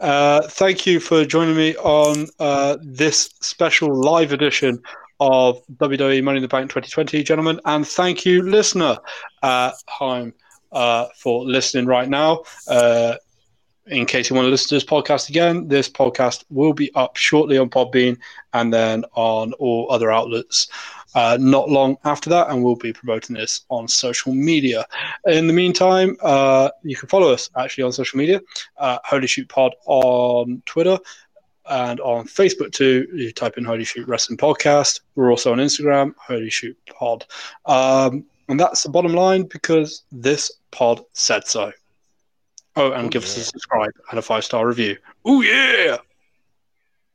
Uh, 0.00 0.40
thank 0.48 0.86
you 0.86 0.98
for 0.98 1.26
joining 1.26 1.56
me 1.56 1.76
on 1.76 2.26
uh, 2.38 2.78
this 2.80 3.34
special 3.42 3.94
live 3.94 4.32
edition 4.32 4.82
of 5.20 5.60
WWE 5.76 6.24
Money 6.24 6.38
in 6.38 6.42
the 6.42 6.48
Bank 6.48 6.70
2020, 6.70 7.22
gentlemen, 7.22 7.60
and 7.66 7.86
thank 7.86 8.24
you, 8.24 8.42
listener 8.42 8.96
at 9.42 9.74
home, 9.88 10.32
uh, 10.72 11.08
for 11.18 11.44
listening 11.44 11.84
right 11.84 12.08
now. 12.08 12.44
Uh, 12.66 13.16
in 13.88 14.06
case 14.06 14.30
you 14.30 14.36
want 14.36 14.46
to 14.46 14.50
listen 14.50 14.68
to 14.68 14.74
this 14.76 14.84
podcast 14.84 15.28
again, 15.28 15.68
this 15.68 15.88
podcast 15.88 16.44
will 16.48 16.72
be 16.72 16.94
up 16.94 17.16
shortly 17.16 17.58
on 17.58 17.68
Podbean 17.68 18.16
and 18.54 18.72
then 18.72 19.04
on 19.14 19.52
all 19.54 19.86
other 19.90 20.10
outlets 20.10 20.68
uh, 21.14 21.38
not 21.40 21.68
long 21.68 21.96
after 22.04 22.30
that, 22.30 22.50
and 22.50 22.62
we'll 22.62 22.76
be 22.76 22.92
promoting 22.92 23.36
this 23.36 23.62
on 23.68 23.88
social 23.88 24.34
media. 24.34 24.84
In 25.26 25.46
the 25.46 25.52
meantime, 25.52 26.16
uh, 26.22 26.70
you 26.82 26.96
can 26.96 27.08
follow 27.08 27.32
us 27.32 27.50
actually 27.56 27.84
on 27.84 27.92
social 27.92 28.18
media, 28.18 28.40
uh, 28.76 28.98
Holy 29.04 29.26
Shoot 29.26 29.48
Pod 29.48 29.74
on 29.86 30.62
Twitter 30.66 30.98
and 31.70 32.00
on 32.00 32.26
Facebook 32.26 32.72
too. 32.72 33.06
You 33.12 33.32
type 33.32 33.58
in 33.58 33.64
Holy 33.64 33.84
Shoot 33.84 34.08
Wrestling 34.08 34.38
Podcast. 34.38 35.00
We're 35.14 35.30
also 35.30 35.52
on 35.52 35.58
Instagram, 35.58 36.14
Holy 36.18 36.50
Shoot 36.50 36.76
Pod. 36.86 37.26
Um, 37.66 38.24
and 38.48 38.58
that's 38.58 38.82
the 38.82 38.88
bottom 38.88 39.12
line 39.12 39.44
because 39.44 40.04
this 40.10 40.50
pod 40.70 41.02
said 41.12 41.46
so. 41.46 41.72
Oh, 42.76 42.92
and 42.92 43.06
Oh, 43.06 43.08
give 43.08 43.24
us 43.24 43.36
a 43.36 43.44
subscribe 43.44 43.90
and 44.10 44.18
a 44.18 44.22
five 44.22 44.44
star 44.44 44.66
review. 44.66 44.96
Oh, 45.24 45.42
yeah. 45.42 45.98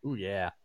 Oh, 0.06 0.14
yeah. 0.14 0.52